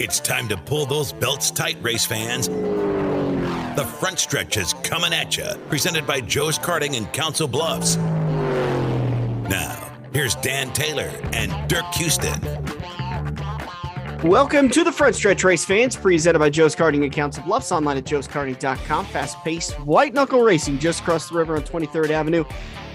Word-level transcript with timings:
It's 0.00 0.20
time 0.20 0.46
to 0.46 0.56
pull 0.56 0.86
those 0.86 1.12
belts 1.12 1.50
tight, 1.50 1.76
race 1.82 2.06
fans. 2.06 2.46
The 2.46 3.84
front 3.98 4.20
stretch 4.20 4.56
is 4.56 4.74
coming 4.84 5.12
at 5.12 5.36
you, 5.36 5.48
presented 5.68 6.06
by 6.06 6.20
Joe's 6.20 6.56
Karting 6.56 6.94
in 6.94 7.04
Council 7.06 7.48
Bluffs. 7.48 7.96
Now, 9.48 9.92
here's 10.12 10.36
Dan 10.36 10.72
Taylor 10.72 11.10
and 11.32 11.68
Dirk 11.68 11.92
Houston. 11.94 12.40
Welcome 14.22 14.68
to 14.70 14.84
the 14.84 14.92
front 14.92 15.16
stretch 15.16 15.42
race 15.42 15.64
fans, 15.64 15.96
presented 15.96 16.38
by 16.38 16.50
Joe's 16.50 16.76
Karting 16.76 17.02
and 17.02 17.10
Council 17.10 17.42
Bluffs, 17.42 17.72
online 17.72 17.96
at 17.96 18.04
joeskarting.com. 18.04 19.04
Fast 19.06 19.36
paced 19.42 19.80
white 19.80 20.14
knuckle 20.14 20.42
racing 20.42 20.78
just 20.78 21.00
across 21.00 21.28
the 21.28 21.34
river 21.34 21.56
on 21.56 21.62
23rd 21.62 22.10
Avenue. 22.10 22.44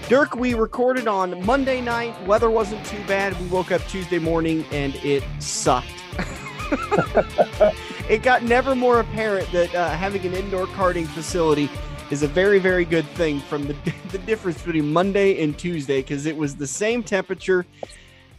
Dirk, 0.08 0.36
we 0.36 0.54
recorded 0.54 1.06
on 1.06 1.44
Monday 1.44 1.82
night. 1.82 2.18
Weather 2.26 2.48
wasn't 2.48 2.82
too 2.86 3.04
bad. 3.06 3.38
We 3.42 3.48
woke 3.48 3.72
up 3.72 3.82
Tuesday 3.88 4.18
morning 4.18 4.64
and 4.72 4.94
it 4.96 5.22
sucked. 5.38 5.88
it 8.08 8.22
got 8.22 8.42
never 8.42 8.74
more 8.74 9.00
apparent 9.00 9.50
that 9.52 9.74
uh, 9.74 9.90
having 9.90 10.24
an 10.26 10.34
indoor 10.34 10.66
karting 10.66 11.06
facility 11.06 11.70
is 12.10 12.22
a 12.22 12.28
very, 12.28 12.58
very 12.58 12.84
good 12.84 13.06
thing 13.10 13.40
from 13.40 13.66
the, 13.66 13.76
the 14.10 14.18
difference 14.18 14.62
between 14.62 14.92
Monday 14.92 15.42
and 15.42 15.58
Tuesday 15.58 16.00
because 16.00 16.26
it 16.26 16.36
was 16.36 16.56
the 16.56 16.66
same 16.66 17.02
temperature, 17.02 17.64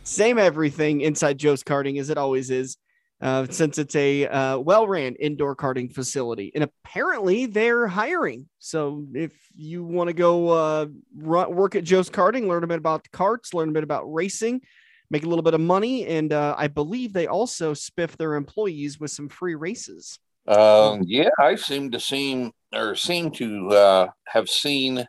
same 0.04 0.38
everything 0.38 1.02
inside 1.02 1.38
Joe's 1.38 1.64
Karting 1.64 2.00
as 2.00 2.10
it 2.10 2.18
always 2.18 2.50
is. 2.52 2.78
Uh, 3.22 3.48
since 3.50 3.78
it's 3.78 3.96
a 3.96 4.28
uh, 4.28 4.58
well 4.58 4.88
ran 4.88 5.16
indoor 5.16 5.56
karting 5.56 5.92
facility. 5.92 6.52
And 6.54 6.66
apparently 6.66 7.46
they're 7.46 7.88
hiring. 7.88 8.50
So 8.60 9.06
if 9.14 9.32
you 9.56 9.86
want 9.86 10.10
to 10.10 10.14
go 10.14 10.50
uh, 10.50 10.88
work 11.16 11.76
at 11.76 11.86
Joe's 11.86 12.10
Karting, 12.10 12.48
learn 12.48 12.66
a 12.66 12.68
bit 12.68 12.78
about 12.78 13.04
the 13.04 13.10
carts, 13.10 13.54
learn 13.54 13.70
a 13.70 13.72
bit 13.72 13.86
about 13.86 14.04
racing, 14.14 14.62
make 15.10 15.24
a 15.24 15.30
little 15.30 15.44
bit 15.44 15.54
of 15.54 15.62
money. 15.62 16.06
And 16.06 16.34
uh, 16.34 16.56
I 16.58 16.68
believe 16.68 17.14
they 17.14 17.28
also 17.28 17.74
spiff 17.74 18.18
their 18.18 18.36
employees 18.36 19.00
with 19.00 19.12
some 19.12 19.30
free 19.30 19.56
races. 19.56 20.20
Um, 20.48 21.02
yeah, 21.06 21.30
I 21.40 21.56
seem 21.56 21.92
to 21.92 22.00
seem 22.00 22.52
or 22.74 22.96
seem 22.96 23.32
to 23.32 23.70
uh, 23.70 24.08
have 24.28 24.50
seen 24.50 25.08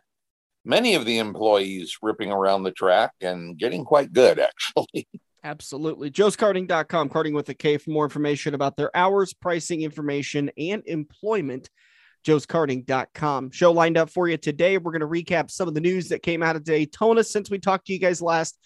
many 0.65 0.95
of 0.95 1.05
the 1.05 1.17
employees 1.17 1.97
ripping 2.01 2.31
around 2.31 2.63
the 2.63 2.71
track 2.71 3.11
and 3.21 3.57
getting 3.57 3.85
quite 3.85 4.11
good, 4.13 4.39
actually. 4.39 5.07
Absolutely. 5.43 6.11
joeskarting.com, 6.11 7.09
carding 7.09 7.33
with 7.33 7.47
a 7.49 7.53
K 7.53 7.77
for 7.77 7.91
more 7.91 8.03
information 8.03 8.53
about 8.53 8.75
their 8.75 8.95
hours, 8.95 9.33
pricing 9.33 9.81
information, 9.81 10.51
and 10.57 10.83
employment. 10.85 11.69
joeskarting.com. 12.25 13.51
Show 13.51 13.71
lined 13.71 13.97
up 13.97 14.09
for 14.09 14.27
you 14.27 14.37
today. 14.37 14.77
We're 14.77 14.97
going 14.97 14.99
to 15.01 15.07
recap 15.07 15.49
some 15.49 15.67
of 15.67 15.73
the 15.73 15.79
news 15.79 16.09
that 16.09 16.21
came 16.21 16.43
out 16.43 16.57
of 16.57 16.63
Daytona 16.63 17.23
since 17.23 17.49
we 17.49 17.59
talked 17.59 17.87
to 17.87 17.93
you 17.93 17.99
guys 17.99 18.21
last, 18.21 18.59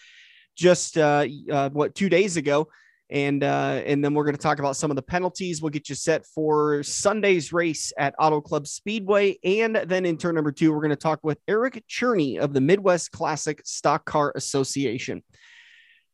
just 0.56 0.98
uh, 0.98 1.26
uh 1.52 1.70
what, 1.70 1.96
two 1.96 2.10
days 2.10 2.38
ago. 2.38 2.70
And 3.10 3.44
uh, 3.44 3.82
and 3.86 4.02
then 4.02 4.14
we're 4.14 4.24
going 4.24 4.38
to 4.38 4.42
talk 4.42 4.60
about 4.60 4.78
some 4.78 4.90
of 4.90 4.96
the 4.96 5.02
penalties. 5.02 5.62
We'll 5.62 5.70
get 5.70 5.90
you 5.90 5.96
set 5.96 6.26
for 6.26 6.82
Sunday's 6.82 7.52
race 7.52 7.92
at 7.98 8.16
Auto 8.18 8.40
Club 8.40 8.68
Speedway. 8.68 9.38
And 9.44 9.76
then 9.76 10.06
in 10.06 10.18
turn 10.18 10.36
number 10.36 10.54
two, 10.54 10.72
we're 10.72 10.80
going 10.80 10.92
to 10.92 10.96
talk 10.96 11.20
with 11.22 11.38
Eric 11.46 11.84
Cerny 11.90 12.38
of 12.38 12.54
the 12.54 12.62
Midwest 12.62 13.12
Classic 13.12 13.62
Stock 13.66 14.06
Car 14.06 14.32
Association. 14.36 15.24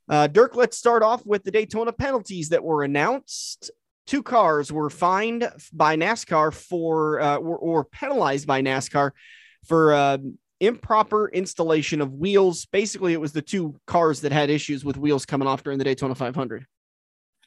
Uh, 0.09 0.25
Dirk, 0.27 0.55
let's 0.55 0.77
start 0.77 1.03
off 1.03 1.25
with 1.25 1.43
the 1.43 1.51
Daytona 1.51 1.91
penalties 1.91 2.49
that 2.49 2.63
were 2.63 2.83
announced. 2.83 3.71
Two 4.05 4.23
cars 4.23 4.71
were 4.71 4.89
fined 4.89 5.51
by 5.73 5.97
NASCAR 5.97 6.53
for, 6.53 7.19
uh, 7.19 7.35
or, 7.35 7.57
or, 7.57 7.83
penalized 7.83 8.47
by 8.47 8.61
NASCAR 8.61 9.11
for 9.67 9.93
uh, 9.93 10.17
improper 10.59 11.29
installation 11.29 12.01
of 12.01 12.13
wheels. 12.13 12.65
Basically, 12.65 13.13
it 13.13 13.21
was 13.21 13.31
the 13.31 13.41
two 13.41 13.75
cars 13.85 14.21
that 14.21 14.31
had 14.31 14.49
issues 14.49 14.83
with 14.83 14.97
wheels 14.97 15.25
coming 15.25 15.47
off 15.47 15.63
during 15.63 15.79
the 15.79 15.85
Daytona 15.85 16.15
500. 16.15 16.65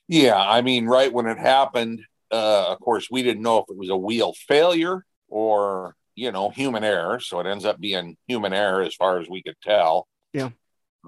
Yeah, 0.08 0.40
I 0.40 0.62
mean, 0.62 0.86
right 0.86 1.12
when 1.12 1.26
it 1.26 1.38
happened, 1.38 2.02
uh, 2.30 2.72
of 2.72 2.80
course, 2.80 3.08
we 3.10 3.22
didn't 3.22 3.42
know 3.42 3.58
if 3.58 3.64
it 3.68 3.76
was 3.76 3.90
a 3.90 3.96
wheel 3.96 4.34
failure 4.48 5.04
or 5.28 5.94
you 6.16 6.32
know 6.32 6.50
human 6.50 6.84
error. 6.84 7.20
So 7.20 7.40
it 7.40 7.46
ends 7.46 7.64
up 7.64 7.80
being 7.80 8.16
human 8.26 8.52
error 8.52 8.82
as 8.82 8.94
far 8.94 9.20
as 9.20 9.28
we 9.28 9.42
could 9.42 9.56
tell. 9.62 10.08
Yeah. 10.32 10.50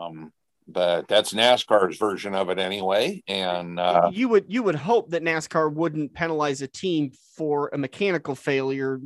Um, 0.00 0.32
but 0.69 1.09
that's 1.09 1.32
NASCAR's 1.32 1.99
version 1.99 2.34
of 2.34 2.49
it 2.49 2.59
anyway. 2.59 3.22
And 3.26 3.78
uh, 3.78 4.10
you 4.12 4.28
would 4.28 4.47
you 4.49 4.62
would 4.62 4.75
hope 4.75 5.10
that 5.10 5.22
NASCAR 5.22 5.72
wouldn't 5.72 6.15
penalize 6.15 6.62
a 6.62 6.69
team 6.69 7.12
for 7.37 7.71
a 7.72 7.78
mechanical 7.78 8.34
failure 8.34 9.00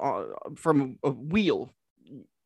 uh, 0.00 0.24
from 0.56 0.98
a 1.02 1.10
wheel. 1.10 1.72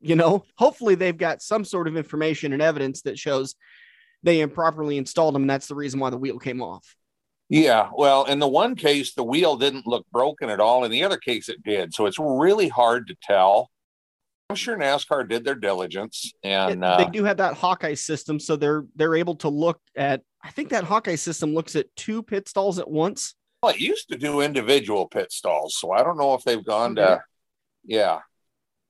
You 0.00 0.16
know, 0.16 0.44
hopefully 0.56 0.94
they've 0.94 1.16
got 1.16 1.42
some 1.42 1.64
sort 1.64 1.88
of 1.88 1.96
information 1.96 2.52
and 2.52 2.62
evidence 2.62 3.02
that 3.02 3.18
shows 3.18 3.54
they 4.22 4.40
improperly 4.40 4.98
installed 4.98 5.34
them, 5.34 5.42
and 5.42 5.50
that's 5.50 5.68
the 5.68 5.74
reason 5.74 6.00
why 6.00 6.10
the 6.10 6.18
wheel 6.18 6.38
came 6.38 6.62
off. 6.62 6.96
Yeah, 7.48 7.90
well, 7.96 8.24
in 8.24 8.40
the 8.40 8.48
one 8.48 8.74
case, 8.74 9.14
the 9.14 9.22
wheel 9.22 9.56
didn't 9.56 9.86
look 9.86 10.04
broken 10.10 10.50
at 10.50 10.60
all. 10.60 10.84
In 10.84 10.90
the 10.90 11.04
other 11.04 11.16
case, 11.16 11.48
it 11.48 11.62
did. 11.62 11.94
So 11.94 12.06
it's 12.06 12.18
really 12.18 12.68
hard 12.68 13.06
to 13.06 13.16
tell. 13.22 13.70
I'm 14.50 14.56
sure 14.56 14.76
NASCAR 14.76 15.28
did 15.28 15.44
their 15.44 15.54
diligence, 15.54 16.32
and 16.44 16.84
uh, 16.84 16.98
they 16.98 17.10
do 17.10 17.24
have 17.24 17.38
that 17.38 17.54
Hawkeye 17.54 17.94
system, 17.94 18.38
so 18.38 18.54
they're 18.54 18.84
they're 18.94 19.16
able 19.16 19.34
to 19.36 19.48
look 19.48 19.80
at. 19.96 20.22
I 20.42 20.50
think 20.50 20.68
that 20.68 20.84
Hawkeye 20.84 21.16
system 21.16 21.52
looks 21.52 21.74
at 21.74 21.86
two 21.96 22.22
pit 22.22 22.48
stalls 22.48 22.78
at 22.78 22.88
once. 22.88 23.34
Well, 23.62 23.74
it 23.74 23.80
used 23.80 24.08
to 24.10 24.16
do 24.16 24.42
individual 24.42 25.08
pit 25.08 25.32
stalls, 25.32 25.76
so 25.76 25.90
I 25.90 26.04
don't 26.04 26.16
know 26.16 26.34
if 26.34 26.44
they've 26.44 26.64
gone 26.64 26.94
to. 26.96 27.22
Yeah, 27.84 28.20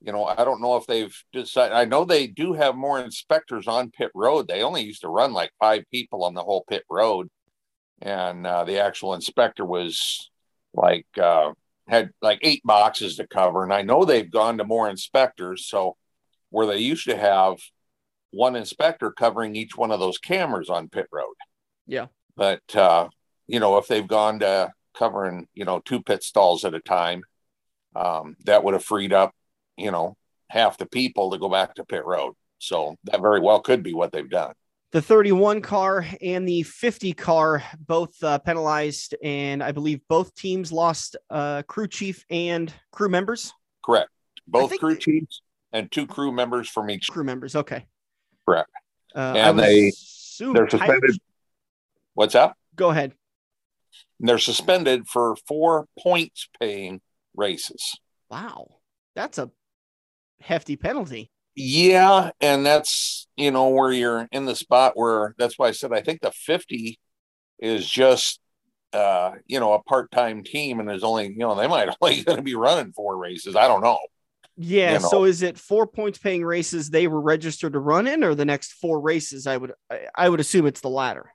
you 0.00 0.12
know, 0.12 0.24
I 0.24 0.44
don't 0.44 0.60
know 0.60 0.76
if 0.76 0.86
they've 0.86 1.14
decided. 1.32 1.74
I 1.74 1.84
know 1.84 2.04
they 2.04 2.26
do 2.26 2.52
have 2.52 2.76
more 2.76 3.00
inspectors 3.00 3.66
on 3.66 3.90
pit 3.90 4.10
road. 4.14 4.46
They 4.46 4.62
only 4.62 4.82
used 4.82 5.02
to 5.02 5.08
run 5.08 5.32
like 5.32 5.50
five 5.58 5.84
people 5.90 6.24
on 6.24 6.34
the 6.34 6.42
whole 6.42 6.64
pit 6.68 6.84
road, 6.90 7.28
and 8.02 8.46
uh, 8.46 8.64
the 8.64 8.80
actual 8.80 9.14
inspector 9.14 9.64
was 9.64 10.30
like 10.74 11.06
uh, 11.20 11.52
had 11.88 12.10
like 12.20 12.40
eight 12.42 12.62
boxes 12.64 13.16
to 13.16 13.26
cover. 13.26 13.62
And 13.62 13.72
I 13.72 13.82
know 13.82 14.04
they've 14.04 14.30
gone 14.30 14.58
to 14.58 14.64
more 14.64 14.88
inspectors. 14.88 15.66
So 15.66 15.96
where 16.50 16.66
they 16.66 16.78
used 16.78 17.06
to 17.08 17.16
have 17.16 17.58
one 18.30 18.56
inspector 18.56 19.10
covering 19.12 19.56
each 19.56 19.76
one 19.76 19.90
of 19.90 20.00
those 20.00 20.18
cameras 20.18 20.68
on 20.68 20.88
pit 20.88 21.06
road. 21.12 21.34
Yeah. 21.86 22.06
But, 22.36 22.74
uh, 22.74 23.08
you 23.46 23.60
know, 23.60 23.78
if 23.78 23.88
they've 23.88 24.06
gone 24.06 24.40
to 24.40 24.72
covering, 24.96 25.48
you 25.54 25.64
know, 25.64 25.80
two 25.80 26.02
pit 26.02 26.22
stalls 26.22 26.64
at 26.64 26.74
a 26.74 26.80
time, 26.80 27.22
um, 27.94 28.36
that 28.44 28.62
would 28.62 28.74
have 28.74 28.84
freed 28.84 29.12
up, 29.12 29.32
you 29.76 29.90
know, 29.90 30.16
half 30.48 30.78
the 30.78 30.86
people 30.86 31.30
to 31.30 31.38
go 31.38 31.48
back 31.48 31.74
to 31.74 31.84
pit 31.84 32.04
road. 32.04 32.34
So 32.58 32.96
that 33.04 33.20
very 33.20 33.40
well 33.40 33.60
could 33.60 33.82
be 33.82 33.94
what 33.94 34.12
they've 34.12 34.28
done. 34.28 34.54
The 34.92 35.02
31 35.02 35.60
car 35.62 36.06
and 36.22 36.48
the 36.48 36.62
50 36.62 37.12
car 37.12 37.62
both 37.78 38.14
uh, 38.22 38.38
penalized 38.38 39.14
and 39.22 39.62
i 39.62 39.72
believe 39.72 40.00
both 40.08 40.34
teams 40.34 40.72
lost 40.72 41.16
uh, 41.28 41.62
crew 41.62 41.88
chief 41.88 42.24
and 42.30 42.72
crew 42.92 43.08
members? 43.08 43.52
Correct. 43.84 44.10
Both 44.46 44.78
crew 44.78 44.96
chiefs 44.96 45.42
and 45.72 45.90
two 45.90 46.06
crew 46.06 46.32
members 46.32 46.68
from 46.68 46.88
each 46.88 47.08
crew 47.08 47.24
members 47.24 47.56
okay. 47.56 47.86
Correct. 48.48 48.70
Uh, 49.14 49.34
and 49.36 49.58
they 49.58 49.92
they're 50.38 50.70
suspended. 50.70 51.10
I... 51.14 51.18
what's 52.14 52.34
up? 52.34 52.56
Go 52.74 52.90
ahead. 52.90 53.12
They're 54.20 54.38
suspended 54.38 55.08
for 55.08 55.36
four 55.48 55.88
points 55.98 56.48
paying 56.60 57.00
races. 57.36 57.98
Wow. 58.30 58.76
That's 59.14 59.38
a 59.38 59.50
hefty 60.40 60.76
penalty 60.76 61.30
yeah, 61.56 62.30
and 62.38 62.66
that's 62.66 63.26
you 63.36 63.50
know 63.50 63.70
where 63.70 63.90
you're 63.90 64.28
in 64.30 64.44
the 64.44 64.54
spot 64.54 64.92
where 64.94 65.34
that's 65.38 65.58
why 65.58 65.68
I 65.68 65.70
said 65.70 65.90
I 65.92 66.02
think 66.02 66.20
the 66.20 66.30
50 66.30 67.00
is 67.58 67.88
just 67.88 68.40
uh 68.92 69.32
you 69.46 69.58
know 69.58 69.72
a 69.72 69.82
part-time 69.82 70.44
team 70.44 70.78
and 70.78 70.88
there's 70.88 71.02
only 71.02 71.28
you 71.28 71.38
know 71.38 71.54
they 71.54 71.66
might 71.66 71.88
only 72.02 72.22
going 72.22 72.36
to 72.36 72.42
be 72.42 72.54
running 72.54 72.92
four 72.92 73.16
races. 73.16 73.56
I 73.56 73.68
don't 73.68 73.82
know. 73.82 73.98
Yeah, 74.58 74.94
you 74.94 74.98
know. 75.00 75.08
so 75.08 75.24
is 75.24 75.40
it 75.40 75.58
four 75.58 75.86
points 75.86 76.18
paying 76.18 76.44
races 76.44 76.90
they 76.90 77.08
were 77.08 77.20
registered 77.22 77.72
to 77.72 77.78
run 77.78 78.06
in 78.06 78.22
or 78.22 78.34
the 78.34 78.44
next 78.44 78.74
four 78.74 79.00
races 79.00 79.46
I 79.46 79.56
would 79.56 79.72
I 80.14 80.28
would 80.28 80.40
assume 80.40 80.66
it's 80.66 80.82
the 80.82 80.90
latter. 80.90 81.32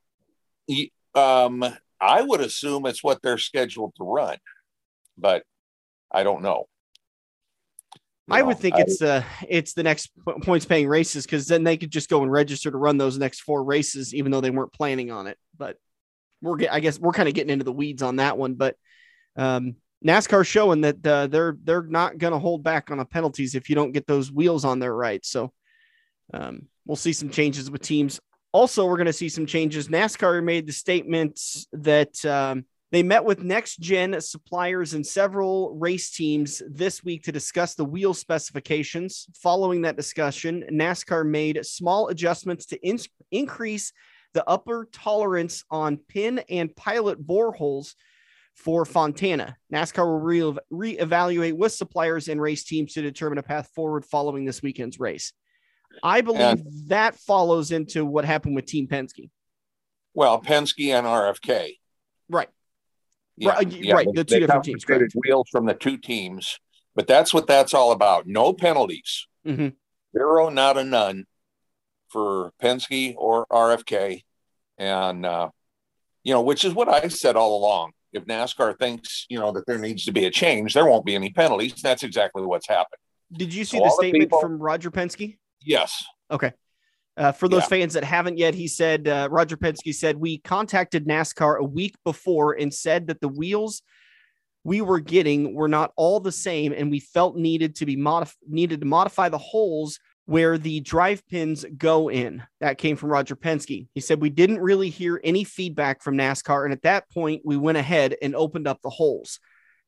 Um 1.16 1.66
I 2.00 2.22
would 2.22 2.42
assume 2.42 2.86
it's 2.86 3.04
what 3.04 3.24
they're 3.24 3.40
scheduled 3.40 3.96
to 3.98 4.04
run. 4.04 4.38
But 5.18 5.44
I 6.12 6.22
don't 6.22 6.44
know. 6.44 6.68
I 8.32 8.42
would 8.42 8.60
think 8.60 8.76
I, 8.76 8.82
it's 8.82 9.00
the 9.00 9.24
it's 9.48 9.74
the 9.74 9.84
next 9.84 10.12
points 10.44 10.66
paying 10.66 10.88
races 10.88 11.26
because 11.26 11.48
then 11.48 11.64
they 11.64 11.78
could 11.78 11.92
just 11.92 12.10
go 12.10 12.24
and 12.24 12.32
register 12.32 12.72
to 12.72 12.78
run 12.78 12.98
those 12.98 13.18
next 13.18 13.42
four 13.42 13.64
races, 13.64 14.14
even 14.14 14.32
though 14.32 14.42
they 14.42 14.50
weren't 14.50 14.74
planning 14.74 15.12
on 15.12 15.28
it. 15.28 15.38
But 15.58 15.78
we're 16.42 16.58
get, 16.58 16.74
I 16.74 16.80
guess 16.80 17.00
we're 17.00 17.12
kind 17.12 17.30
of 17.30 17.36
getting 17.36 17.52
into 17.52 17.66
the 17.66 17.72
weeds 17.72 18.02
on 18.02 18.18
that 18.18 18.38
one. 18.38 18.56
But 18.56 18.76
um, 19.36 19.76
NASCAR 20.06 20.46
showing 20.46 20.82
that 20.82 21.06
uh, 21.06 21.28
they're 21.28 21.58
they're 21.64 21.84
not 21.84 22.18
going 22.18 22.34
to 22.34 22.40
hold 22.40 22.64
back 22.64 22.90
on 22.92 22.98
the 22.98 23.06
penalties 23.06 23.56
if 23.56 23.70
you 23.70 23.76
don't 23.76 23.92
get 23.92 24.08
those 24.08 24.32
wheels 24.32 24.66
on 24.66 24.80
there 24.80 24.96
right. 24.96 25.24
So 25.26 25.54
um, 26.34 26.68
we'll 26.86 26.96
see 26.96 27.14
some 27.14 27.30
changes 27.30 27.70
with 27.70 27.82
teams. 27.82 28.20
Also, 28.54 28.86
we're 28.86 28.98
going 28.98 29.06
to 29.06 29.14
see 29.14 29.30
some 29.30 29.46
changes. 29.46 29.88
NASCAR 29.88 30.44
made 30.44 30.68
the 30.68 30.74
statement 30.74 31.40
that 31.74 32.24
um, 32.26 32.66
they 32.92 33.04
met 33.04 33.24
with 33.24 33.44
next 33.44 33.80
gen 33.80 34.20
suppliers 34.20 34.94
and 34.94 35.06
several 35.06 35.74
race 35.76 36.12
teams 36.12 36.62
this 36.70 37.04
week 37.04 37.24
to 37.24 37.32
discuss 37.32 37.74
the 37.74 37.86
wheel 37.86 38.14
specifications. 38.14 39.28
Following 39.42 39.82
that 39.84 39.96
discussion, 39.96 40.66
NASCAR 40.70 41.26
made 41.26 41.66
small 41.66 42.10
adjustments 42.10 42.66
to 42.68 42.88
in- 42.88 43.00
increase 43.32 43.94
the 44.34 44.48
upper 44.48 44.90
tolerance 44.92 45.64
on 45.72 45.98
pin 45.98 46.40
and 46.50 46.76
pilot 46.76 47.26
boreholes 47.26 47.96
for 48.56 48.86
Fontana. 48.86 49.56
NASCAR 49.74 50.06
will 50.06 50.60
re- 50.70 50.98
reevaluate 50.98 51.54
with 51.54 51.72
suppliers 51.72 52.28
and 52.28 52.42
race 52.42 52.66
teams 52.66 52.94
to 52.94 53.02
determine 53.02 53.38
a 53.38 53.44
path 53.44 53.70
forward 53.74 54.06
following 54.06 54.44
this 54.44 54.62
weekend's 54.62 55.00
race. 55.00 55.32
I 56.04 56.22
believe 56.22 56.42
and, 56.42 56.66
that 56.88 57.16
follows 57.16 57.72
into 57.72 58.06
what 58.06 58.26
happened 58.26 58.56
with 58.56 58.66
Team 58.66 58.88
Penske. 58.88 59.30
Well, 60.14 60.42
Penske 60.42 60.90
and 60.90 61.08
RFK. 61.08 61.78
Right. 62.30 62.50
Yeah, 63.42 63.50
right. 63.50 63.72
Yeah, 63.72 63.94
right. 63.96 64.08
The 64.14 64.24
two 64.24 64.40
different 64.40 64.64
teams. 64.64 64.86
Wheels 65.16 65.50
from 65.52 65.66
the 65.66 65.74
two 65.74 65.98
teams, 65.98 66.60
but 66.96 67.08
that's 67.08 67.34
what 67.34 67.48
that's 67.48 67.74
all 67.74 67.92
about. 67.92 68.28
No 68.28 68.54
penalties. 68.54 69.28
Mm-hmm. 69.48 69.70
Zero, 70.16 70.50
not 70.50 70.78
a 70.78 70.84
none 70.84 71.26
for 72.10 72.52
Penske 72.62 73.16
or 73.18 73.48
RFK. 73.48 74.22
And, 74.78 75.26
uh, 75.26 75.50
you 76.24 76.34
know, 76.34 76.42
which 76.42 76.66
is 76.66 76.74
what 76.74 76.88
I 76.88 77.08
said 77.08 77.36
all 77.36 77.58
along. 77.58 77.94
If 78.14 78.26
NASCAR 78.26 78.78
thinks, 78.78 79.26
you 79.30 79.40
know, 79.40 79.52
that 79.54 79.66
there 79.66 79.78
needs 79.78 80.06
to 80.06 80.12
be 80.12 80.26
a 80.26 80.30
change, 80.30 80.74
there 80.74 80.86
won't 80.86 81.06
be 81.06 81.16
any 81.16 81.32
penalties. 81.32 81.82
That's 81.82 82.04
exactly 82.04 82.44
what's 82.44 82.68
happened. 82.68 83.00
Did 83.32 83.54
you 83.54 83.64
see 83.64 83.78
so 83.78 83.86
the 83.86 83.90
statement 83.92 84.22
the 84.22 84.26
people, 84.26 84.42
from 84.42 84.60
Roger 84.60 84.92
Penske? 84.92 85.38
Yes. 85.62 86.04
Okay. 86.30 86.52
Uh, 87.18 87.32
for 87.32 87.50
those 87.50 87.64
yeah. 87.64 87.68
fans 87.68 87.94
that 87.94 88.04
haven't 88.04 88.38
yet, 88.38 88.56
he 88.56 88.68
said, 88.68 89.08
uh, 89.08 89.28
Roger 89.30 89.58
Penske 89.58 89.94
said, 89.94 90.18
We 90.18 90.38
contacted 90.40 91.06
NASCAR 91.06 91.60
a 91.60 91.64
week 91.64 91.96
before 92.06 92.54
and 92.54 92.74
said 92.74 93.08
that 93.08 93.20
the 93.20 93.28
wheels 93.28 93.82
we 94.64 94.82
were 94.82 95.00
getting 95.00 95.54
were 95.56 95.68
not 95.68 95.92
all 95.96 96.20
the 96.20 96.32
same, 96.32 96.72
and 96.72 96.92
we 96.92 97.00
felt 97.00 97.36
needed 97.36 97.76
to 97.78 97.86
be 97.86 97.98
modif- 97.98 98.36
needed 98.48 98.80
to 98.82 98.86
modify 98.86 99.28
the 99.30 99.38
holes 99.38 100.00
where 100.26 100.58
the 100.58 100.80
drive 100.82 101.28
pins 101.28 101.66
go 101.78 102.10
in. 102.10 102.44
That 102.60 102.78
came 102.78 102.96
from 102.96 103.10
Roger 103.10 103.36
Penske. 103.36 103.88
He 103.94 104.02
said, 104.02 104.22
We 104.22 104.30
didn't 104.30 104.60
really 104.60 104.90
hear 104.90 105.20
any 105.24 105.44
feedback 105.44 106.02
from 106.02 106.16
NASCAR. 106.18 106.64
And 106.64 106.74
at 106.74 106.84
that 106.84 107.10
point, 107.10 107.42
we 107.44 107.58
went 107.58 107.78
ahead 107.78 108.16
and 108.22 108.36
opened 108.36 108.68
up 108.68 108.82
the 108.82 108.90
holes. 108.90 109.40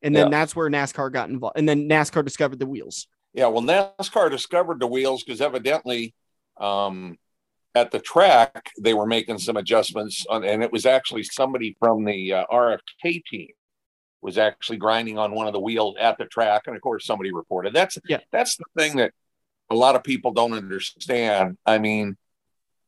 And 0.01 0.13
then 0.13 0.25
yeah. 0.25 0.39
that's 0.39 0.55
where 0.55 0.69
NASCAR 0.69 1.13
got 1.13 1.29
involved. 1.29 1.57
And 1.57 1.69
then 1.69 1.87
NASCAR 1.87 2.25
discovered 2.25 2.59
the 2.59 2.65
wheels. 2.65 3.07
Yeah. 3.33 3.47
Well, 3.47 3.61
NASCAR 3.61 4.29
discovered 4.29 4.79
the 4.79 4.87
wheels 4.87 5.23
because 5.23 5.39
evidently 5.39 6.13
um, 6.63 7.17
at 7.75 7.91
the 7.91 7.99
track, 7.99 8.71
they 8.79 8.93
were 8.93 9.05
making 9.05 9.39
some 9.39 9.57
adjustments. 9.57 10.25
On, 10.29 10.43
and 10.43 10.63
it 10.63 10.71
was 10.71 10.85
actually 10.85 11.23
somebody 11.23 11.75
from 11.79 12.05
the 12.05 12.33
uh, 12.33 12.45
RFK 12.51 13.23
team 13.25 13.49
was 14.21 14.37
actually 14.37 14.77
grinding 14.77 15.17
on 15.17 15.33
one 15.33 15.47
of 15.47 15.53
the 15.53 15.59
wheels 15.59 15.95
at 15.99 16.17
the 16.17 16.25
track. 16.25 16.63
And 16.67 16.75
of 16.75 16.81
course, 16.81 17.05
somebody 17.05 17.33
reported. 17.33 17.73
That's 17.73 17.97
yeah. 18.07 18.19
that's 18.31 18.57
the 18.57 18.65
thing 18.77 18.97
that 18.97 19.11
a 19.69 19.75
lot 19.75 19.95
of 19.95 20.03
people 20.03 20.31
don't 20.31 20.53
understand. 20.53 21.57
I 21.65 21.79
mean, 21.79 22.17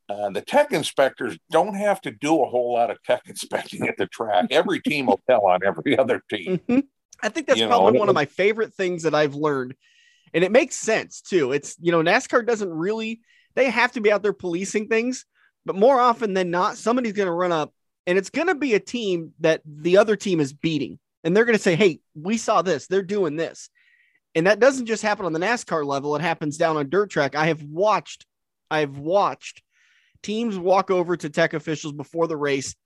uh, 0.08 0.30
the 0.30 0.40
tech 0.40 0.72
inspectors 0.72 1.36
don't 1.50 1.74
have 1.74 2.00
to 2.02 2.10
do 2.10 2.42
a 2.42 2.46
whole 2.46 2.72
lot 2.72 2.90
of 2.90 3.02
tech 3.02 3.22
inspecting 3.26 3.88
at 3.88 3.96
the 3.96 4.06
track. 4.06 4.46
Every 4.50 4.80
team 4.80 5.06
will 5.06 5.20
tell 5.28 5.46
on 5.46 5.60
every 5.64 5.98
other 5.98 6.22
team. 6.30 6.60
Mm-hmm. 6.68 6.80
I 7.22 7.28
think 7.28 7.46
that's 7.46 7.58
you 7.58 7.66
probably 7.66 7.94
know, 7.94 7.98
one 7.98 8.08
of 8.08 8.14
my 8.14 8.26
favorite 8.26 8.74
things 8.74 9.02
that 9.04 9.14
I've 9.14 9.34
learned. 9.34 9.74
And 10.34 10.44
it 10.44 10.52
makes 10.52 10.76
sense 10.76 11.22
too. 11.22 11.52
It's, 11.52 11.76
you 11.80 11.92
know, 11.92 12.02
NASCAR 12.02 12.46
doesn't 12.46 12.70
really, 12.70 13.20
they 13.56 13.70
have 13.70 13.92
to 13.92 14.00
be 14.00 14.12
out 14.12 14.22
there 14.22 14.32
policing 14.32 14.86
things, 14.86 15.24
but 15.64 15.74
more 15.74 16.00
often 16.00 16.34
than 16.34 16.50
not, 16.50 16.76
somebody's 16.76 17.14
going 17.14 17.26
to 17.26 17.32
run 17.32 17.52
up 17.52 17.72
and 18.06 18.16
it's 18.16 18.30
going 18.30 18.46
to 18.46 18.54
be 18.54 18.74
a 18.74 18.80
team 18.80 19.32
that 19.40 19.62
the 19.66 19.96
other 19.96 20.14
team 20.14 20.38
is 20.38 20.52
beating. 20.52 20.98
And 21.24 21.36
they're 21.36 21.44
going 21.44 21.56
to 21.56 21.62
say, 21.62 21.74
Hey, 21.74 22.00
we 22.14 22.36
saw 22.36 22.62
this, 22.62 22.86
they're 22.86 23.02
doing 23.02 23.34
this. 23.34 23.68
And 24.36 24.46
that 24.46 24.60
doesn't 24.60 24.86
just 24.86 25.02
happen 25.02 25.24
on 25.24 25.32
the 25.32 25.40
NASCAR 25.40 25.84
level, 25.84 26.14
it 26.14 26.22
happens 26.22 26.56
down 26.56 26.76
on 26.76 26.88
dirt 26.88 27.10
track. 27.10 27.34
I 27.34 27.46
have 27.46 27.62
watched, 27.62 28.26
I've 28.70 28.98
watched 28.98 29.62
teams 30.22 30.58
walk 30.58 30.90
over 30.90 31.16
to 31.16 31.30
tech 31.30 31.54
officials 31.54 31.92
before 31.92 32.28
the 32.28 32.36
race. 32.36 32.76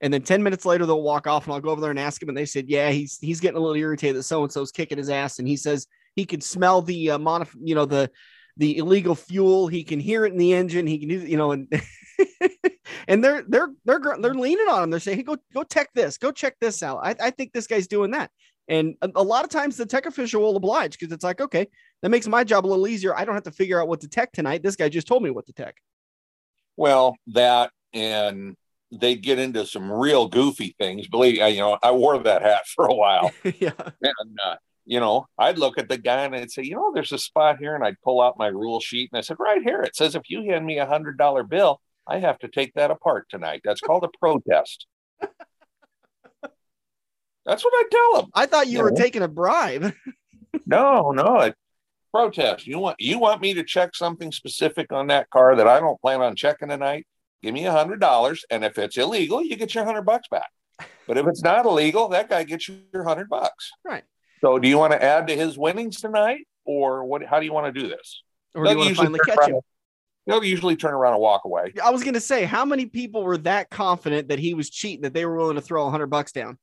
And 0.00 0.12
then 0.12 0.22
10 0.22 0.42
minutes 0.42 0.66
later, 0.66 0.84
they'll 0.84 1.02
walk 1.02 1.26
off 1.26 1.44
and 1.44 1.54
I'll 1.54 1.60
go 1.60 1.70
over 1.70 1.80
there 1.80 1.90
and 1.90 1.98
ask 1.98 2.22
him. 2.22 2.28
And 2.28 2.36
they 2.36 2.46
said, 2.46 2.68
Yeah, 2.68 2.90
he's 2.90 3.18
he's 3.18 3.40
getting 3.40 3.56
a 3.56 3.60
little 3.60 3.76
irritated 3.76 4.16
that 4.16 4.24
so 4.24 4.42
and 4.42 4.52
so's 4.52 4.72
kicking 4.72 4.98
his 4.98 5.08
ass. 5.08 5.38
And 5.38 5.46
he 5.46 5.56
says 5.56 5.86
he 6.16 6.24
can 6.24 6.40
smell 6.40 6.82
the 6.82 7.12
uh, 7.12 7.18
monif- 7.18 7.54
you 7.62 7.74
know, 7.74 7.84
the 7.84 8.10
the 8.56 8.78
illegal 8.78 9.14
fuel. 9.14 9.68
He 9.68 9.84
can 9.84 10.00
hear 10.00 10.24
it 10.24 10.32
in 10.32 10.38
the 10.38 10.54
engine. 10.54 10.86
He 10.86 10.98
can 10.98 11.08
do, 11.08 11.18
you 11.18 11.36
know, 11.36 11.52
and 11.52 11.68
and 13.08 13.22
they're 13.22 13.44
they're 13.46 13.68
they're 13.84 14.00
they're 14.20 14.34
leaning 14.34 14.68
on 14.68 14.82
him. 14.82 14.90
They're 14.90 15.00
saying, 15.00 15.18
"Hey, 15.18 15.22
go 15.22 15.36
go 15.54 15.62
check 15.62 15.90
this. 15.94 16.18
Go 16.18 16.32
check 16.32 16.56
this 16.60 16.82
out. 16.82 17.00
I, 17.02 17.14
I 17.20 17.30
think 17.30 17.52
this 17.52 17.66
guy's 17.66 17.86
doing 17.86 18.12
that." 18.12 18.30
And 18.68 18.96
a, 19.02 19.10
a 19.16 19.22
lot 19.22 19.44
of 19.44 19.50
times 19.50 19.76
the 19.76 19.86
tech 19.86 20.06
official 20.06 20.42
will 20.42 20.56
oblige 20.56 20.98
because 20.98 21.12
it's 21.12 21.24
like, 21.24 21.40
okay, 21.40 21.68
that 22.02 22.08
makes 22.08 22.26
my 22.26 22.42
job 22.44 22.66
a 22.66 22.68
little 22.68 22.88
easier. 22.88 23.16
I 23.16 23.24
don't 23.24 23.34
have 23.34 23.44
to 23.44 23.52
figure 23.52 23.80
out 23.80 23.88
what 23.88 24.00
to 24.00 24.08
tech 24.08 24.32
tonight. 24.32 24.62
This 24.62 24.76
guy 24.76 24.88
just 24.88 25.06
told 25.06 25.22
me 25.22 25.30
what 25.30 25.46
to 25.46 25.52
tech. 25.52 25.76
Well, 26.76 27.16
that 27.28 27.70
and 27.92 28.56
they 28.92 29.14
get 29.14 29.38
into 29.38 29.66
some 29.66 29.90
real 29.90 30.28
goofy 30.28 30.74
things. 30.78 31.08
Believe 31.08 31.36
you 31.36 31.60
know, 31.60 31.78
I 31.82 31.92
wore 31.92 32.18
that 32.18 32.42
hat 32.42 32.66
for 32.74 32.86
a 32.86 32.94
while. 32.94 33.32
yeah. 33.44 33.72
And 33.78 34.38
uh, 34.44 34.56
you 34.86 35.00
know, 35.00 35.26
I'd 35.36 35.58
look 35.58 35.78
at 35.78 35.88
the 35.88 35.98
guy 35.98 36.24
and 36.24 36.34
I'd 36.34 36.50
say, 36.50 36.62
you 36.62 36.76
know, 36.76 36.92
there's 36.94 37.12
a 37.12 37.18
spot 37.18 37.58
here, 37.58 37.74
and 37.74 37.84
I'd 37.84 38.00
pull 38.02 38.22
out 38.22 38.38
my 38.38 38.46
rule 38.46 38.80
sheet 38.80 39.10
and 39.12 39.18
I 39.18 39.20
said, 39.20 39.36
right 39.38 39.62
here, 39.62 39.82
it 39.82 39.96
says 39.96 40.14
if 40.14 40.30
you 40.30 40.44
hand 40.44 40.64
me 40.64 40.78
a 40.78 40.86
hundred 40.86 41.18
dollar 41.18 41.42
bill, 41.42 41.80
I 42.06 42.20
have 42.20 42.38
to 42.38 42.48
take 42.48 42.72
that 42.74 42.92
apart 42.92 43.26
tonight. 43.28 43.62
That's 43.64 43.80
called 43.80 44.04
a 44.04 44.18
protest. 44.18 44.86
That's 47.44 47.64
what 47.64 47.74
I 47.74 47.84
tell 47.90 48.22
them. 48.22 48.30
I 48.34 48.46
thought 48.46 48.66
you, 48.66 48.78
you 48.78 48.82
were 48.82 48.90
know? 48.90 48.96
taking 48.96 49.22
a 49.22 49.28
bribe. 49.28 49.92
no, 50.66 51.10
no, 51.12 51.40
it, 51.40 51.54
protest. 52.12 52.66
You 52.66 52.78
want 52.78 52.96
you 53.00 53.18
want 53.18 53.40
me 53.40 53.54
to 53.54 53.62
check 53.62 53.94
something 53.94 54.32
specific 54.32 54.92
on 54.92 55.08
that 55.08 55.30
car 55.30 55.54
that 55.56 55.68
I 55.68 55.80
don't 55.80 56.00
plan 56.00 56.22
on 56.22 56.34
checking 56.34 56.68
tonight? 56.68 57.06
Give 57.42 57.54
me 57.54 57.66
a 57.66 57.72
hundred 57.72 58.00
dollars, 58.00 58.44
and 58.50 58.64
if 58.64 58.78
it's 58.78 58.96
illegal, 58.96 59.42
you 59.44 59.56
get 59.56 59.74
your 59.74 59.84
hundred 59.84 60.02
bucks 60.02 60.28
back. 60.28 60.50
But 61.06 61.18
if 61.18 61.26
it's 61.26 61.42
not 61.42 61.66
illegal, 61.66 62.08
that 62.08 62.28
guy 62.28 62.42
gets 62.44 62.68
you 62.68 62.80
your 62.92 63.04
hundred 63.04 63.28
bucks. 63.28 63.70
Right. 63.84 64.04
So, 64.40 64.58
do 64.58 64.68
you 64.68 64.78
want 64.78 64.92
to 64.92 65.02
add 65.02 65.26
to 65.28 65.36
his 65.36 65.56
winnings 65.56 66.00
tonight, 66.00 66.46
or 66.64 67.04
what? 67.04 67.24
How 67.24 67.40
do 67.40 67.46
you 67.46 67.52
want 67.52 67.74
to 67.74 67.80
do 67.80 67.88
this? 67.88 68.22
Or 68.54 68.64
do 68.64 68.70
you 68.70 68.76
want 68.76 68.88
to 68.90 68.94
finally 68.94 69.20
catch 69.26 69.48
him? 69.48 69.60
They'll 70.26 70.42
usually 70.42 70.74
turn 70.74 70.92
around 70.92 71.12
and 71.12 71.22
walk 71.22 71.44
away. 71.44 71.72
I 71.82 71.90
was 71.90 72.02
going 72.02 72.14
to 72.14 72.20
say, 72.20 72.44
how 72.44 72.64
many 72.64 72.86
people 72.86 73.22
were 73.22 73.38
that 73.38 73.70
confident 73.70 74.28
that 74.28 74.40
he 74.40 74.54
was 74.54 74.70
cheating 74.70 75.02
that 75.02 75.14
they 75.14 75.24
were 75.24 75.36
willing 75.36 75.54
to 75.54 75.60
throw 75.60 75.86
a 75.86 75.90
hundred 75.90 76.08
bucks 76.08 76.32
down? 76.32 76.58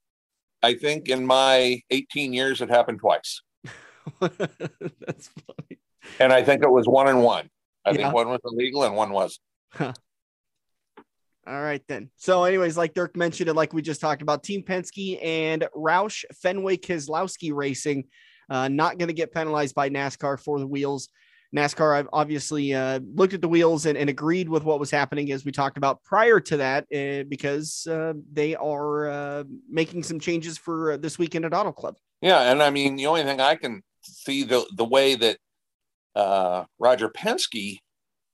I 0.61 0.73
think 0.73 1.07
in 1.07 1.25
my 1.25 1.81
18 1.89 2.33
years, 2.33 2.61
it 2.61 2.69
happened 2.69 2.99
twice. 2.99 3.41
That's 4.19 5.29
funny. 5.29 5.79
And 6.19 6.33
I 6.33 6.43
think 6.43 6.63
it 6.63 6.69
was 6.69 6.87
one 6.87 7.07
and 7.07 7.23
one. 7.23 7.49
I 7.85 7.91
yeah. 7.91 7.97
think 7.97 8.13
one 8.13 8.27
was 8.29 8.39
illegal 8.43 8.83
and 8.83 8.95
one 8.95 9.11
was. 9.11 9.39
Huh. 9.71 9.93
All 11.45 11.61
right, 11.61 11.81
then. 11.87 12.09
So, 12.15 12.45
anyways, 12.45 12.77
like 12.77 12.93
Dirk 12.93 13.17
mentioned, 13.17 13.49
and 13.49 13.57
like 13.57 13.73
we 13.73 13.81
just 13.81 13.99
talked 13.99 14.21
about, 14.21 14.43
Team 14.43 14.63
Penske 14.63 15.23
and 15.23 15.67
Roush 15.75 16.23
Fenway 16.41 16.77
Keselowski 16.77 17.53
Racing 17.53 18.05
uh, 18.49 18.67
not 18.67 18.97
going 18.97 19.07
to 19.07 19.13
get 19.13 19.33
penalized 19.33 19.75
by 19.75 19.89
NASCAR 19.89 20.39
for 20.39 20.59
the 20.59 20.67
wheels. 20.67 21.09
NASCAR 21.55 21.95
I've 21.95 22.09
obviously 22.11 22.73
uh, 22.73 22.99
looked 23.13 23.33
at 23.33 23.41
the 23.41 23.47
wheels 23.47 23.85
and, 23.85 23.97
and, 23.97 24.09
agreed 24.09 24.49
with 24.49 24.63
what 24.63 24.79
was 24.79 24.89
happening 24.89 25.31
as 25.31 25.45
we 25.45 25.51
talked 25.51 25.77
about 25.77 26.03
prior 26.03 26.39
to 26.39 26.57
that 26.57 26.85
uh, 26.93 27.25
because 27.29 27.85
uh, 27.87 28.13
they 28.31 28.55
are 28.55 29.07
uh, 29.07 29.43
making 29.69 30.01
some 30.01 30.19
changes 30.19 30.57
for 30.57 30.93
uh, 30.93 30.97
this 30.97 31.19
weekend 31.19 31.45
at 31.45 31.53
Auto 31.53 31.71
Club. 31.71 31.95
Yeah, 32.21 32.51
and 32.51 32.63
I 32.63 32.71
mean 32.71 32.95
the 32.95 33.05
only 33.05 33.23
thing 33.23 33.39
I 33.39 33.55
can 33.55 33.83
see 34.01 34.43
the 34.43 34.65
the 34.75 34.85
way 34.85 35.13
that 35.13 35.37
uh, 36.15 36.63
Roger 36.79 37.09
Penske 37.09 37.77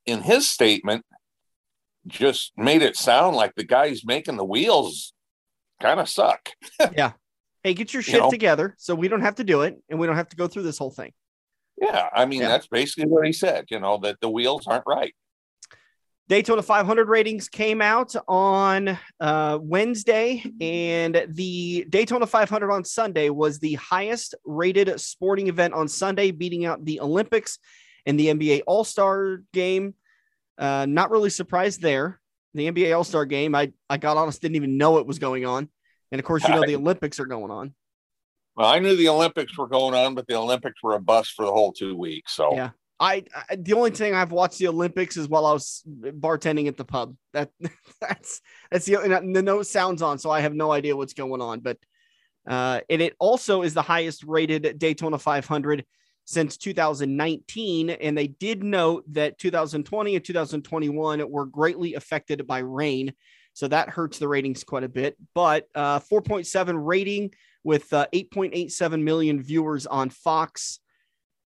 in 0.05 0.21
his 0.21 0.49
statement 0.49 1.05
just 2.07 2.53
made 2.57 2.81
it 2.81 2.95
sound 2.95 3.35
like 3.35 3.55
the 3.55 3.63
guys 3.63 4.05
making 4.05 4.37
the 4.37 4.45
wheels 4.45 5.13
kind 5.81 5.99
of 5.99 6.09
suck. 6.09 6.49
yeah. 6.95 7.13
Hey, 7.63 7.73
get 7.73 7.93
your 7.93 8.01
shit 8.01 8.15
you 8.15 8.21
know? 8.21 8.31
together 8.31 8.75
so 8.77 8.95
we 8.95 9.07
don't 9.07 9.21
have 9.21 9.35
to 9.35 9.43
do 9.43 9.61
it 9.61 9.77
and 9.89 9.99
we 9.99 10.07
don't 10.07 10.15
have 10.15 10.29
to 10.29 10.35
go 10.35 10.47
through 10.47 10.63
this 10.63 10.77
whole 10.77 10.91
thing. 10.91 11.11
Yeah, 11.81 12.09
I 12.13 12.25
mean 12.25 12.41
yeah. 12.41 12.49
that's 12.49 12.67
basically 12.67 13.09
what 13.09 13.25
he 13.25 13.33
said. 13.33 13.65
You 13.69 13.79
know 13.79 13.97
that 14.03 14.17
the 14.21 14.29
wheels 14.29 14.67
aren't 14.67 14.83
right. 14.85 15.13
Daytona 16.27 16.61
500 16.61 17.09
ratings 17.09 17.49
came 17.49 17.81
out 17.81 18.15
on 18.27 18.99
uh, 19.19 19.57
Wednesday, 19.59 20.43
and 20.61 21.25
the 21.27 21.87
Daytona 21.89 22.27
500 22.27 22.71
on 22.71 22.85
Sunday 22.85 23.31
was 23.31 23.57
the 23.57 23.73
highest 23.75 24.35
rated 24.45 24.99
sporting 25.01 25.47
event 25.47 25.73
on 25.73 25.87
Sunday, 25.87 26.29
beating 26.29 26.65
out 26.65 26.85
the 26.85 27.01
Olympics 27.01 27.57
and 28.05 28.19
the 28.19 28.27
NBA 28.27 28.61
All 28.67 28.83
Star 28.83 29.41
game. 29.53 29.95
Uh, 30.59 30.85
not 30.87 31.09
really 31.09 31.29
surprised 31.29 31.81
there. 31.81 32.19
The 32.53 32.69
NBA 32.69 32.95
All 32.95 33.03
Star 33.03 33.25
game, 33.25 33.55
I, 33.55 33.71
I 33.89 33.97
got 33.97 34.17
honest, 34.17 34.41
didn't 34.41 34.57
even 34.57 34.77
know 34.77 34.97
it 34.97 35.07
was 35.07 35.17
going 35.17 35.45
on. 35.45 35.69
And 36.11 36.19
of 36.19 36.25
course, 36.25 36.43
you 36.43 36.53
know, 36.53 36.65
the 36.65 36.75
Olympics 36.75 37.19
are 37.19 37.25
going 37.25 37.51
on. 37.51 37.73
Well, 38.55 38.67
I 38.67 38.79
knew 38.79 38.95
the 38.95 39.09
Olympics 39.09 39.57
were 39.57 39.67
going 39.67 39.93
on, 39.93 40.15
but 40.15 40.27
the 40.27 40.35
Olympics 40.35 40.83
were 40.83 40.95
a 40.95 40.99
bust 40.99 41.33
for 41.33 41.45
the 41.45 41.51
whole 41.51 41.71
two 41.71 41.95
weeks. 41.95 42.33
So 42.33 42.53
yeah, 42.53 42.71
I, 42.99 43.23
I, 43.49 43.55
the 43.55 43.73
only 43.73 43.91
thing 43.91 44.13
I've 44.13 44.31
watched 44.31 44.57
the 44.57 44.67
Olympics 44.67 45.15
is 45.15 45.29
while 45.29 45.45
I 45.45 45.53
was 45.53 45.83
bartending 45.87 46.67
at 46.67 46.75
the 46.75 46.83
pub. 46.83 47.15
That 47.33 47.51
that's 48.01 48.41
that's 48.69 48.85
the 48.85 48.97
only 48.97 49.33
the 49.33 49.41
note 49.41 49.67
sounds 49.67 50.01
on, 50.01 50.19
so 50.19 50.29
I 50.29 50.41
have 50.41 50.53
no 50.53 50.71
idea 50.71 50.97
what's 50.97 51.13
going 51.13 51.41
on. 51.41 51.61
But 51.61 51.77
uh, 52.49 52.81
and 52.89 53.01
it 53.01 53.15
also 53.19 53.61
is 53.61 53.73
the 53.73 53.81
highest 53.81 54.23
rated 54.23 54.77
Daytona 54.79 55.19
500 55.19 55.85
since 56.29 56.57
2019. 56.57 57.89
And 57.89 58.15
they 58.15 58.27
did 58.27 58.63
note 58.63 59.03
that 59.13 59.39
2020 59.39 60.15
and 60.15 60.23
2021 60.23 61.31
were 61.31 61.47
greatly 61.47 61.95
affected 61.95 62.45
by 62.45 62.59
rain. 62.59 63.13
So 63.53 63.67
that 63.67 63.89
hurts 63.89 64.19
the 64.19 64.27
ratings 64.27 64.63
quite 64.63 64.83
a 64.83 64.89
bit. 64.89 65.17
But 65.33 65.65
uh, 65.73 65.99
4.7 65.99 66.75
rating 66.77 67.31
with 67.63 67.91
uh, 67.91 68.05
8.87 68.13 69.01
million 69.01 69.41
viewers 69.41 69.87
on 69.87 70.11
Fox, 70.11 70.79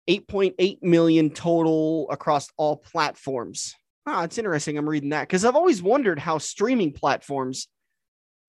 8.8 0.10 0.82
million 0.82 1.30
total 1.30 2.10
across 2.10 2.50
all 2.58 2.78
platforms. 2.78 3.76
Ah, 4.08 4.24
it's 4.24 4.40
interesting. 4.40 4.76
I'm 4.80 4.90
reading 4.90 5.10
that 5.10 5.28
because 5.28 5.46
I've 5.46 5.56
always 5.56 5.84
wondered 5.84 6.18
how 6.18 6.40
streaming 6.40 6.94
platforms 6.94 7.68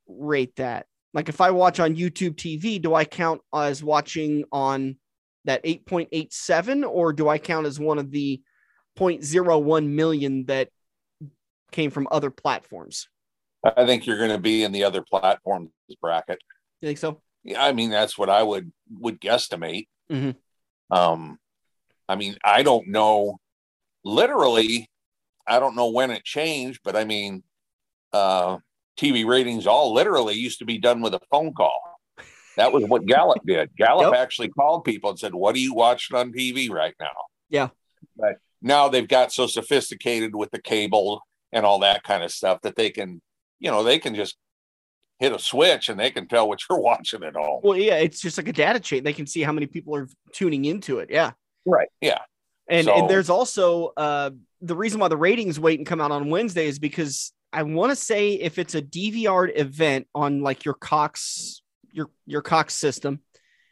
rate 0.09 0.57
that. 0.57 0.87
Like 1.13 1.29
if 1.29 1.43
I 1.43 1.51
watch 1.51 1.81
on 1.81 1.95
YouTube 1.95 2.37
TV, 2.37 2.81
do 2.81 2.95
I 2.95 3.05
count 3.05 3.43
as 3.55 3.85
watching 3.85 4.45
on 4.51 4.97
that 5.45 5.65
8.87 5.65 6.89
or 6.89 7.13
do 7.13 7.29
I 7.29 7.39
count 7.39 7.67
as 7.67 7.79
one 7.79 7.99
of 7.99 8.11
the 8.11 8.41
0.01 8.99 9.89
million 9.89 10.47
that 10.47 10.69
came 11.73 11.91
from 11.91 12.09
other 12.11 12.31
platforms? 12.31 13.09
I 13.65 13.87
think 13.87 14.07
you're 14.07 14.19
going 14.19 14.31
to 14.31 14.39
be 14.39 14.63
in 14.63 14.73
the 14.73 14.85
other 14.85 15.03
platforms 15.03 15.71
bracket. 16.01 16.39
You 16.81 16.89
think 16.89 16.99
so? 16.99 17.21
Yeah, 17.43 17.63
I 17.63 17.73
mean 17.73 17.91
that's 17.91 18.17
what 18.17 18.31
I 18.31 18.43
would 18.43 18.73
would 18.99 19.21
guesstimate. 19.21 19.89
Mm-hmm. 20.11 20.95
Um, 20.95 21.39
I 22.09 22.17
mean 22.17 22.37
I 22.45 22.63
don't 22.63 22.89
know. 22.89 23.39
Literally, 24.03 24.91
I 25.47 25.59
don't 25.59 25.77
know 25.77 25.91
when 25.91 26.11
it 26.11 26.25
changed, 26.25 26.81
but 26.85 26.97
I 26.97 27.05
mean, 27.05 27.43
uh, 28.13 28.59
TV 28.99 29.27
ratings 29.27 29.67
all 29.67 29.93
literally 29.93 30.35
used 30.35 30.59
to 30.61 30.65
be 30.65 30.79
done 30.79 31.01
with 31.01 31.15
a 31.15 31.21
phone 31.31 31.53
call. 31.53 31.94
That 32.57 32.73
was 32.73 32.85
what 32.85 33.07
Gallup 33.07 33.43
did. 33.47 33.71
Gallup 33.77 34.13
yep. 34.13 34.21
actually 34.21 34.49
called 34.49 34.85
people 34.85 35.11
and 35.11 35.19
said, 35.19 35.35
"What 35.35 35.55
are 35.55 35.61
you 35.61 35.75
watching 35.75 36.17
on 36.17 36.33
TV 36.33 36.71
right 36.71 36.95
now?" 37.01 37.13
Yeah. 37.49 37.69
But 38.17 38.37
now 38.63 38.89
they've 38.89 39.09
got 39.09 39.33
so 39.33 39.47
sophisticated 39.47 40.35
with 40.35 40.51
the 40.51 40.61
cable 40.61 41.23
and 41.53 41.65
all 41.67 41.81
that 41.81 42.03
kind 42.03 42.23
of 42.23 42.31
stuff 42.31 42.63
that 42.63 42.77
they 42.77 42.91
can, 42.91 43.21
you 43.61 43.71
know, 43.71 43.83
they 43.83 43.99
can 43.99 44.15
just 44.15 44.37
hit 45.19 45.33
a 45.33 45.39
switch 45.39 45.89
and 45.89 45.99
they 45.99 46.11
can 46.11 46.27
tell 46.27 46.49
what 46.49 46.61
you're 46.69 46.81
watching 46.81 47.23
at 47.23 47.35
home. 47.35 47.61
Well, 47.63 47.79
yeah, 47.79 47.97
it's 47.97 48.21
just 48.21 48.39
like 48.39 48.49
a 48.49 48.53
data 48.53 48.81
chain. 48.81 49.05
They 49.05 49.13
can 49.13 49.27
see 49.27 49.43
how 49.43 49.53
many 49.53 49.67
people 49.67 49.95
are 49.97 50.09
tuning 50.33 50.65
into 50.65 50.99
it. 50.99 51.11
Yeah. 51.11 51.33
Right. 51.65 51.89
Yeah. 52.01 52.19
And 52.69 52.87
so, 52.87 52.95
and 52.95 53.11
there's 53.11 53.29
also 53.29 53.93
uh 53.97 54.31
the 54.63 54.75
reason 54.75 54.99
why 54.99 55.09
the 55.09 55.17
ratings 55.17 55.61
wait 55.61 55.79
and 55.79 55.87
come 55.87 56.01
out 56.01 56.11
on 56.11 56.31
Wednesday 56.31 56.67
is 56.67 56.79
because 56.79 57.33
I 57.53 57.63
want 57.63 57.91
to 57.91 57.97
say 57.97 58.33
if 58.33 58.59
it's 58.59 58.75
a 58.75 58.81
DVR 58.81 59.53
event 59.55 60.09
on 60.15 60.41
like 60.41 60.65
your 60.65 60.75
Cox 60.75 61.63
your 61.95 62.11
your 62.27 62.43
Cox 62.43 62.75
system 62.75 63.21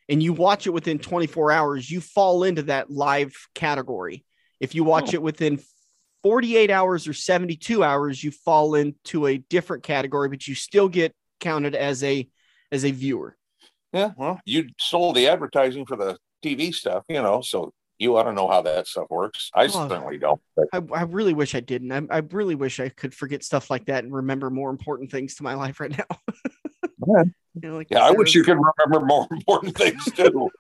and 0.09 0.23
you 0.23 0.33
watch 0.33 0.67
it 0.67 0.71
within 0.71 0.99
24 0.99 1.53
hours, 1.53 1.91
you 1.91 2.01
fall 2.01 2.45
into 2.45 2.65
that 2.65 2.91
live 2.91 3.35
category. 3.55 4.25
If 4.61 4.75
you 4.75 4.85
watch 4.85 5.11
oh. 5.11 5.15
it 5.15 5.23
within 5.23 5.61
48 6.23 6.71
hours 6.71 7.09
or 7.09 7.13
72 7.13 7.83
hours, 7.83 8.23
you 8.23 8.31
fall 8.31 8.75
into 8.75 9.27
a 9.27 9.39
different 9.39 9.83
category, 9.83 10.29
but 10.29 10.47
you 10.47 10.55
still 10.55 10.89
get 10.89 11.15
counted 11.41 11.75
as 11.75 12.03
a 12.05 12.29
as 12.71 12.85
a 12.85 12.91
viewer. 12.91 13.37
Yeah, 13.93 14.13
well, 14.17 14.41
you 14.47 14.69
sold 14.79 15.17
the 15.17 15.29
advertising 15.29 15.85
for 15.85 15.97
the 15.97 16.17
TV 16.43 16.75
stuff, 16.75 17.05
you 17.09 17.21
know, 17.21 17.43
so 17.43 17.73
you 17.99 18.17
ought 18.17 18.25
to 18.25 18.33
know 18.33 18.49
how 18.49 18.63
that 18.63 18.87
stuff 18.87 19.07
works. 19.11 19.51
I 19.55 19.65
oh, 19.65 19.69
certainly 19.69 20.19
don't. 20.19 20.41
But. 20.57 20.67
I, 20.73 20.81
I 20.93 21.03
really 21.03 21.35
wish 21.35 21.55
I 21.55 21.61
didn't. 21.61 21.93
I, 21.93 22.17
I 22.17 22.19
really 22.31 22.55
wish 22.55 22.81
I 22.81 22.89
could 22.89 23.15
forget 23.15 23.45
stuff 23.45 23.71
like 23.71 23.87
that 23.87 24.05
and 24.05 24.13
remember 24.13 24.51
more 24.51 24.71
important 24.71 25.11
things 25.11 25.37
to 25.37 25.43
my 25.43 25.55
life 25.55 25.79
right 25.79 25.97
now. 25.97 26.17
yeah, 27.07 27.25
you 27.55 27.69
know, 27.69 27.77
like 27.77 27.89
yeah 27.91 28.05
I 28.05 28.11
wish 28.11 28.35
you 28.35 28.45
could 28.45 28.59
remember 28.59 29.07
more 29.07 29.27
important 29.31 29.77
things 29.77 30.05
too. 30.05 30.51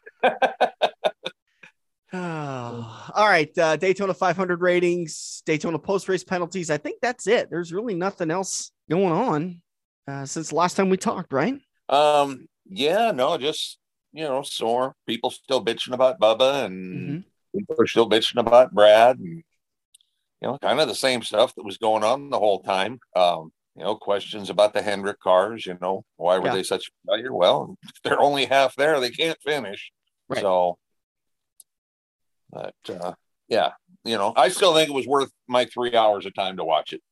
Oh, 2.12 3.10
all 3.14 3.28
right. 3.28 3.56
Uh, 3.56 3.76
Daytona 3.76 4.14
500 4.14 4.60
ratings, 4.60 5.42
Daytona 5.46 5.78
post 5.78 6.08
race 6.08 6.24
penalties. 6.24 6.70
I 6.70 6.76
think 6.76 7.00
that's 7.00 7.26
it. 7.26 7.50
There's 7.50 7.72
really 7.72 7.94
nothing 7.94 8.30
else 8.30 8.72
going 8.90 9.12
on 9.12 9.62
uh, 10.06 10.26
since 10.26 10.52
last 10.52 10.74
time 10.74 10.90
we 10.90 10.96
talked, 10.96 11.32
right? 11.32 11.54
Um, 11.88 12.46
yeah, 12.68 13.10
no, 13.12 13.38
just 13.38 13.78
you 14.12 14.24
know, 14.24 14.42
sore. 14.42 14.94
People 15.06 15.30
still 15.30 15.64
bitching 15.64 15.92
about 15.92 16.20
Bubba, 16.20 16.66
and 16.66 16.94
mm-hmm. 16.94 17.58
people 17.58 17.76
are 17.78 17.86
still 17.86 18.08
bitching 18.08 18.38
about 18.38 18.72
Brad, 18.72 19.18
and 19.18 19.42
you 20.40 20.48
know, 20.48 20.58
kind 20.58 20.80
of 20.80 20.88
the 20.88 20.94
same 20.94 21.22
stuff 21.22 21.54
that 21.54 21.64
was 21.64 21.78
going 21.78 22.04
on 22.04 22.30
the 22.30 22.38
whole 22.38 22.62
time. 22.62 23.00
Um, 23.16 23.52
you 23.76 23.84
know, 23.84 23.96
questions 23.96 24.50
about 24.50 24.74
the 24.74 24.82
Hendrick 24.82 25.20
cars. 25.20 25.66
You 25.66 25.78
know, 25.80 26.04
why 26.16 26.38
were 26.38 26.46
yeah. 26.46 26.54
they 26.54 26.62
such 26.62 26.88
a 26.88 27.10
failure? 27.10 27.32
Well, 27.32 27.76
they're 28.04 28.20
only 28.20 28.46
half 28.46 28.74
there; 28.76 29.00
they 29.00 29.10
can't 29.10 29.38
finish. 29.42 29.90
Right. 30.28 30.40
So, 30.40 30.78
but 32.50 32.74
uh, 32.88 33.12
yeah, 33.48 33.70
you 34.04 34.18
know, 34.18 34.32
I 34.36 34.48
still 34.48 34.74
think 34.74 34.88
it 34.88 34.94
was 34.94 35.06
worth 35.06 35.30
my 35.48 35.64
three 35.66 35.94
hours 35.94 36.26
of 36.26 36.34
time 36.34 36.56
to 36.58 36.64
watch 36.64 36.92
it. 36.92 37.02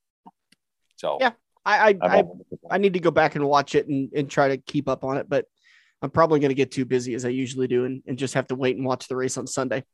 So 0.97 1.19
yeah, 1.21 1.33
I 1.65 1.91
I 2.03 2.19
I, 2.19 2.25
I, 2.71 2.79
need 2.79 2.95
to 2.95 3.01
go 3.01 3.11
back 3.11 3.35
and 3.35 3.45
watch 3.47 3.75
it 3.75 3.89
and, 3.89 4.11
and 4.15 4.31
try 4.31 4.49
to 4.49 4.59
keep 4.59 4.89
up 4.89 5.03
on 5.05 5.17
it, 5.17 5.29
but 5.29 5.47
I'm 6.03 6.11
probably 6.11 6.41
going 6.41 6.51
to 6.51 6.55
get 6.55 6.71
too 6.71 6.85
busy 6.85 7.15
as 7.15 7.25
I 7.25 7.29
usually 7.29 7.69
do 7.69 7.85
and, 7.85 8.03
and 8.07 8.19
just 8.19 8.35
have 8.35 8.47
to 8.49 8.55
wait 8.55 8.77
and 8.77 8.85
watch 8.85 9.09
the 9.09 9.17
race 9.17 9.37
on 9.37 9.47
Sunday. 9.47 9.85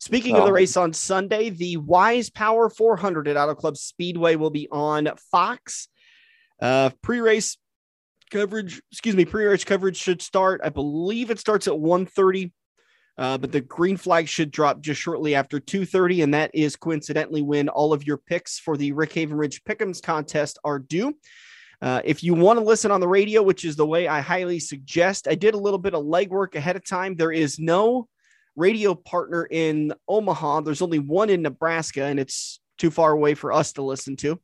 Speaking 0.00 0.36
of 0.36 0.44
the 0.44 0.52
race 0.52 0.76
on 0.76 0.92
Sunday, 0.92 1.50
the 1.50 1.76
Wise 1.76 2.30
Power 2.30 2.70
400 2.70 3.26
at 3.26 3.36
Auto 3.36 3.56
Club 3.56 3.76
Speedway 3.76 4.36
will 4.36 4.50
be 4.50 4.68
on 4.70 5.08
Fox. 5.32 5.88
Uh, 6.60 6.90
pre-race 7.02 7.56
coverage, 8.30 8.80
excuse 8.90 9.16
me, 9.16 9.24
pre-race 9.24 9.64
coverage 9.64 9.96
should 9.96 10.22
start. 10.22 10.60
I 10.62 10.68
believe 10.68 11.30
it 11.30 11.38
starts 11.38 11.68
at 11.68 11.78
1:30, 11.78 12.52
uh, 13.16 13.38
but 13.38 13.52
the 13.52 13.60
green 13.60 13.96
flag 13.96 14.28
should 14.28 14.50
drop 14.50 14.80
just 14.80 15.00
shortly 15.00 15.34
after 15.34 15.60
2:30, 15.60 16.22
and 16.22 16.34
that 16.34 16.50
is 16.54 16.76
coincidentally 16.76 17.42
when 17.42 17.68
all 17.68 17.92
of 17.92 18.06
your 18.06 18.16
picks 18.16 18.58
for 18.58 18.76
the 18.76 18.92
Rick 18.92 19.12
Haven 19.12 19.36
Ridge 19.36 19.62
Pick'ems 19.64 20.02
contest 20.02 20.58
are 20.64 20.78
due. 20.78 21.14
Uh, 21.80 22.00
if 22.04 22.24
you 22.24 22.34
want 22.34 22.58
to 22.58 22.64
listen 22.64 22.90
on 22.90 23.00
the 23.00 23.08
radio, 23.08 23.40
which 23.42 23.64
is 23.64 23.76
the 23.76 23.86
way 23.86 24.08
I 24.08 24.20
highly 24.20 24.58
suggest, 24.58 25.28
I 25.28 25.36
did 25.36 25.54
a 25.54 25.58
little 25.58 25.78
bit 25.78 25.94
of 25.94 26.04
legwork 26.04 26.56
ahead 26.56 26.74
of 26.74 26.84
time. 26.84 27.14
There 27.14 27.30
is 27.30 27.58
no 27.60 28.08
radio 28.56 28.96
partner 28.96 29.46
in 29.48 29.92
Omaha. 30.08 30.62
There's 30.62 30.82
only 30.82 30.98
one 30.98 31.30
in 31.30 31.42
Nebraska, 31.42 32.04
and 32.04 32.18
it's 32.18 32.60
too 32.78 32.90
far 32.90 33.12
away 33.12 33.34
for 33.34 33.52
us 33.52 33.72
to 33.74 33.82
listen 33.82 34.16
to. 34.16 34.40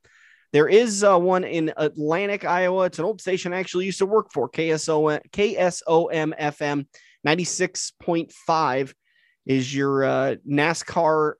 There 0.54 0.68
is 0.68 1.02
uh, 1.02 1.18
one 1.18 1.42
in 1.42 1.72
Atlantic, 1.76 2.44
Iowa. 2.44 2.84
It's 2.84 3.00
an 3.00 3.04
old 3.04 3.20
station 3.20 3.52
I 3.52 3.58
actually 3.58 3.86
used 3.86 3.98
to 3.98 4.06
work 4.06 4.32
for, 4.32 4.48
KSO, 4.48 5.20
KSOM 5.30 6.38
FM 6.38 6.86
96.5 7.26 8.94
is 9.46 9.74
your 9.74 10.04
uh, 10.04 10.36
NASCAR 10.48 11.32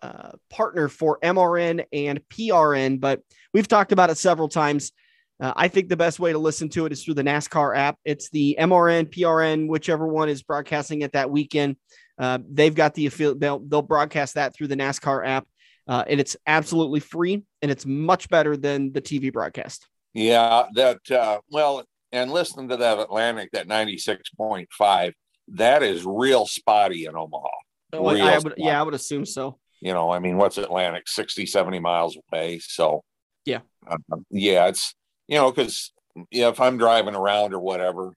uh, 0.00 0.30
partner 0.50 0.86
for 0.86 1.18
MRN 1.18 1.84
and 1.92 2.20
PRN, 2.28 3.00
but 3.00 3.22
we've 3.52 3.66
talked 3.66 3.90
about 3.90 4.08
it 4.08 4.18
several 4.18 4.48
times. 4.48 4.92
Uh, 5.40 5.54
I 5.56 5.66
think 5.66 5.88
the 5.88 5.96
best 5.96 6.20
way 6.20 6.30
to 6.30 6.38
listen 6.38 6.68
to 6.68 6.86
it 6.86 6.92
is 6.92 7.02
through 7.02 7.14
the 7.14 7.24
NASCAR 7.24 7.76
app. 7.76 7.98
It's 8.04 8.30
the 8.30 8.56
MRN, 8.60 9.10
PRN, 9.12 9.66
whichever 9.66 10.06
one 10.06 10.28
is 10.28 10.44
broadcasting 10.44 11.02
it 11.02 11.14
that 11.14 11.28
weekend. 11.28 11.74
Uh, 12.16 12.38
they've 12.48 12.74
got 12.74 12.94
the 12.94 13.06
affiliate, 13.06 13.40
they'll, 13.40 13.58
they'll 13.58 13.82
broadcast 13.82 14.36
that 14.36 14.54
through 14.54 14.68
the 14.68 14.76
NASCAR 14.76 15.26
app. 15.26 15.48
Uh, 15.88 16.04
and 16.06 16.20
it's 16.20 16.36
absolutely 16.46 17.00
free 17.00 17.42
and 17.62 17.70
it's 17.70 17.86
much 17.86 18.28
better 18.28 18.56
than 18.56 18.92
the 18.92 19.00
TV 19.00 19.32
broadcast. 19.32 19.86
Yeah, 20.12 20.66
that, 20.74 21.10
uh, 21.10 21.40
well, 21.50 21.84
and 22.12 22.30
listening 22.30 22.68
to 22.68 22.76
that 22.76 22.98
Atlantic, 22.98 23.50
that 23.52 23.68
96.5, 23.68 25.12
that 25.48 25.82
is 25.82 26.04
real 26.04 26.46
spotty 26.46 27.06
in 27.06 27.16
Omaha. 27.16 27.48
Oh, 27.94 28.06
I 28.06 28.38
would, 28.38 28.54
yeah, 28.58 28.78
I 28.78 28.82
would 28.82 28.94
assume 28.94 29.24
so. 29.24 29.58
You 29.80 29.94
know, 29.94 30.10
I 30.10 30.18
mean, 30.18 30.36
what's 30.36 30.58
Atlantic? 30.58 31.08
60, 31.08 31.46
70 31.46 31.78
miles 31.78 32.18
away. 32.32 32.58
So, 32.58 33.02
yeah. 33.46 33.60
Uh, 33.86 33.96
yeah, 34.30 34.66
it's, 34.66 34.94
you 35.26 35.36
know, 35.36 35.50
because 35.50 35.92
yeah, 36.30 36.48
if 36.48 36.60
I'm 36.60 36.78
driving 36.78 37.14
around 37.14 37.54
or 37.54 37.60
whatever, 37.60 38.12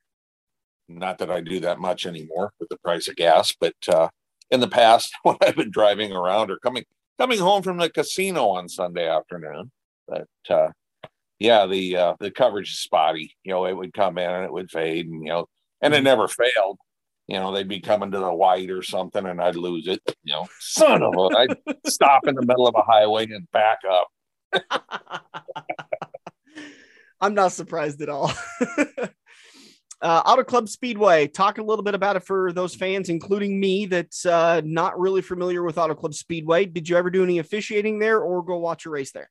not 0.90 1.20
that 1.20 1.32
I 1.32 1.42
do 1.42 1.62
that 1.62 1.80
much 1.80 2.06
anymore 2.06 2.52
with 2.60 2.70
the 2.70 2.78
price 2.78 3.08
of 3.08 3.16
gas, 3.16 3.56
but 3.60 3.76
uh, 3.88 4.10
in 4.50 4.60
the 4.60 4.68
past 4.68 5.14
when 5.24 5.38
I've 5.42 5.56
been 5.56 5.72
driving 5.72 6.12
around 6.12 6.52
or 6.52 6.58
coming 6.58 6.84
coming 7.20 7.40
home 7.40 7.64
from 7.64 7.78
the 7.78 7.90
casino 7.90 8.50
on 8.50 8.70
Sunday 8.70 9.08
afternoon, 9.08 9.72
but 10.08 10.28
uh, 10.50 10.70
yeah, 11.40 11.66
the 11.66 11.98
uh, 11.98 12.14
the 12.20 12.32
coverage 12.32 12.72
is 12.72 12.80
spotty. 12.80 13.36
You 13.44 13.54
know, 13.54 13.66
it 13.66 13.76
would 13.76 13.94
come 13.94 14.18
in 14.18 14.30
and 14.30 14.46
it 14.46 14.54
would 14.54 14.70
fade, 14.70 15.08
and 15.08 15.24
you 15.24 15.30
know, 15.30 15.48
and 15.82 15.94
it 15.94 15.98
mm-hmm. 15.98 16.06
never 16.06 16.28
failed. 16.28 16.78
You 17.28 17.40
know, 17.40 17.52
they'd 17.52 17.68
be 17.68 17.80
coming 17.80 18.12
to 18.12 18.20
the 18.20 18.34
white 18.34 18.70
or 18.70 18.84
something, 18.84 19.26
and 19.26 19.42
I'd 19.42 19.56
lose 19.56 19.88
it. 19.88 20.02
You 20.24 20.34
know, 20.34 20.48
son 20.60 21.02
of 21.02 21.14
a, 21.16 21.38
I'd 21.38 21.58
stop 21.88 22.28
in 22.28 22.36
the 22.36 22.46
middle 22.46 22.68
of 22.68 22.76
a 22.76 22.82
highway 22.82 23.24
and 23.24 23.50
back 23.52 23.80
up. 23.90 24.08
I'm 27.22 27.34
not 27.34 27.54
surprised 27.54 28.02
at 28.02 28.10
all. 28.10 28.32
uh, 30.02 30.22
Auto 30.26 30.44
Club 30.44 30.68
Speedway. 30.68 31.28
Talk 31.28 31.58
a 31.58 31.64
little 31.64 31.84
bit 31.84 31.96
about 31.96 32.16
it 32.16 32.24
for 32.24 32.52
those 32.52 32.76
fans, 32.76 33.10
including 33.10 33.60
me, 33.60 33.86
that's 33.86 34.26
uh, 34.26 34.62
not 34.64 35.00
really 35.00 35.22
familiar 35.22 35.64
with 35.64 35.78
Auto 35.78 35.96
Club 35.96 36.14
Speedway. 36.14 36.66
Did 36.66 36.90
you 36.90 36.98
ever 36.98 37.10
do 37.10 37.24
any 37.24 37.40
officiating 37.40 38.00
there, 38.00 38.20
or 38.20 38.44
go 38.44 38.58
watch 38.58 38.86
a 38.86 38.90
race 38.90 39.12
there? 39.12 39.30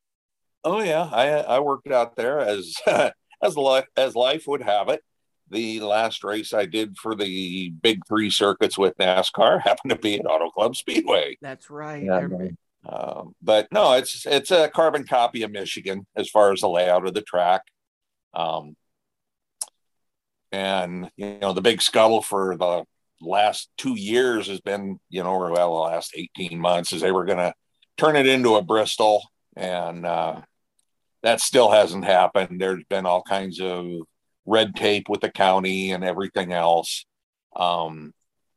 Oh 0.62 0.80
yeah, 0.80 1.08
I 1.10 1.28
I 1.40 1.60
worked 1.60 1.90
out 1.90 2.16
there 2.16 2.40
as 2.40 2.74
as 3.42 3.56
life 3.56 3.86
as 3.96 4.14
life 4.14 4.44
would 4.46 4.62
have 4.62 4.88
it. 4.88 5.02
the 5.50 5.80
last 5.80 6.22
race 6.22 6.52
I 6.52 6.66
did 6.66 6.96
for 6.96 7.14
the 7.14 7.70
big 7.70 8.00
three 8.06 8.30
circuits 8.30 8.78
with 8.78 8.96
NASCAR 8.98 9.60
happened 9.64 9.90
to 9.90 9.96
be 9.98 10.18
at 10.18 10.26
Auto 10.26 10.50
Club 10.50 10.76
Speedway. 10.76 11.36
That's 11.40 11.70
right. 11.70 12.04
Yeah, 12.04 12.28
um, 12.88 13.34
but 13.42 13.68
no, 13.72 13.94
it's 13.94 14.26
it's 14.26 14.50
a 14.50 14.68
carbon 14.68 15.04
copy 15.04 15.42
of 15.42 15.50
Michigan 15.50 16.06
as 16.16 16.30
far 16.30 16.52
as 16.52 16.60
the 16.60 16.68
layout 16.68 17.06
of 17.06 17.14
the 17.14 17.22
track. 17.22 17.62
Um, 18.32 18.76
and 20.52 21.10
you 21.16 21.38
know 21.38 21.52
the 21.52 21.62
big 21.62 21.82
scuttle 21.82 22.22
for 22.22 22.56
the 22.56 22.84
last 23.20 23.68
two 23.76 23.98
years 23.98 24.48
has 24.48 24.60
been, 24.60 24.98
you 25.08 25.22
know, 25.22 25.30
or 25.30 25.50
well, 25.50 25.74
the 25.74 25.80
last 25.80 26.12
18 26.14 26.58
months 26.58 26.92
is 26.92 27.02
they 27.02 27.12
were 27.12 27.24
going 27.24 27.38
to 27.38 27.54
turn 27.96 28.16
it 28.16 28.26
into 28.26 28.56
a 28.56 28.62
Bristol. 28.62 29.22
And 29.56 30.06
uh, 30.06 30.40
that 31.22 31.40
still 31.40 31.70
hasn't 31.70 32.04
happened. 32.04 32.60
There's 32.60 32.84
been 32.88 33.06
all 33.06 33.22
kinds 33.22 33.60
of 33.60 33.86
red 34.46 34.74
tape 34.74 35.08
with 35.08 35.20
the 35.20 35.30
county 35.30 35.92
and 35.92 36.04
everything 36.04 36.52
else. 36.52 37.04
Um, 37.54 38.12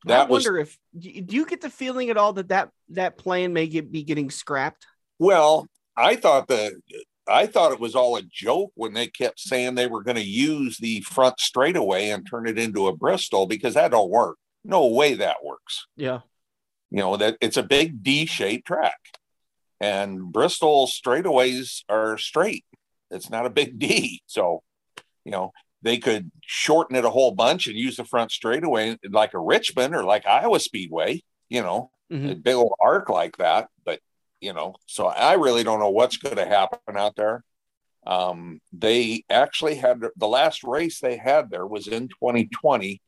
that 0.05 0.27
I 0.27 0.29
wonder 0.29 0.53
was, 0.53 0.67
if 0.67 0.77
do 0.97 1.35
you 1.35 1.45
get 1.45 1.61
the 1.61 1.69
feeling 1.69 2.09
at 2.09 2.17
all 2.17 2.33
that 2.33 2.49
that 2.49 2.69
that 2.89 3.17
plan 3.17 3.53
may 3.53 3.67
get, 3.67 3.91
be 3.91 4.03
getting 4.03 4.29
scrapped? 4.29 4.85
Well, 5.17 5.67
I 5.95 6.17
thought 6.17 6.49
that 6.49 6.73
I 7.27 7.45
thought 7.47 7.71
it 7.71 7.79
was 7.79 7.95
all 7.95 8.17
a 8.17 8.21
joke 8.21 8.71
when 8.75 8.93
they 8.93 9.07
kept 9.07 9.39
saying 9.39 9.75
they 9.75 9.87
were 9.87 10.03
going 10.03 10.17
to 10.17 10.23
use 10.23 10.77
the 10.77 11.01
front 11.01 11.39
straightaway 11.39 12.09
and 12.09 12.27
turn 12.27 12.47
it 12.47 12.59
into 12.59 12.87
a 12.87 12.95
Bristol 12.95 13.45
because 13.45 13.75
that 13.75 13.91
don't 13.91 14.09
work. 14.09 14.37
No 14.65 14.87
way 14.87 15.15
that 15.15 15.37
works. 15.43 15.87
Yeah. 15.95 16.19
You 16.91 16.99
know, 16.99 17.17
that 17.17 17.37
it's 17.41 17.57
a 17.57 17.63
big 17.63 18.03
D 18.03 18.25
shaped 18.25 18.67
track. 18.67 18.99
And 19.79 20.31
Bristol 20.31 20.87
straightaways 20.87 21.83
are 21.89 22.17
straight. 22.17 22.65
It's 23.11 23.29
not 23.29 23.45
a 23.45 23.49
big 23.49 23.79
D. 23.79 24.21
So, 24.27 24.63
you 25.25 25.31
know, 25.31 25.51
they 25.81 25.97
could 25.97 26.31
shorten 26.41 26.95
it 26.95 27.05
a 27.05 27.09
whole 27.09 27.31
bunch 27.31 27.67
and 27.67 27.75
use 27.75 27.97
the 27.97 28.05
front 28.05 28.31
straightaway 28.31 28.97
like 29.09 29.33
a 29.33 29.39
Richmond 29.39 29.93
or 29.95 30.03
like 30.03 30.25
Iowa 30.25 30.59
Speedway, 30.59 31.21
you 31.49 31.61
know, 31.61 31.91
mm-hmm. 32.11 32.29
a 32.29 32.35
big 32.35 32.55
old 32.55 32.73
arc 32.81 33.09
like 33.09 33.37
that. 33.37 33.67
You 34.43 34.53
know, 34.53 34.75
so 34.85 35.07
I 35.07 35.33
really 35.33 35.63
don't 35.63 35.79
know 35.79 35.89
what's 35.89 36.17
going 36.17 36.35
to 36.35 36.45
happen 36.45 36.97
out 36.97 37.15
there. 37.15 37.43
Um, 38.05 38.59
they 38.73 39.23
actually 39.29 39.75
had 39.75 40.01
the 40.17 40.27
last 40.27 40.63
race 40.63 40.99
they 40.99 41.15
had 41.15 41.49
there 41.49 41.65
was 41.65 41.87
in 41.87 42.09
2020 42.09 43.01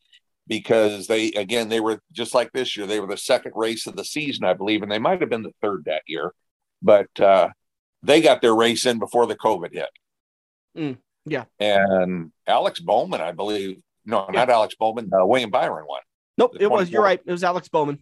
because 0.48 1.08
they 1.08 1.30
again 1.32 1.70
they 1.70 1.80
were 1.80 2.00
just 2.12 2.34
like 2.34 2.52
this 2.52 2.78
year 2.78 2.86
they 2.86 3.00
were 3.00 3.08
the 3.08 3.18
second 3.18 3.54
race 3.56 3.88
of 3.88 3.96
the 3.96 4.06
season 4.06 4.46
i 4.46 4.54
believe 4.54 4.84
and 4.84 4.92
they 4.92 5.00
might 5.00 5.20
have 5.20 5.30
been 5.30 5.44
the 5.44 5.54
third 5.62 5.84
that 5.86 6.04
year 6.08 6.34
but 6.82 7.08
uh, 7.20 7.50
they 8.04 8.22
got 8.22 8.42
their 8.42 8.54
race 8.54 8.86
in 8.86 9.00
before 9.00 9.26
the 9.26 9.36
covid 9.36 9.74
hit 9.74 9.90
mm, 10.78 10.98
yeah 11.26 11.46
and 11.60 12.32
alex 12.48 12.80
bowman 12.80 13.22
i 13.22 13.32
believe 13.32 13.78
no 14.06 14.26
yeah. 14.28 14.40
not 14.40 14.50
alex 14.50 14.76
bowman 14.76 15.10
uh, 15.20 15.26
william 15.26 15.50
byron 15.50 15.86
won 15.90 16.02
nope 16.38 16.56
it 16.60 16.70
was 16.70 16.90
you're 16.90 17.04
right 17.04 17.22
it 17.26 17.32
was 17.32 17.44
alex 17.44 17.68
bowman 17.68 17.98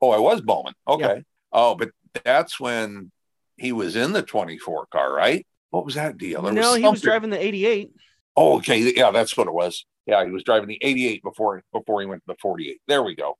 oh 0.00 0.14
it 0.14 0.22
was 0.22 0.40
bowman 0.40 0.74
okay 0.86 1.16
yeah. 1.16 1.22
oh 1.52 1.74
but 1.74 1.90
that's 2.24 2.58
when 2.58 3.10
he 3.56 3.72
was 3.72 3.96
in 3.96 4.12
the 4.12 4.22
24 4.22 4.86
car 4.86 5.12
right 5.12 5.46
what 5.70 5.84
was 5.84 5.94
that 5.94 6.16
deal 6.18 6.42
there 6.42 6.52
no 6.52 6.72
was 6.72 6.76
he 6.78 6.88
was 6.88 7.00
driving 7.00 7.30
the 7.30 7.44
88 7.44 7.90
oh 8.36 8.56
okay 8.56 8.92
yeah 8.96 9.10
that's 9.10 9.36
what 9.36 9.46
it 9.46 9.52
was 9.52 9.84
yeah, 10.10 10.24
he 10.24 10.32
was 10.32 10.42
driving 10.42 10.68
the 10.68 10.78
88 10.82 11.22
before 11.22 11.62
before 11.72 12.00
he 12.00 12.06
went 12.06 12.22
to 12.22 12.32
the 12.32 12.38
48. 12.42 12.80
There 12.88 13.02
we 13.02 13.14
go. 13.14 13.38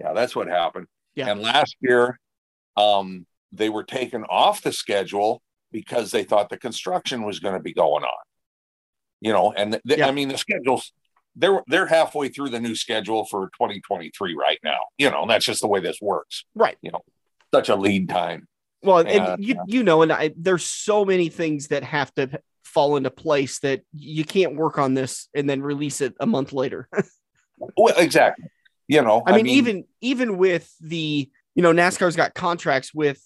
Yeah, 0.00 0.14
that's 0.14 0.34
what 0.34 0.48
happened. 0.48 0.86
Yeah. 1.14 1.30
And 1.30 1.40
last 1.40 1.76
year, 1.80 2.18
um, 2.76 3.24
they 3.52 3.68
were 3.68 3.84
taken 3.84 4.24
off 4.24 4.62
the 4.62 4.72
schedule 4.72 5.42
because 5.70 6.10
they 6.10 6.24
thought 6.24 6.48
the 6.48 6.58
construction 6.58 7.22
was 7.22 7.38
going 7.38 7.54
to 7.54 7.60
be 7.60 7.72
going 7.72 8.02
on. 8.02 8.24
You 9.20 9.32
know, 9.32 9.52
and 9.52 9.80
yeah. 9.84 10.08
I 10.08 10.10
mean 10.10 10.28
the 10.28 10.38
schedules 10.38 10.92
they're 11.36 11.62
they're 11.68 11.86
halfway 11.86 12.28
through 12.28 12.50
the 12.50 12.60
new 12.60 12.74
schedule 12.74 13.24
for 13.26 13.46
2023 13.58 14.34
right 14.34 14.58
now. 14.64 14.78
You 14.96 15.12
know, 15.12 15.22
and 15.22 15.30
that's 15.30 15.44
just 15.44 15.60
the 15.60 15.68
way 15.68 15.78
this 15.78 15.98
works. 16.00 16.44
Right. 16.54 16.78
You 16.82 16.90
know, 16.90 17.02
such 17.52 17.68
a 17.68 17.76
lead 17.76 18.08
time. 18.08 18.46
Well, 18.82 18.98
and, 18.98 19.08
and 19.08 19.44
you 19.44 19.56
you 19.66 19.82
know, 19.82 20.02
and 20.02 20.12
I, 20.12 20.32
there's 20.36 20.64
so 20.64 21.04
many 21.04 21.28
things 21.28 21.68
that 21.68 21.82
have 21.82 22.14
to 22.14 22.40
fall 22.64 22.96
into 22.96 23.10
place 23.10 23.58
that 23.60 23.82
you 23.92 24.24
can't 24.24 24.54
work 24.54 24.78
on 24.78 24.94
this 24.94 25.28
and 25.34 25.48
then 25.48 25.62
release 25.62 26.00
it 26.00 26.14
a 26.20 26.26
month 26.26 26.52
later. 26.52 26.88
well, 27.58 27.94
exactly. 27.96 28.46
You 28.86 29.02
know, 29.02 29.22
I, 29.26 29.32
I 29.32 29.36
mean, 29.36 29.46
mean, 29.46 29.54
even 29.56 29.84
even 30.00 30.38
with 30.38 30.72
the 30.80 31.28
you 31.54 31.62
know 31.62 31.72
NASCAR's 31.72 32.16
got 32.16 32.34
contracts 32.34 32.94
with 32.94 33.20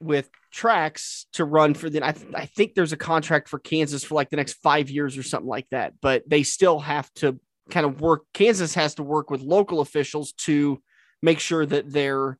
with 0.00 0.30
tracks 0.50 1.26
to 1.34 1.44
run 1.44 1.74
for 1.74 1.90
the 1.90 2.04
I, 2.06 2.12
th- 2.12 2.32
I 2.34 2.46
think 2.46 2.74
there's 2.74 2.92
a 2.92 2.96
contract 2.96 3.48
for 3.48 3.58
Kansas 3.58 4.04
for 4.04 4.14
like 4.14 4.30
the 4.30 4.36
next 4.36 4.54
5 4.54 4.90
years 4.90 5.18
or 5.18 5.22
something 5.22 5.48
like 5.48 5.66
that 5.70 5.94
but 6.00 6.22
they 6.28 6.42
still 6.44 6.78
have 6.78 7.12
to 7.14 7.38
kind 7.68 7.84
of 7.84 8.00
work 8.00 8.22
Kansas 8.32 8.74
has 8.74 8.94
to 8.94 9.02
work 9.02 9.30
with 9.30 9.40
local 9.40 9.80
officials 9.80 10.32
to 10.32 10.80
make 11.20 11.40
sure 11.40 11.66
that 11.66 11.90
they're 11.90 12.38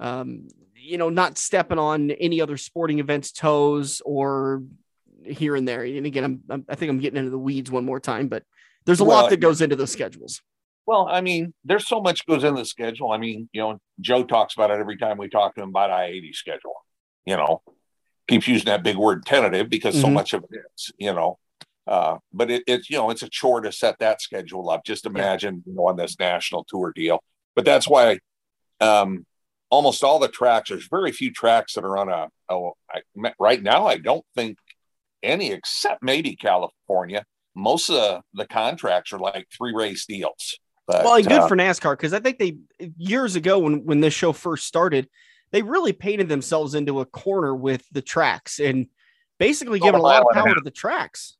um, 0.00 0.48
you 0.74 0.98
know 0.98 1.10
not 1.10 1.38
stepping 1.38 1.78
on 1.78 2.10
any 2.10 2.40
other 2.40 2.56
sporting 2.56 2.98
events 2.98 3.30
toes 3.30 4.02
or 4.04 4.64
here 5.24 5.54
and 5.54 5.68
there. 5.68 5.84
And 5.84 6.06
again, 6.06 6.24
I'm, 6.24 6.40
I'm, 6.48 6.64
i 6.68 6.74
think 6.74 6.90
I'm 6.90 6.98
getting 6.98 7.18
into 7.18 7.30
the 7.30 7.38
weeds 7.38 7.70
one 7.70 7.84
more 7.84 8.00
time, 8.00 8.28
but 8.28 8.42
there's 8.86 9.00
a 9.00 9.04
well, 9.04 9.22
lot 9.22 9.30
that 9.30 9.38
goes 9.40 9.60
into 9.60 9.76
those 9.76 9.92
schedules. 9.92 10.40
Well, 10.86 11.06
I 11.08 11.20
mean, 11.20 11.54
there's 11.64 11.86
so 11.86 12.00
much 12.00 12.26
goes 12.26 12.42
in 12.42 12.54
the 12.54 12.64
schedule. 12.64 13.12
I 13.12 13.18
mean, 13.18 13.48
you 13.52 13.60
know, 13.60 13.78
Joe 14.00 14.24
talks 14.24 14.54
about 14.54 14.70
it 14.70 14.80
every 14.80 14.96
time 14.96 15.18
we 15.18 15.28
talk 15.28 15.54
to 15.54 15.62
him 15.62 15.68
about 15.68 15.90
I 15.90 16.06
80 16.06 16.32
schedule. 16.32 16.74
You 17.26 17.36
know, 17.36 17.62
keeps 18.26 18.48
using 18.48 18.66
that 18.66 18.82
big 18.82 18.96
word 18.96 19.26
tentative 19.26 19.68
because 19.68 19.94
mm-hmm. 19.94 20.02
so 20.02 20.10
much 20.10 20.32
of 20.32 20.44
it 20.50 20.60
is, 20.74 20.90
you 20.98 21.12
know. 21.12 21.38
Uh, 21.86 22.18
but 22.32 22.50
it, 22.50 22.62
it's 22.66 22.88
you 22.88 22.96
know 22.96 23.10
it's 23.10 23.22
a 23.22 23.28
chore 23.28 23.60
to 23.60 23.72
set 23.72 23.98
that 23.98 24.22
schedule 24.22 24.70
up. 24.70 24.84
Just 24.84 25.06
imagine 25.06 25.62
you 25.66 25.74
know, 25.74 25.86
on 25.86 25.96
this 25.96 26.18
national 26.18 26.64
tour 26.64 26.92
deal. 26.94 27.22
But 27.54 27.64
that's 27.64 27.88
why 27.88 28.18
um, 28.80 29.26
almost 29.70 30.04
all 30.04 30.18
the 30.18 30.28
tracks. 30.28 30.68
There's 30.68 30.88
very 30.88 31.12
few 31.12 31.32
tracks 31.32 31.74
that 31.74 31.84
are 31.84 31.96
on 31.96 32.08
a, 32.08 32.28
a 32.52 32.70
I, 32.90 33.32
right 33.38 33.62
now. 33.62 33.86
I 33.86 33.96
don't 33.96 34.24
think 34.34 34.58
any 35.22 35.52
except 35.52 36.02
maybe 36.02 36.36
California. 36.36 37.24
Most 37.54 37.90
of 37.90 38.22
the, 38.34 38.46
contracts 38.46 39.12
are 39.12 39.18
like 39.18 39.46
three 39.56 39.72
race 39.74 40.06
deals. 40.06 40.58
But, 40.86 41.04
well, 41.04 41.22
good 41.22 41.32
uh, 41.32 41.48
for 41.48 41.56
NASCAR 41.56 41.92
because 41.92 42.12
I 42.12 42.20
think 42.20 42.38
they 42.38 42.58
years 42.96 43.36
ago 43.36 43.60
when 43.60 43.84
when 43.84 44.00
this 44.00 44.14
show 44.14 44.32
first 44.32 44.66
started, 44.66 45.08
they 45.52 45.62
really 45.62 45.92
painted 45.92 46.28
themselves 46.28 46.74
into 46.74 47.00
a 47.00 47.04
corner 47.06 47.54
with 47.54 47.84
the 47.92 48.02
tracks 48.02 48.58
and 48.58 48.86
basically 49.38 49.78
giving 49.78 50.00
a 50.00 50.02
lot 50.02 50.22
of 50.22 50.28
power 50.32 50.54
to 50.54 50.60
the 50.64 50.70
tracks. 50.70 51.36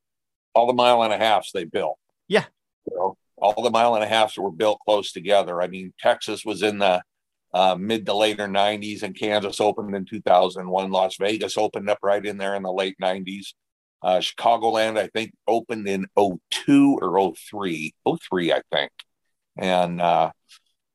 All 0.55 0.67
the 0.67 0.73
mile 0.73 1.03
and 1.03 1.13
a 1.13 1.19
halfs 1.19 1.51
they 1.53 1.65
built. 1.65 1.99
Yeah. 2.29 2.45
You 2.89 2.97
know, 2.97 3.17
all 3.39 3.63
the 3.63 3.71
mile 3.71 3.95
and 3.95 4.05
a 4.05 4.07
halfs 4.07 4.39
were 4.39 4.51
built 4.53 4.79
close 4.85 5.13
together. 5.13 5.61
I 5.61 5.67
mean, 5.67 5.93
Texas 5.99 6.45
was 6.45 6.63
in 6.63 6.79
the 6.79 7.03
uh, 7.53 7.77
mid 7.79 8.07
to 8.07 8.15
later 8.15 8.47
90s, 8.47 9.03
and 9.03 9.19
Kansas 9.19 9.61
opened 9.61 9.95
in 9.95 10.05
2001. 10.05 10.91
Las 10.91 11.17
Vegas 11.19 11.59
opened 11.59 11.91
up 11.91 11.99
right 12.03 12.25
in 12.25 12.39
there 12.39 12.55
in 12.55 12.63
the 12.63 12.73
late 12.73 12.97
90s. 13.03 13.55
Uh, 14.03 14.19
Chicagoland, 14.19 14.99
I 14.99 15.09
think, 15.09 15.33
opened 15.47 15.87
in 15.89 16.07
02 16.17 16.99
or 17.03 17.35
03, 17.35 17.95
03, 18.23 18.53
I 18.53 18.63
think. 18.73 18.93
And 19.59 20.01
uh, 20.01 20.31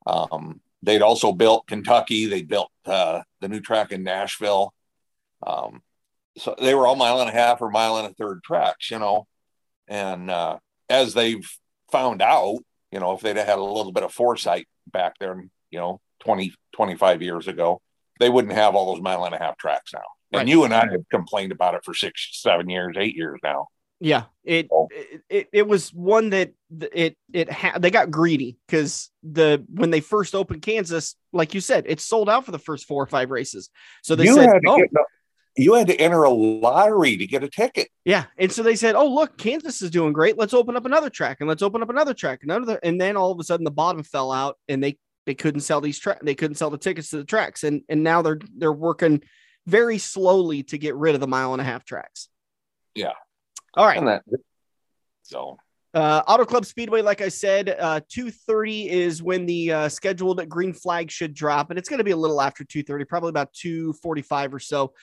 um, 0.07 0.61
they'd 0.81 1.01
also 1.01 1.31
built 1.31 1.67
Kentucky. 1.67 2.25
They 2.25 2.41
built 2.41 2.71
uh, 2.85 3.21
the 3.41 3.49
new 3.49 3.59
track 3.59 3.91
in 3.91 4.03
Nashville. 4.03 4.73
Um, 5.45 5.81
so 6.37 6.55
they 6.59 6.73
were 6.73 6.87
all 6.87 6.95
mile 6.95 7.21
and 7.21 7.29
a 7.29 7.33
half 7.33 7.61
or 7.61 7.69
mile 7.69 7.97
and 7.97 8.07
a 8.07 8.13
third 8.13 8.41
tracks, 8.43 8.89
you 8.89 8.99
know. 8.99 9.27
And 9.87 10.31
uh, 10.31 10.57
as 10.89 11.13
they've 11.13 11.47
found 11.91 12.21
out, 12.21 12.57
you 12.91 12.99
know, 12.99 13.13
if 13.13 13.21
they'd 13.21 13.37
had 13.37 13.59
a 13.59 13.63
little 13.63 13.91
bit 13.91 14.03
of 14.03 14.13
foresight 14.13 14.67
back 14.91 15.19
there, 15.19 15.43
you 15.69 15.79
know, 15.79 16.01
20, 16.25 16.53
25 16.73 17.21
years 17.21 17.47
ago, 17.47 17.81
they 18.19 18.29
wouldn't 18.29 18.53
have 18.53 18.75
all 18.75 18.93
those 18.93 19.01
mile 19.01 19.25
and 19.25 19.35
a 19.35 19.39
half 19.39 19.57
tracks 19.57 19.93
now. 19.93 20.01
And 20.31 20.39
right. 20.39 20.47
you 20.47 20.63
and 20.63 20.73
I 20.73 20.89
have 20.91 21.07
complained 21.09 21.51
about 21.51 21.75
it 21.75 21.85
for 21.85 21.93
six, 21.93 22.29
seven 22.33 22.69
years, 22.69 22.95
eight 22.97 23.15
years 23.15 23.39
now. 23.43 23.67
Yeah, 24.01 24.23
it 24.43 24.67
oh. 24.73 24.89
it, 25.29 25.47
it 25.53 25.67
was 25.67 25.93
one 25.93 26.29
that 26.31 26.51
it 26.91 27.15
it 27.31 27.49
ha- 27.49 27.77
they 27.79 27.89
got 27.89 28.11
greedy 28.11 28.57
because 28.67 29.09
the 29.23 29.63
when 29.73 29.89
they 29.89 30.01
first 30.01 30.35
opened 30.35 30.63
Kansas, 30.63 31.15
like 31.31 31.53
you 31.53 31.61
said, 31.61 31.85
it 31.87 32.01
sold 32.01 32.29
out 32.29 32.45
for 32.45 32.51
the 32.51 32.59
first 32.59 32.87
four 32.87 33.01
or 33.01 33.07
five 33.07 33.31
races. 33.31 33.69
So 34.03 34.15
they 34.15 34.25
you 34.25 34.35
said, 34.35 34.49
"Oh, 34.67 34.77
get, 34.77 34.89
you 35.55 35.75
had 35.75 35.87
to 35.87 35.95
enter 35.95 36.23
a 36.23 36.29
lottery 36.29 37.15
to 37.15 37.25
get 37.25 37.45
a 37.45 37.49
ticket." 37.49 37.87
Yeah, 38.03 38.25
and 38.37 38.51
so 38.51 38.63
they 38.63 38.75
said, 38.75 38.95
"Oh, 38.95 39.07
look, 39.07 39.37
Kansas 39.37 39.81
is 39.81 39.91
doing 39.91 40.11
great. 40.11 40.37
Let's 40.37 40.53
open 40.53 40.75
up 40.75 40.85
another 40.85 41.09
track, 41.09 41.37
and 41.39 41.47
let's 41.47 41.63
open 41.63 41.81
up 41.81 41.89
another 41.89 42.13
track, 42.13 42.41
another." 42.43 42.77
And 42.83 42.99
then 42.99 43.15
all 43.15 43.31
of 43.31 43.39
a 43.39 43.43
sudden, 43.45 43.63
the 43.63 43.71
bottom 43.71 44.03
fell 44.03 44.29
out, 44.29 44.57
and 44.67 44.83
they 44.83 44.97
they 45.25 45.35
couldn't 45.35 45.61
sell 45.61 45.81
these 45.81 45.99
track. 45.99 46.19
They 46.21 46.35
couldn't 46.35 46.55
sell 46.55 46.69
the 46.69 46.77
tickets 46.77 47.09
to 47.09 47.17
the 47.17 47.25
tracks, 47.25 47.63
and 47.63 47.81
and 47.89 48.03
now 48.03 48.21
they're 48.21 48.39
they're 48.57 48.71
working 48.71 49.21
very 49.65 49.97
slowly 49.97 50.63
to 50.63 50.77
get 50.77 50.95
rid 50.95 51.15
of 51.15 51.21
the 51.21 51.27
mile 51.27 51.53
and 51.53 51.61
a 51.61 51.65
half 51.65 51.85
tracks. 51.85 52.29
Yeah. 52.93 53.13
All 53.73 53.85
right. 53.85 54.03
That, 54.03 54.23
so 55.23 55.57
uh, 55.95 56.21
Auto 56.27 56.45
Club 56.45 56.65
Speedway, 56.65 57.01
like 57.01 57.21
I 57.21 57.29
said, 57.29 57.69
uh, 57.69 58.01
2:30 58.09 58.87
is 58.89 59.23
when 59.23 59.45
the 59.45 59.71
uh, 59.71 59.89
scheduled 59.89 60.47
green 60.49 60.73
flag 60.73 61.09
should 61.09 61.33
drop, 61.33 61.69
and 61.69 61.79
it's 61.79 61.89
going 61.89 61.99
to 61.99 62.03
be 62.03 62.11
a 62.11 62.17
little 62.17 62.41
after 62.41 62.63
2:30, 62.63 63.07
probably 63.07 63.29
about 63.29 63.53
2:45 63.53 64.53
or 64.53 64.59
so. 64.59 64.93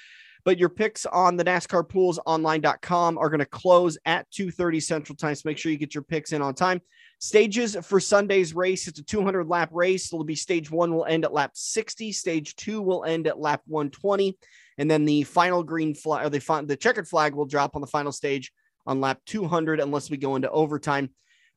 But 0.45 0.59
your 0.59 0.69
picks 0.69 1.07
on 1.07 1.37
the 1.37 1.45
NASCAR 1.45 1.89
pools 1.89 2.19
online.com 2.27 3.17
are 3.17 3.29
going 3.29 3.41
to 3.41 3.47
close 3.47 3.97
at 4.05 4.31
2:30 4.31 4.83
Central 4.83 5.17
Time. 5.17 5.35
So 5.35 5.43
make 5.45 5.59
sure 5.59 5.71
you 5.71 5.79
get 5.79 5.95
your 5.95 6.03
picks 6.03 6.33
in 6.33 6.43
on 6.43 6.55
time. 6.55 6.81
Stages 7.21 7.77
for 7.83 8.01
Sunday's 8.01 8.55
race. 8.55 8.89
It's 8.89 8.99
a 8.99 9.05
200 9.05 9.47
lap 9.47 9.71
race. 9.73 10.13
It'll 10.13 10.25
be 10.25 10.35
stage 10.35 10.71
one 10.71 10.93
will 10.93 11.05
end 11.05 11.25
at 11.25 11.33
lap 11.33 11.53
60. 11.55 12.11
Stage 12.13 12.57
two 12.57 12.83
will 12.83 13.05
end 13.05 13.29
at 13.29 13.39
lap 13.39 13.63
120. 13.67 14.37
And 14.79 14.91
then 14.91 15.05
the 15.05 15.23
final 15.23 15.63
green 15.63 15.95
flag 15.95 16.27
or 16.27 16.31
the, 16.31 16.65
the 16.67 16.77
checkered 16.77 17.07
flag 17.07 17.35
will 17.35 17.47
drop 17.47 17.77
on 17.77 17.81
the 17.81 17.87
final 17.87 18.11
stage 18.11 18.53
on 18.87 19.01
lap 19.01 19.21
200 19.27 19.81
unless 19.81 20.11
we 20.11 20.17
go 20.17 20.35
into 20.35 20.51
overtime. 20.51 21.11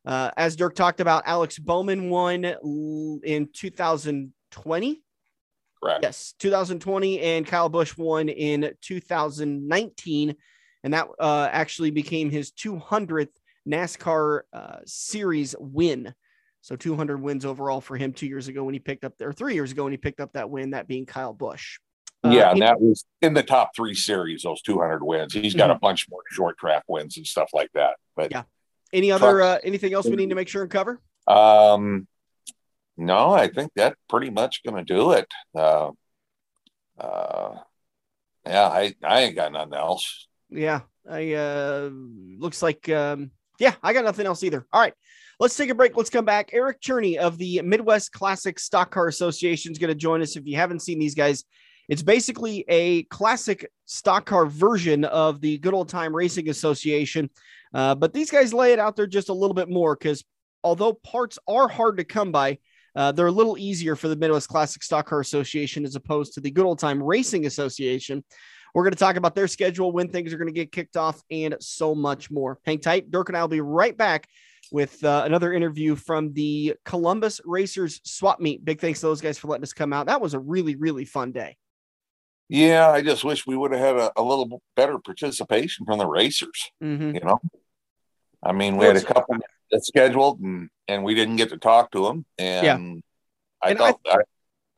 Uh, 0.04 0.30
as 0.36 0.54
Dirk 0.54 0.76
talked 0.76 1.00
about, 1.00 1.24
Alex 1.26 1.58
Bowman 1.58 2.10
won 2.10 2.44
in 3.24 3.48
2020. 3.52 5.02
Correct. 5.82 6.02
Yes, 6.02 6.34
2020, 6.38 7.20
and 7.20 7.46
Kyle 7.46 7.68
Busch 7.68 7.96
won 7.96 8.28
in 8.28 8.72
2019, 8.80 10.36
and 10.84 10.94
that 10.94 11.08
uh, 11.18 11.48
actually 11.50 11.90
became 11.90 12.30
his 12.30 12.50
200th 12.52 13.28
NASCAR 13.68 14.40
uh, 14.52 14.78
Series 14.86 15.54
win. 15.58 16.14
So 16.62 16.74
200 16.74 17.20
wins 17.20 17.44
overall 17.44 17.80
for 17.80 17.96
him 17.96 18.12
two 18.12 18.26
years 18.26 18.48
ago 18.48 18.64
when 18.64 18.74
he 18.74 18.80
picked 18.80 19.04
up 19.04 19.16
there, 19.18 19.32
three 19.32 19.54
years 19.54 19.70
ago 19.70 19.84
when 19.84 19.92
he 19.92 19.98
picked 19.98 20.20
up 20.20 20.32
that 20.32 20.50
win, 20.50 20.70
that 20.70 20.88
being 20.88 21.06
Kyle 21.06 21.32
Busch. 21.32 21.78
Uh, 22.24 22.30
yeah, 22.30 22.50
and 22.50 22.62
that 22.62 22.80
was 22.80 23.04
in 23.22 23.34
the 23.34 23.42
top 23.42 23.70
three 23.76 23.94
series, 23.94 24.42
those 24.42 24.62
200 24.62 25.02
wins. 25.02 25.32
He's 25.32 25.54
got 25.54 25.68
mm-hmm. 25.68 25.76
a 25.76 25.78
bunch 25.78 26.08
more 26.10 26.22
short 26.30 26.58
track 26.58 26.82
wins 26.88 27.18
and 27.18 27.26
stuff 27.26 27.50
like 27.52 27.70
that. 27.74 27.96
But 28.16 28.32
yeah, 28.32 28.42
any 28.92 29.12
other 29.12 29.42
uh, 29.42 29.58
anything 29.62 29.92
else 29.92 30.06
we 30.06 30.16
need 30.16 30.30
to 30.30 30.34
make 30.34 30.48
sure 30.48 30.62
and 30.62 30.70
cover? 30.70 31.00
Um, 31.28 32.08
no, 32.96 33.30
I 33.30 33.48
think 33.48 33.72
that's 33.74 33.96
pretty 34.08 34.30
much 34.30 34.62
going 34.64 34.84
to 34.84 34.94
do 34.94 35.12
it. 35.12 35.26
Uh, 35.54 35.90
uh, 36.98 37.56
yeah, 38.46 38.66
I 38.66 38.94
I 39.02 39.20
ain't 39.22 39.36
got 39.36 39.52
nothing 39.52 39.74
else. 39.74 40.28
Yeah, 40.50 40.82
I 41.08 41.32
uh, 41.34 41.90
looks 41.92 42.62
like 42.62 42.88
um, 42.88 43.30
yeah, 43.58 43.74
I 43.82 43.92
got 43.92 44.04
nothing 44.04 44.26
else 44.26 44.42
either. 44.42 44.66
All 44.72 44.80
right. 44.80 44.94
Let's 45.38 45.56
take 45.56 45.68
a 45.68 45.74
break. 45.74 45.94
Let's 45.96 46.08
come 46.08 46.24
back. 46.24 46.50
Eric 46.54 46.80
Cerny 46.80 47.16
of 47.16 47.36
the 47.36 47.60
Midwest 47.62 48.10
Classic 48.12 48.58
Stock 48.58 48.90
Car 48.90 49.06
Association 49.08 49.70
is 49.70 49.78
going 49.78 49.92
to 49.92 49.94
join 49.94 50.22
us. 50.22 50.34
If 50.34 50.46
you 50.46 50.56
haven't 50.56 50.80
seen 50.80 50.98
these 50.98 51.14
guys, 51.14 51.44
it's 51.90 52.02
basically 52.02 52.64
a 52.68 53.02
classic 53.04 53.70
stock 53.84 54.24
car 54.24 54.46
version 54.46 55.04
of 55.04 55.42
the 55.42 55.58
Good 55.58 55.74
Old 55.74 55.90
Time 55.90 56.16
Racing 56.16 56.48
Association. 56.48 57.28
Uh, 57.74 57.94
but 57.94 58.14
these 58.14 58.30
guys 58.30 58.54
lay 58.54 58.72
it 58.72 58.78
out 58.78 58.96
there 58.96 59.06
just 59.06 59.28
a 59.28 59.34
little 59.34 59.54
bit 59.54 59.68
more 59.68 59.94
because 59.94 60.24
although 60.64 60.94
parts 60.94 61.38
are 61.46 61.68
hard 61.68 61.98
to 61.98 62.04
come 62.04 62.32
by, 62.32 62.58
uh, 62.96 63.12
they're 63.12 63.26
a 63.26 63.32
little 63.32 63.58
easier 63.58 63.94
for 63.94 64.08
the 64.08 64.16
Midwest 64.16 64.48
Classic 64.48 64.82
Stock 64.82 65.06
Car 65.06 65.20
Association 65.20 65.84
as 65.84 65.94
opposed 65.94 66.32
to 66.34 66.40
the 66.40 66.50
Good 66.50 66.64
Old 66.64 66.78
Time 66.78 67.02
Racing 67.02 67.46
Association. 67.46 68.24
We're 68.74 68.82
going 68.82 68.92
to 68.92 68.98
talk 68.98 69.16
about 69.16 69.34
their 69.34 69.48
schedule, 69.48 69.92
when 69.92 70.08
things 70.08 70.32
are 70.32 70.38
going 70.38 70.48
to 70.48 70.52
get 70.52 70.72
kicked 70.72 70.96
off, 70.96 71.22
and 71.30 71.56
so 71.60 71.94
much 71.94 72.30
more. 72.30 72.58
Hang 72.64 72.78
tight. 72.78 73.10
Dirk 73.10 73.28
and 73.28 73.36
I 73.36 73.40
will 73.40 73.48
be 73.48 73.60
right 73.60 73.96
back 73.96 74.28
with 74.72 75.02
uh, 75.04 75.22
another 75.24 75.52
interview 75.52 75.94
from 75.94 76.32
the 76.32 76.74
Columbus 76.84 77.40
Racers 77.44 78.00
Swap 78.04 78.40
Meet. 78.40 78.64
Big 78.64 78.80
thanks 78.80 79.00
to 79.00 79.06
those 79.06 79.20
guys 79.20 79.38
for 79.38 79.48
letting 79.48 79.62
us 79.62 79.72
come 79.72 79.92
out. 79.92 80.06
That 80.06 80.20
was 80.20 80.34
a 80.34 80.38
really, 80.38 80.74
really 80.74 81.04
fun 81.04 81.32
day. 81.32 81.56
Yeah, 82.48 82.90
I 82.90 83.02
just 83.02 83.24
wish 83.24 83.46
we 83.46 83.56
would 83.56 83.72
have 83.72 83.80
had 83.80 83.96
a, 83.96 84.12
a 84.16 84.22
little 84.22 84.62
better 84.74 84.98
participation 84.98 85.84
from 85.84 85.98
the 85.98 86.06
racers. 86.06 86.70
Mm-hmm. 86.82 87.14
You 87.14 87.20
know, 87.20 87.40
I 88.42 88.52
mean, 88.52 88.76
we 88.76 88.86
had 88.86 88.96
a 88.96 89.02
couple 89.02 89.36
scheduled 89.80 90.40
and 90.40 90.68
and 90.88 91.04
we 91.04 91.14
didn't 91.14 91.36
get 91.36 91.50
to 91.50 91.58
talk 91.58 91.90
to 91.92 92.04
them. 92.04 92.24
And 92.38 92.66
yeah. 92.66 92.78
I 93.62 93.70
and 93.70 93.78
thought 93.78 94.00
I, 94.06 94.16
I 94.16 94.18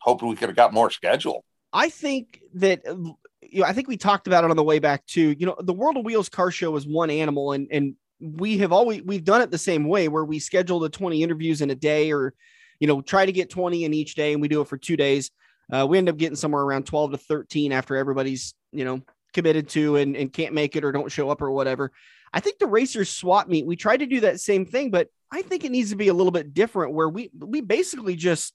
hoped 0.00 0.22
we 0.22 0.36
could 0.36 0.48
have 0.48 0.56
got 0.56 0.72
more 0.72 0.90
scheduled. 0.90 1.44
I 1.72 1.90
think 1.90 2.40
that 2.54 2.82
you 2.86 3.60
know, 3.60 3.66
I 3.66 3.72
think 3.72 3.88
we 3.88 3.96
talked 3.96 4.26
about 4.26 4.44
it 4.44 4.50
on 4.50 4.56
the 4.56 4.64
way 4.64 4.78
back 4.78 5.06
too. 5.06 5.34
You 5.38 5.46
know, 5.46 5.56
the 5.58 5.72
World 5.72 5.96
of 5.96 6.04
Wheels 6.04 6.28
car 6.28 6.50
show 6.50 6.74
is 6.76 6.86
one 6.86 7.10
animal, 7.10 7.52
and 7.52 7.68
and 7.70 7.94
we 8.20 8.58
have 8.58 8.72
always 8.72 9.02
we've 9.02 9.24
done 9.24 9.40
it 9.40 9.50
the 9.50 9.58
same 9.58 9.86
way 9.86 10.08
where 10.08 10.24
we 10.24 10.38
schedule 10.38 10.80
the 10.80 10.88
20 10.88 11.22
interviews 11.22 11.60
in 11.60 11.70
a 11.70 11.74
day 11.74 12.12
or 12.12 12.34
you 12.80 12.86
know 12.88 13.00
try 13.00 13.24
to 13.24 13.32
get 13.32 13.50
20 13.50 13.84
in 13.84 13.94
each 13.94 14.14
day 14.14 14.32
and 14.32 14.42
we 14.42 14.48
do 14.48 14.60
it 14.60 14.68
for 14.68 14.76
two 14.76 14.96
days 14.96 15.30
uh, 15.72 15.86
we 15.86 15.98
end 15.98 16.08
up 16.08 16.16
getting 16.16 16.36
somewhere 16.36 16.62
around 16.62 16.84
12 16.84 17.12
to 17.12 17.18
13 17.18 17.72
after 17.72 17.96
everybody's 17.96 18.54
you 18.72 18.84
know 18.84 19.00
committed 19.32 19.68
to 19.68 19.96
and, 19.96 20.16
and 20.16 20.32
can't 20.32 20.54
make 20.54 20.76
it 20.76 20.84
or 20.84 20.92
don't 20.92 21.12
show 21.12 21.30
up 21.30 21.42
or 21.42 21.50
whatever 21.50 21.92
i 22.32 22.40
think 22.40 22.58
the 22.58 22.66
racers 22.66 23.10
swap 23.10 23.48
meet 23.48 23.66
we 23.66 23.76
try 23.76 23.96
to 23.96 24.06
do 24.06 24.20
that 24.20 24.40
same 24.40 24.64
thing 24.64 24.90
but 24.90 25.08
i 25.30 25.42
think 25.42 25.64
it 25.64 25.72
needs 25.72 25.90
to 25.90 25.96
be 25.96 26.08
a 26.08 26.14
little 26.14 26.30
bit 26.30 26.54
different 26.54 26.94
where 26.94 27.08
we 27.08 27.30
we 27.38 27.60
basically 27.60 28.16
just 28.16 28.54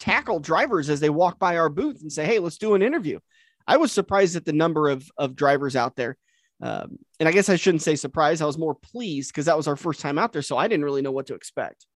tackle 0.00 0.38
drivers 0.40 0.88
as 0.88 1.00
they 1.00 1.10
walk 1.10 1.38
by 1.38 1.56
our 1.56 1.68
booth 1.68 2.00
and 2.02 2.12
say 2.12 2.24
hey 2.24 2.38
let's 2.38 2.58
do 2.58 2.74
an 2.74 2.82
interview 2.82 3.18
i 3.66 3.76
was 3.76 3.92
surprised 3.92 4.36
at 4.36 4.44
the 4.44 4.52
number 4.52 4.88
of 4.88 5.08
of 5.16 5.34
drivers 5.34 5.76
out 5.76 5.96
there 5.96 6.16
um, 6.60 6.98
and 7.20 7.28
I 7.28 7.32
guess 7.32 7.48
I 7.48 7.56
shouldn't 7.56 7.82
say 7.82 7.94
surprised. 7.94 8.42
I 8.42 8.46
was 8.46 8.58
more 8.58 8.74
pleased 8.74 9.30
because 9.30 9.46
that 9.46 9.56
was 9.56 9.68
our 9.68 9.76
first 9.76 10.00
time 10.00 10.18
out 10.18 10.32
there, 10.32 10.42
so 10.42 10.56
I 10.56 10.68
didn't 10.68 10.84
really 10.84 11.02
know 11.02 11.12
what 11.12 11.26
to 11.26 11.34
expect. 11.34 11.86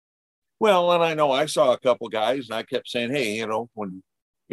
Well, 0.60 0.92
and 0.92 1.02
I 1.02 1.14
know 1.14 1.32
I 1.32 1.46
saw 1.46 1.72
a 1.72 1.78
couple 1.78 2.08
guys, 2.08 2.48
and 2.48 2.56
I 2.56 2.62
kept 2.62 2.88
saying, 2.88 3.10
"Hey, 3.10 3.36
you 3.36 3.46
know, 3.46 3.68
when 3.74 4.02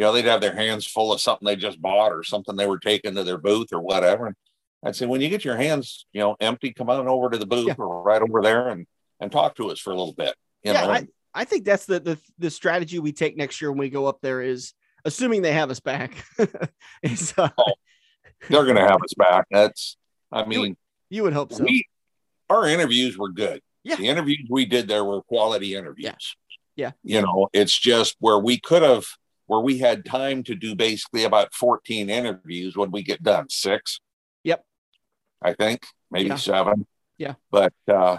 you 0.00 0.06
know 0.06 0.12
they'd 0.12 0.24
have 0.24 0.40
their 0.40 0.54
hands 0.54 0.86
full 0.86 1.12
of 1.12 1.20
something 1.20 1.44
they 1.44 1.56
just 1.56 1.80
bought 1.80 2.10
or 2.10 2.22
something 2.22 2.56
they 2.56 2.66
were 2.66 2.78
taking 2.78 3.14
to 3.16 3.22
their 3.22 3.36
booth 3.36 3.68
or 3.70 3.80
whatever." 3.80 4.28
And 4.28 4.36
I'd 4.82 4.96
say, 4.96 5.04
"When 5.04 5.20
you 5.20 5.28
get 5.28 5.44
your 5.44 5.58
hands, 5.58 6.06
you 6.14 6.20
know, 6.20 6.36
empty, 6.40 6.72
come 6.72 6.88
on 6.88 7.06
over 7.06 7.28
to 7.28 7.36
the 7.36 7.44
booth 7.44 7.68
yeah. 7.68 7.74
or 7.76 8.02
right 8.02 8.22
over 8.22 8.40
there 8.40 8.68
and 8.68 8.86
and 9.20 9.30
talk 9.30 9.56
to 9.56 9.70
us 9.70 9.78
for 9.78 9.90
a 9.90 9.96
little 9.96 10.14
bit." 10.14 10.34
yeah, 10.64 10.72
know? 10.72 10.90
I, 10.90 11.06
I 11.34 11.44
think 11.44 11.66
that's 11.66 11.84
the, 11.84 12.00
the 12.00 12.18
the 12.38 12.50
strategy 12.50 12.98
we 12.98 13.12
take 13.12 13.36
next 13.36 13.60
year 13.60 13.70
when 13.70 13.78
we 13.78 13.90
go 13.90 14.06
up 14.06 14.20
there 14.22 14.40
is 14.40 14.72
assuming 15.04 15.42
they 15.42 15.52
have 15.52 15.70
us 15.70 15.80
back. 15.80 16.24
is, 17.02 17.34
uh, 17.36 17.50
oh, 17.58 17.72
they're 18.48 18.64
going 18.64 18.76
to 18.76 18.82
have 18.82 19.02
us 19.02 19.12
back. 19.18 19.44
That's 19.50 19.98
I 20.32 20.46
mean, 20.46 20.64
you, 20.64 20.76
you 21.10 21.22
would 21.24 21.34
hope 21.34 21.52
so. 21.52 21.62
We, 21.64 21.86
our 22.48 22.66
interviews 22.66 23.18
were 23.18 23.30
good. 23.30 23.60
Yeah. 23.84 23.96
The 23.96 24.08
interviews 24.08 24.46
we 24.50 24.66
did 24.66 24.88
there 24.88 25.04
were 25.04 25.22
quality 25.22 25.74
interviews. 25.74 26.36
Yeah. 26.76 26.92
yeah. 27.02 27.18
You 27.18 27.22
know, 27.22 27.48
it's 27.52 27.76
just 27.78 28.16
where 28.18 28.38
we 28.38 28.58
could 28.58 28.82
have, 28.82 29.04
where 29.50 29.58
we 29.58 29.78
had 29.78 30.04
time 30.04 30.44
to 30.44 30.54
do 30.54 30.76
basically 30.76 31.24
about 31.24 31.52
14 31.52 32.08
interviews 32.08 32.76
when 32.76 32.92
we 32.92 33.02
get 33.02 33.20
done. 33.20 33.48
Six. 33.50 33.98
Yep. 34.44 34.64
I 35.42 35.54
think 35.54 35.84
maybe 36.08 36.28
yeah. 36.28 36.36
seven. 36.36 36.86
Yeah. 37.18 37.34
But 37.50 37.72
uh, 37.92 38.18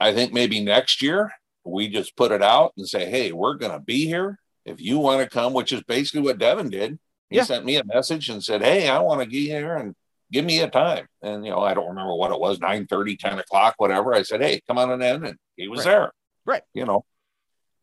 I 0.00 0.12
think 0.12 0.32
maybe 0.32 0.58
next 0.58 1.00
year 1.00 1.30
we 1.62 1.86
just 1.86 2.16
put 2.16 2.32
it 2.32 2.42
out 2.42 2.72
and 2.76 2.88
say, 2.88 3.08
hey, 3.08 3.30
we're 3.30 3.54
going 3.54 3.70
to 3.70 3.78
be 3.78 4.06
here. 4.06 4.40
If 4.64 4.80
you 4.80 4.98
want 4.98 5.22
to 5.22 5.32
come, 5.32 5.52
which 5.52 5.70
is 5.70 5.84
basically 5.84 6.22
what 6.22 6.38
Devin 6.38 6.70
did, 6.70 6.98
he 7.30 7.36
yeah. 7.36 7.44
sent 7.44 7.64
me 7.64 7.76
a 7.76 7.84
message 7.84 8.28
and 8.28 8.42
said, 8.42 8.60
hey, 8.60 8.88
I 8.88 8.98
want 8.98 9.20
to 9.22 9.28
be 9.28 9.46
here 9.46 9.76
and 9.76 9.94
give 10.32 10.44
me 10.44 10.62
a 10.62 10.68
time. 10.68 11.06
And, 11.22 11.44
you 11.44 11.52
know, 11.52 11.60
I 11.60 11.74
don't 11.74 11.90
remember 11.90 12.16
what 12.16 12.32
it 12.32 12.40
was, 12.40 12.58
9 12.58 12.88
30, 12.88 13.16
10 13.18 13.38
o'clock, 13.38 13.76
whatever. 13.76 14.14
I 14.14 14.22
said, 14.22 14.42
hey, 14.42 14.60
come 14.66 14.78
on 14.78 15.00
in. 15.00 15.24
And 15.26 15.36
he 15.56 15.68
was 15.68 15.86
right. 15.86 15.92
there. 15.92 16.12
Right. 16.44 16.62
You 16.74 16.86
know. 16.86 17.04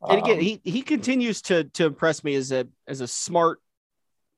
And 0.07 0.19
again, 0.19 0.37
um, 0.37 0.41
he 0.41 0.61
he 0.63 0.81
continues 0.81 1.41
to 1.43 1.65
to 1.65 1.85
impress 1.85 2.23
me 2.23 2.35
as 2.35 2.51
a 2.51 2.67
as 2.87 3.01
a 3.01 3.07
smart 3.07 3.59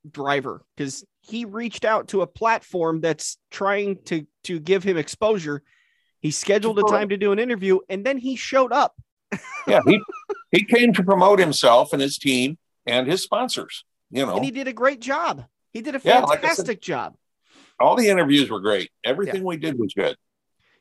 driver 0.10 0.63
because 0.76 1.04
he 1.19 1.45
reached 1.45 1.86
out 1.86 2.08
to 2.08 2.21
a 2.21 2.28
platform 2.28 3.00
that's 3.00 3.38
trying 3.52 4.02
to 4.06 4.26
to 4.45 4.60
give 4.60 4.84
him 4.84 4.97
exposure. 4.97 5.62
He 6.19 6.32
scheduled 6.32 6.80
a 6.80 6.84
time 6.84 7.10
to 7.10 7.17
do 7.17 7.32
an 7.32 7.39
interview 7.39 7.80
and 7.89 8.06
then 8.06 8.17
he 8.17 8.36
showed 8.36 8.71
up. 8.71 8.95
yeah, 9.67 9.82
he 9.86 10.02
he 10.52 10.65
came 10.65 10.93
to 10.93 11.04
promote 11.04 11.39
himself 11.39 11.93
and 11.93 12.02
his 12.02 12.17
team 12.17 12.58
and 12.86 13.08
his 13.08 13.21
sponsors. 13.21 13.86
You 14.10 14.26
know, 14.26 14.36
and 14.36 14.45
he 14.45 14.52
did 14.52 14.67
a 14.67 14.74
great 14.74 15.00
job. 15.00 15.45
He 15.71 15.82
did 15.82 15.95
a 15.95 16.00
fantastic 16.00 16.41
yeah, 16.41 16.50
like 16.50 16.58
said, 16.58 16.82
job 16.82 17.15
all 17.82 17.95
the 17.95 18.10
interviews 18.10 18.50
were 18.50 18.60
great. 18.60 18.91
Everything 19.04 19.41
yeah. 19.41 19.47
we 19.47 19.58
did 19.58 19.78
was 19.78 19.93
good. 19.93 20.15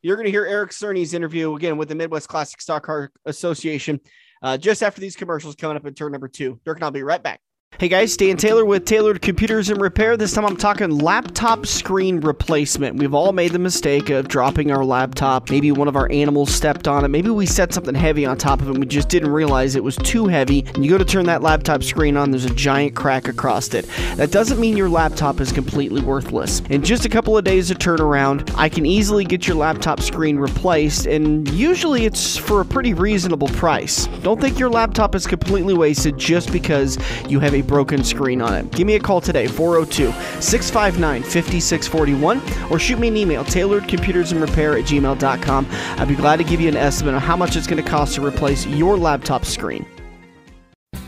You're 0.03 0.16
going 0.16 0.27
to 0.27 0.31
hear 0.31 0.47
Eric 0.47 0.71
Cerny's 0.71 1.14
interview 1.14 1.55
again 1.55 1.77
with 1.77 1.88
the 1.88 1.95
Midwest 1.95 2.29
Classic 2.29 2.61
Stock 2.61 2.85
Car 2.85 3.11
Association 3.27 4.01
uh, 4.42 4.57
just 4.57 4.83
after 4.83 5.00
these 5.00 5.16
commercials 5.16 5.55
coming 5.55 5.76
up 5.76 5.87
in 5.87 5.94
turn 5.94 6.12
number 6.12 6.29
two. 6.29 6.61
Dirk 6.64 6.79
and 6.79 6.85
I'll 6.85 6.90
be 6.90 7.03
right 7.03 7.22
back. 7.22 7.40
Hey 7.78 7.88
guys, 7.88 8.14
Dan 8.14 8.37
Taylor 8.37 8.66
with 8.66 8.85
Tailored 8.85 9.22
Computers 9.22 9.70
and 9.70 9.80
Repair. 9.80 10.18
This 10.18 10.35
time 10.35 10.44
I'm 10.44 10.59
talking 10.59 10.90
laptop 10.90 11.64
screen 11.64 12.20
replacement. 12.20 12.96
We've 12.96 13.14
all 13.14 13.33
made 13.33 13.52
the 13.52 13.59
mistake 13.59 14.11
of 14.11 14.28
dropping 14.28 14.70
our 14.70 14.85
laptop. 14.85 15.48
Maybe 15.48 15.72
one 15.72 15.88
of 15.88 15.96
our 15.96 16.06
animals 16.12 16.52
stepped 16.52 16.87
on 16.87 17.06
it. 17.06 17.09
Maybe 17.09 17.30
we 17.30 17.46
set 17.46 17.72
something 17.72 17.94
heavy 17.94 18.26
on 18.26 18.37
top 18.37 18.61
of 18.61 18.68
it 18.68 18.72
and 18.72 18.80
we 18.80 18.87
just 18.87 19.09
didn't 19.09 19.30
realize 19.30 19.76
it 19.76 19.85
was 19.85 19.96
too 19.96 20.26
heavy. 20.26 20.66
And 20.74 20.85
you 20.85 20.90
go 20.90 20.98
to 20.98 21.06
turn 21.06 21.24
that 21.26 21.40
laptop 21.40 21.83
screen 21.83 22.18
on, 22.18 22.30
there's 22.30 22.44
a 22.44 22.54
giant 22.54 22.94
crack 22.94 23.28
across 23.28 23.72
it. 23.72 23.87
That 24.16 24.30
doesn't 24.30 24.61
mean 24.61 24.76
your 24.76 24.90
laptop 24.90 25.40
is 25.40 25.50
completely 25.50 26.02
worthless. 26.02 26.61
In 26.68 26.83
just 26.85 27.06
a 27.06 27.09
couple 27.09 27.38
of 27.38 27.44
days 27.44 27.70
of 27.70 27.78
turnaround, 27.78 28.52
I 28.59 28.68
can 28.68 28.85
easily 28.85 29.24
get 29.24 29.46
your 29.48 29.56
laptop 29.56 30.02
screen 30.02 30.37
replaced, 30.37 31.06
and 31.06 31.48
usually 31.48 32.04
it's 32.04 32.37
for 32.37 32.61
a 32.61 32.64
pretty 32.64 32.92
reasonable 32.92 33.48
price. 33.48 34.06
Don't 34.22 34.38
think 34.38 34.59
your 34.59 34.68
laptop 34.68 35.14
is 35.14 35.26
completely 35.26 35.72
wasted 35.72 36.18
just 36.18 36.52
because 36.52 36.98
you 37.26 37.40
have 37.40 37.54
a 37.54 37.60
broken 37.62 38.05
screen 38.05 38.40
on 38.42 38.55
it. 38.55 38.70
Give 38.73 38.87
me 38.87 38.94
a 38.96 39.01
call 39.01 39.20
today, 39.20 39.46
402 39.46 40.12
659 40.40 41.23
5641, 41.23 42.70
or 42.70 42.79
shoot 42.79 42.99
me 42.99 43.09
an 43.09 43.16
email, 43.16 43.44
tailoredcomputersandrepair 43.44 44.81
at 44.81 44.87
gmail.com. 44.87 45.66
I'd 45.70 46.09
be 46.09 46.14
glad 46.14 46.37
to 46.37 46.44
give 46.44 46.61
you 46.61 46.68
an 46.68 46.77
estimate 46.77 47.14
on 47.14 47.20
how 47.20 47.37
much 47.37 47.57
it's 47.57 47.66
going 47.66 47.83
to 47.83 47.88
cost 47.88 48.14
to 48.16 48.25
replace 48.25 48.66
your 48.66 48.96
laptop 48.96 49.44
screen. 49.44 49.87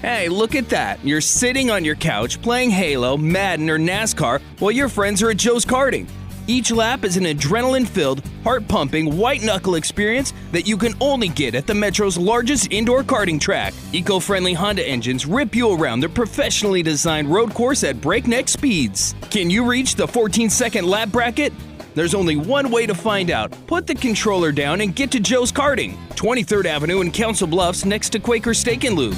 Hey, 0.00 0.28
look 0.28 0.56
at 0.56 0.68
that. 0.70 1.04
You're 1.04 1.20
sitting 1.20 1.70
on 1.70 1.84
your 1.84 1.94
couch 1.94 2.42
playing 2.42 2.70
Halo, 2.70 3.16
Madden, 3.16 3.70
or 3.70 3.78
NASCAR 3.78 4.40
while 4.58 4.72
your 4.72 4.88
friends 4.88 5.22
are 5.22 5.30
at 5.30 5.36
Joe's 5.36 5.64
Karting. 5.64 6.08
Each 6.48 6.72
lap 6.72 7.04
is 7.04 7.16
an 7.16 7.24
adrenaline 7.24 7.86
filled, 7.86 8.22
heart 8.42 8.66
pumping, 8.66 9.16
white 9.16 9.42
knuckle 9.42 9.76
experience 9.76 10.32
that 10.50 10.66
you 10.66 10.76
can 10.76 10.94
only 11.00 11.28
get 11.28 11.54
at 11.54 11.68
the 11.68 11.74
Metro's 11.74 12.18
largest 12.18 12.72
indoor 12.72 13.04
karting 13.04 13.40
track. 13.40 13.72
Eco 13.92 14.18
friendly 14.18 14.52
Honda 14.52 14.86
engines 14.86 15.24
rip 15.24 15.54
you 15.54 15.72
around 15.72 16.00
their 16.00 16.08
professionally 16.08 16.82
designed 16.82 17.28
road 17.28 17.54
course 17.54 17.84
at 17.84 18.00
breakneck 18.00 18.48
speeds. 18.48 19.14
Can 19.30 19.50
you 19.50 19.64
reach 19.64 19.94
the 19.94 20.08
14 20.08 20.50
second 20.50 20.84
lap 20.84 21.10
bracket? 21.10 21.52
There's 21.94 22.14
only 22.14 22.36
one 22.36 22.70
way 22.70 22.86
to 22.86 22.94
find 22.94 23.30
out. 23.30 23.54
Put 23.66 23.86
the 23.86 23.94
controller 23.94 24.50
down 24.50 24.80
and 24.80 24.96
get 24.96 25.12
to 25.12 25.20
Joe's 25.20 25.52
Karting, 25.52 25.96
23rd 26.16 26.64
Avenue 26.64 27.02
in 27.02 27.12
Council 27.12 27.46
Bluffs 27.46 27.84
next 27.84 28.10
to 28.10 28.18
Quaker 28.18 28.54
Steak 28.54 28.84
and 28.84 28.96
Lube. 28.96 29.16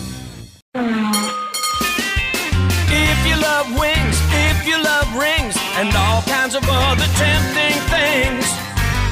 Kinds 6.45 6.57
of 6.57 6.65
other 6.69 7.07
tempting 7.17 7.81
things, 7.89 8.45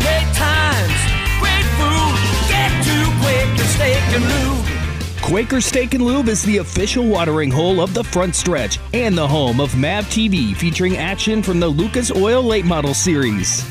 great 0.02 0.28
times, 0.34 0.92
great 1.40 1.64
food, 1.80 2.18
get 2.46 2.70
to 2.84 2.92
Quaker 3.22 3.64
Steak 3.68 4.02
and 4.12 4.22
Lube. 4.22 5.22
Quaker 5.22 5.60
Steak 5.62 5.94
and 5.94 6.04
Lube 6.04 6.28
is 6.28 6.42
the 6.42 6.58
official 6.58 7.06
watering 7.06 7.50
hole 7.50 7.80
of 7.80 7.94
the 7.94 8.04
front 8.04 8.34
stretch 8.34 8.78
and 8.92 9.16
the 9.16 9.26
home 9.26 9.60
of 9.60 9.74
MAV 9.74 10.04
TV 10.08 10.54
featuring 10.54 10.98
action 10.98 11.42
from 11.42 11.58
the 11.58 11.68
Lucas 11.68 12.10
Oil 12.14 12.42
Late 12.42 12.66
Model 12.66 12.92
series. 12.92 13.64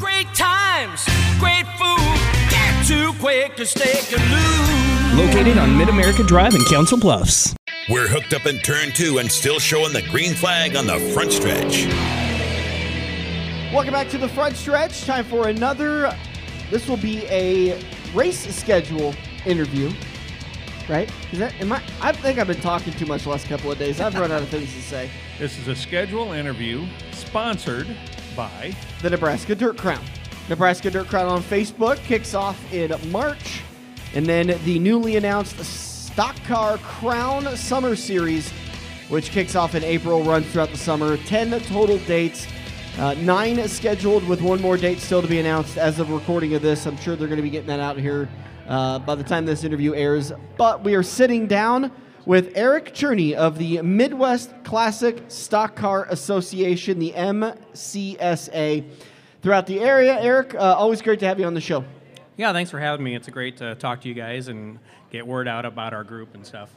Great 0.00 0.32
times, 0.32 1.04
great 1.38 1.66
food, 1.76 2.48
get 2.48 2.86
to 2.86 3.12
Quaker 3.20 3.66
Steak 3.66 4.18
and 4.18 4.30
Lube. 4.30 5.26
Located 5.28 5.58
on 5.58 5.76
Mid 5.76 5.90
America 5.90 6.22
Drive 6.22 6.54
in 6.54 6.64
Council 6.70 6.98
Bluffs. 6.98 7.54
We're 7.90 8.08
hooked 8.08 8.32
up 8.32 8.46
in 8.46 8.60
turn 8.60 8.92
two 8.94 9.18
and 9.18 9.30
still 9.30 9.58
showing 9.58 9.92
the 9.92 10.00
green 10.10 10.32
flag 10.32 10.74
on 10.74 10.86
the 10.86 10.98
front 11.12 11.32
stretch. 11.32 12.23
Welcome 13.74 13.92
back 13.92 14.08
to 14.10 14.18
the 14.18 14.28
front 14.28 14.54
stretch. 14.54 15.04
Time 15.04 15.24
for 15.24 15.48
another. 15.48 16.16
This 16.70 16.86
will 16.86 16.96
be 16.96 17.26
a 17.26 17.82
race 18.14 18.38
schedule 18.54 19.12
interview, 19.46 19.90
right? 20.88 21.10
Is 21.32 21.40
that 21.40 21.60
am 21.60 21.72
I? 21.72 21.82
I 22.00 22.12
think 22.12 22.38
I've 22.38 22.46
been 22.46 22.60
talking 22.60 22.92
too 22.92 23.04
much 23.04 23.24
the 23.24 23.30
last 23.30 23.48
couple 23.48 23.72
of 23.72 23.78
days. 23.78 24.00
I've 24.00 24.14
run 24.14 24.30
out 24.30 24.42
of 24.42 24.48
things 24.48 24.72
to 24.74 24.80
say. 24.80 25.10
This 25.40 25.58
is 25.58 25.66
a 25.66 25.74
schedule 25.74 26.34
interview 26.34 26.86
sponsored 27.10 27.88
by 28.36 28.76
The 29.02 29.10
Nebraska 29.10 29.56
Dirt 29.56 29.76
Crown. 29.76 30.04
Nebraska 30.48 30.88
Dirt 30.88 31.08
Crown 31.08 31.26
on 31.26 31.42
Facebook 31.42 31.96
kicks 32.04 32.32
off 32.32 32.72
in 32.72 32.94
March, 33.10 33.62
and 34.14 34.24
then 34.24 34.56
the 34.64 34.78
newly 34.78 35.16
announced 35.16 35.58
Stock 35.58 36.36
Car 36.44 36.78
Crown 36.78 37.56
Summer 37.56 37.96
Series, 37.96 38.52
which 39.08 39.32
kicks 39.32 39.56
off 39.56 39.74
in 39.74 39.82
April, 39.82 40.22
runs 40.22 40.46
throughout 40.52 40.70
the 40.70 40.78
summer. 40.78 41.16
Ten 41.16 41.50
total 41.62 41.98
dates. 41.98 42.46
Uh, 42.98 43.12
nine 43.14 43.66
scheduled 43.66 44.26
with 44.28 44.40
one 44.40 44.60
more 44.62 44.76
date 44.76 45.00
still 45.00 45.20
to 45.20 45.26
be 45.26 45.40
announced 45.40 45.76
as 45.76 45.98
of 45.98 46.10
recording 46.10 46.54
of 46.54 46.62
this. 46.62 46.86
I'm 46.86 46.96
sure 46.96 47.16
they're 47.16 47.26
going 47.26 47.38
to 47.38 47.42
be 47.42 47.50
getting 47.50 47.66
that 47.66 47.80
out 47.80 47.98
here 47.98 48.28
uh, 48.68 49.00
by 49.00 49.16
the 49.16 49.24
time 49.24 49.44
this 49.44 49.64
interview 49.64 49.94
airs. 49.94 50.32
But 50.56 50.84
we 50.84 50.94
are 50.94 51.02
sitting 51.02 51.48
down 51.48 51.90
with 52.24 52.52
Eric 52.54 52.94
Cerny 52.94 53.34
of 53.34 53.58
the 53.58 53.82
Midwest 53.82 54.54
Classic 54.62 55.24
Stock 55.26 55.74
Car 55.74 56.06
Association, 56.08 57.00
the 57.00 57.10
MCSA, 57.16 58.84
throughout 59.42 59.66
the 59.66 59.80
area. 59.80 60.16
Eric, 60.20 60.54
uh, 60.54 60.58
always 60.58 61.02
great 61.02 61.18
to 61.18 61.26
have 61.26 61.40
you 61.40 61.46
on 61.46 61.54
the 61.54 61.60
show. 61.60 61.84
Yeah, 62.36 62.52
thanks 62.52 62.70
for 62.70 62.78
having 62.78 63.04
me. 63.04 63.16
It's 63.16 63.26
a 63.26 63.32
great 63.32 63.56
to 63.56 63.74
talk 63.74 64.02
to 64.02 64.08
you 64.08 64.14
guys 64.14 64.46
and 64.46 64.78
get 65.10 65.26
word 65.26 65.48
out 65.48 65.64
about 65.64 65.94
our 65.94 66.04
group 66.04 66.34
and 66.36 66.46
stuff. 66.46 66.70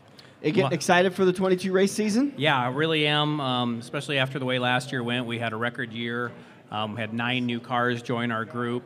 You 0.43 0.51
get 0.51 0.71
excited 0.71 1.13
for 1.15 1.25
the 1.25 1.33
22 1.33 1.71
race 1.71 1.91
season? 1.91 2.33
Yeah, 2.37 2.57
I 2.57 2.67
really 2.67 3.07
am, 3.07 3.41
um, 3.41 3.79
especially 3.79 4.19
after 4.19 4.37
the 4.37 4.45
way 4.45 4.59
last 4.59 4.91
year 4.91 5.01
went. 5.03 5.25
We 5.25 5.39
had 5.39 5.51
a 5.51 5.55
record 5.55 5.91
year. 5.91 6.31
Um, 6.69 6.93
we 6.93 7.01
had 7.01 7.13
nine 7.13 7.45
new 7.45 7.59
cars 7.59 8.01
join 8.01 8.31
our 8.31 8.45
group. 8.45 8.83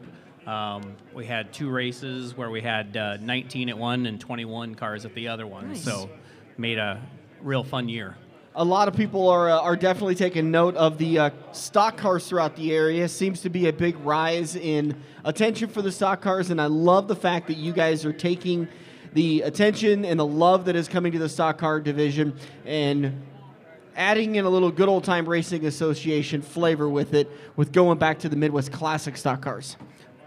Um, 0.47 0.95
we 1.13 1.25
had 1.25 1.53
two 1.53 1.69
races 1.69 2.37
where 2.37 2.49
we 2.49 2.61
had 2.61 2.95
uh, 2.95 3.17
19 3.17 3.69
at 3.69 3.77
one 3.77 4.05
and 4.05 4.19
21 4.19 4.75
cars 4.75 5.05
at 5.05 5.13
the 5.13 5.27
other 5.27 5.45
one. 5.45 5.69
Nice. 5.69 5.83
So 5.83 6.09
made 6.57 6.77
a 6.77 7.01
real 7.41 7.63
fun 7.63 7.89
year. 7.89 8.15
A 8.55 8.63
lot 8.63 8.87
of 8.87 8.95
people 8.95 9.29
are 9.29 9.49
uh, 9.49 9.59
are 9.59 9.77
definitely 9.77 10.15
taking 10.15 10.51
note 10.51 10.75
of 10.75 10.97
the 10.97 11.19
uh, 11.19 11.29
stock 11.53 11.95
cars 11.97 12.27
throughout 12.27 12.55
the 12.55 12.73
area. 12.73 13.07
Seems 13.07 13.41
to 13.41 13.49
be 13.49 13.67
a 13.67 13.73
big 13.73 13.97
rise 13.99 14.55
in 14.55 15.01
attention 15.23 15.69
for 15.69 15.81
the 15.81 15.91
stock 15.91 16.21
cars, 16.21 16.49
and 16.49 16.59
I 16.59 16.65
love 16.65 17.07
the 17.07 17.15
fact 17.15 17.47
that 17.47 17.55
you 17.55 17.71
guys 17.71 18.03
are 18.03 18.11
taking 18.11 18.67
the 19.13 19.41
attention 19.41 20.05
and 20.05 20.19
the 20.19 20.25
love 20.25 20.65
that 20.65 20.75
is 20.75 20.87
coming 20.87 21.11
to 21.11 21.19
the 21.19 21.29
stock 21.29 21.57
car 21.57 21.79
division 21.79 22.33
and 22.65 23.21
adding 23.95 24.35
in 24.35 24.45
a 24.45 24.49
little 24.49 24.71
good 24.71 24.87
old 24.87 25.03
time 25.03 25.27
racing 25.27 25.65
association 25.65 26.41
flavor 26.41 26.87
with 26.87 27.13
it, 27.13 27.29
with 27.55 27.71
going 27.71 27.97
back 27.97 28.19
to 28.19 28.29
the 28.29 28.35
Midwest 28.35 28.71
Classic 28.71 29.17
stock 29.17 29.41
cars. 29.41 29.75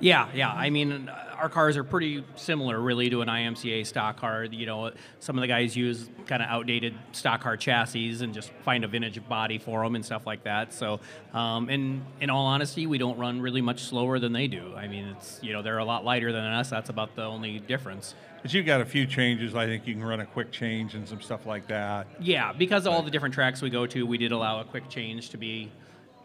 Yeah, 0.04 0.28
yeah. 0.34 0.52
I 0.52 0.68
mean, 0.68 1.10
our 1.38 1.48
cars 1.48 1.78
are 1.78 1.82
pretty 1.82 2.22
similar, 2.36 2.78
really, 2.78 3.08
to 3.08 3.22
an 3.22 3.28
IMCA 3.28 3.86
stock 3.86 4.18
car. 4.18 4.44
You 4.44 4.66
know, 4.66 4.90
some 5.18 5.38
of 5.38 5.40
the 5.40 5.48
guys 5.48 5.74
use 5.74 6.10
kind 6.26 6.42
of 6.42 6.48
outdated 6.50 6.94
stock 7.12 7.40
car 7.40 7.56
chassis 7.56 8.22
and 8.22 8.34
just 8.34 8.50
find 8.64 8.84
a 8.84 8.88
vintage 8.88 9.26
body 9.26 9.56
for 9.56 9.82
them 9.82 9.94
and 9.94 10.04
stuff 10.04 10.26
like 10.26 10.44
that. 10.44 10.74
So, 10.74 11.00
um, 11.32 11.70
and 11.70 12.04
in 12.20 12.28
all 12.28 12.44
honesty, 12.44 12.86
we 12.86 12.98
don't 12.98 13.16
run 13.16 13.40
really 13.40 13.62
much 13.62 13.84
slower 13.84 14.18
than 14.18 14.34
they 14.34 14.46
do. 14.46 14.74
I 14.76 14.88
mean, 14.88 15.06
it's 15.06 15.40
you 15.42 15.54
know 15.54 15.62
they're 15.62 15.78
a 15.78 15.86
lot 15.86 16.04
lighter 16.04 16.32
than 16.32 16.44
us. 16.44 16.68
That's 16.68 16.90
about 16.90 17.16
the 17.16 17.24
only 17.24 17.58
difference. 17.60 18.14
But 18.42 18.52
you've 18.52 18.66
got 18.66 18.82
a 18.82 18.84
few 18.84 19.06
changes. 19.06 19.54
I 19.54 19.64
think 19.64 19.86
you 19.86 19.94
can 19.94 20.04
run 20.04 20.20
a 20.20 20.26
quick 20.26 20.52
change 20.52 20.94
and 20.94 21.08
some 21.08 21.22
stuff 21.22 21.46
like 21.46 21.66
that. 21.68 22.08
Yeah, 22.20 22.52
because 22.52 22.84
of 22.84 22.92
all 22.92 23.00
the 23.00 23.10
different 23.10 23.34
tracks 23.34 23.62
we 23.62 23.70
go 23.70 23.86
to, 23.86 24.04
we 24.04 24.18
did 24.18 24.32
allow 24.32 24.60
a 24.60 24.64
quick 24.64 24.90
change 24.90 25.30
to 25.30 25.38
be 25.38 25.70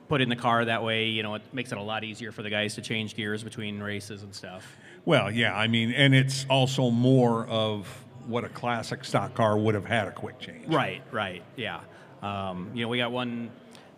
put 0.10 0.22
in 0.22 0.28
the 0.28 0.36
car 0.36 0.66
that 0.66 0.84
way, 0.84 1.06
you 1.06 1.24
know, 1.24 1.36
it 1.36 1.44
makes 1.54 1.72
it 1.72 1.78
a 1.78 1.82
lot 1.82 2.04
easier 2.04 2.32
for 2.32 2.42
the 2.42 2.50
guys 2.50 2.76
to 2.76 2.82
change 2.82 3.16
gears 3.16 3.44
between 3.44 3.80
races 3.80 4.24
and 4.24 4.34
stuff. 4.34 4.76
Well, 5.06 5.32
yeah, 5.32 5.56
I 5.56 5.68
mean, 5.68 5.94
and 5.94 6.14
it's 6.14 6.46
also 6.50 6.90
more 6.90 7.48
of 7.48 7.88
what 8.26 8.44
a 8.44 8.50
classic 8.50 9.06
stock 9.06 9.36
car 9.36 9.58
would 9.58 9.76
have 9.76 9.86
had 9.86 10.08
a 10.08 10.12
quick 10.12 10.40
change. 10.40 10.68
Right, 10.68 11.02
right, 11.12 11.44
yeah. 11.56 11.82
Um, 12.22 12.72
you 12.74 12.82
know, 12.82 12.90
we 12.90 12.98
got 12.98 13.12
one 13.12 13.52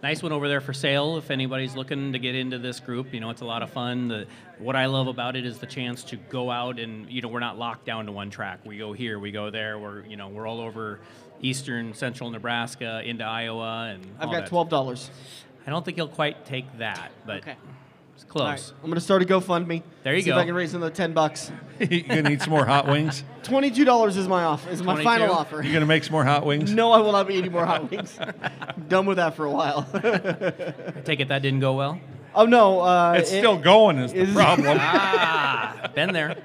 nice 0.03 0.23
one 0.23 0.31
over 0.31 0.47
there 0.47 0.61
for 0.61 0.73
sale 0.73 1.17
if 1.17 1.29
anybody's 1.29 1.75
looking 1.75 2.13
to 2.13 2.19
get 2.19 2.33
into 2.33 2.57
this 2.57 2.79
group 2.79 3.13
you 3.13 3.19
know 3.19 3.29
it's 3.29 3.41
a 3.41 3.45
lot 3.45 3.61
of 3.61 3.69
fun 3.69 4.07
the, 4.07 4.25
what 4.57 4.75
i 4.75 4.87
love 4.87 5.07
about 5.07 5.35
it 5.35 5.45
is 5.45 5.59
the 5.59 5.65
chance 5.67 6.03
to 6.03 6.15
go 6.15 6.49
out 6.49 6.79
and 6.79 7.07
you 7.09 7.21
know 7.21 7.27
we're 7.27 7.39
not 7.39 7.57
locked 7.57 7.85
down 7.85 8.07
to 8.07 8.11
one 8.11 8.29
track 8.29 8.59
we 8.65 8.77
go 8.79 8.93
here 8.93 9.19
we 9.19 9.31
go 9.31 9.51
there 9.51 9.77
we're 9.77 10.03
you 10.05 10.15
know 10.15 10.27
we're 10.27 10.47
all 10.47 10.59
over 10.59 10.99
eastern 11.41 11.93
central 11.93 12.31
nebraska 12.31 13.01
into 13.05 13.23
iowa 13.23 13.91
and 13.93 14.03
i've 14.19 14.31
got 14.31 14.47
$12 14.47 15.09
I 15.65 15.69
don't 15.69 15.83
think 15.85 15.97
he'll 15.97 16.07
quite 16.07 16.45
take 16.45 16.65
that, 16.79 17.11
but 17.25 17.37
Okay. 17.37 17.55
it's 18.15 18.23
close. 18.23 18.45
right, 18.47 18.73
I'm 18.83 18.89
gonna 18.89 18.99
start 18.99 19.21
a 19.21 19.25
GoFundMe. 19.25 19.83
There 20.03 20.15
you 20.15 20.21
see 20.21 20.29
go. 20.31 20.37
if 20.37 20.41
I 20.41 20.45
can 20.45 20.55
raise 20.55 20.73
another 20.73 20.91
ten 20.91 21.13
bucks. 21.13 21.51
you 21.79 22.01
gonna 22.01 22.23
need 22.23 22.41
some 22.41 22.49
more 22.49 22.65
hot 22.65 22.87
wings? 22.87 23.23
Twenty-two 23.43 23.85
dollars 23.85 24.17
is 24.17 24.27
my 24.27 24.43
offer. 24.43 24.69
Is 24.69 24.81
my 24.81 24.93
22? 25.01 25.03
final 25.09 25.35
offer. 25.35 25.61
You 25.61 25.71
gonna 25.73 25.85
make 25.85 26.03
some 26.03 26.13
more 26.13 26.23
hot 26.25 26.45
wings? 26.45 26.73
No, 26.73 26.91
I 26.91 26.99
will 26.99 27.11
not 27.11 27.27
be 27.27 27.35
eating 27.35 27.51
more 27.51 27.65
hot 27.65 27.89
wings. 27.91 28.17
I'm 28.19 28.85
Done 28.89 29.05
with 29.05 29.17
that 29.17 29.35
for 29.35 29.45
a 29.45 29.51
while. 29.51 29.87
I 29.93 31.01
take 31.05 31.19
it 31.19 31.27
that 31.29 31.41
didn't 31.41 31.59
go 31.59 31.73
well. 31.73 31.99
oh 32.35 32.45
no, 32.45 32.81
uh, 32.81 33.13
It's 33.17 33.31
it- 33.31 33.37
still 33.39 33.57
going 33.57 33.97
is 33.99 34.13
the 34.13 34.19
is- 34.21 34.33
problem. 34.33 34.77
Ah, 34.79 35.91
been 35.93 36.11
there. 36.13 36.37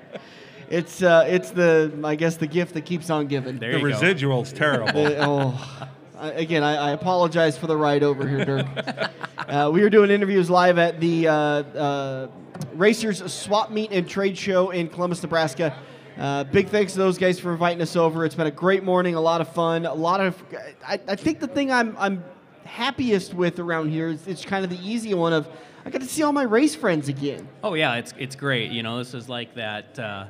It's 0.68 1.00
uh, 1.00 1.24
it's 1.29 1.50
the 1.52 1.92
I 2.05 2.16
guess 2.16 2.37
the 2.38 2.46
gift 2.48 2.74
that 2.74 2.85
keeps 2.85 3.09
on 3.09 3.29
giving. 3.29 3.59
There 3.61 3.70
the 3.72 3.79
you 3.79 3.83
go. 3.85 3.88
residual's 3.94 4.52
terrible. 4.52 5.07
Uh, 5.07 5.14
oh, 5.20 5.88
I- 6.18 6.31
again, 6.33 6.62
I, 6.62 6.76
I 6.76 6.90
apologize 6.92 7.59
for 7.59 7.66
the 7.66 7.76
ride 7.76 8.02
over 8.02 8.26
here, 8.26 8.44
Dirk. 8.44 8.66
uh, 9.48 9.70
we 9.72 9.83
are 9.83 9.90
doing 9.90 10.11
interviews 10.11 10.48
live 10.50 10.79
at 10.79 11.00
the 11.00 11.29
uh, 11.29 11.33
uh, 11.35 12.29
Racers 12.74 13.31
Swap 13.33 13.70
Meet 13.70 13.92
and 13.92 14.09
Trade 14.09 14.37
Show 14.37 14.70
in 14.70 14.88
Columbus, 14.88 15.22
Nebraska. 15.22 15.76
Uh, 16.18 16.44
big 16.44 16.68
thanks 16.68 16.92
to 16.94 16.98
those 16.98 17.18
guys 17.18 17.38
for 17.38 17.52
inviting 17.52 17.83
us 17.83 17.94
over. 17.94 18.24
It's 18.24 18.35
been 18.35 18.46
a 18.46 18.50
great 18.50 18.83
morning, 18.83 19.14
a 19.14 19.20
lot 19.20 19.40
of 19.42 19.48
fun, 19.48 19.85
a 19.85 19.92
lot 19.92 20.20
of. 20.20 20.42
I, 20.87 20.98
I 21.07 21.16
think 21.16 21.40
the 21.40 21.46
thing 21.48 21.70
I'm 21.70 21.94
I'm 21.98 22.24
happiest 22.64 23.35
with 23.35 23.59
around 23.59 23.90
here 23.90 24.09
is 24.09 24.26
it's 24.26 24.44
kind 24.44 24.64
of 24.64 24.70
the 24.70 24.79
easy 24.88 25.12
one 25.14 25.33
of 25.35 25.46
I 25.85 25.90
got 25.90 26.00
to 26.00 26.07
see 26.09 26.22
all 26.22 26.33
my 26.33 26.42
race 26.44 26.74
friends 26.74 27.09
again. 27.11 27.46
Oh 27.62 27.74
yeah, 27.74 27.96
it's 27.96 28.14
it's 28.18 28.35
great. 28.35 28.70
You 28.70 28.83
know, 28.83 28.96
this 28.96 29.12
is 29.12 29.29
like 29.29 29.55
that. 29.57 29.98
Uh, 29.98 30.26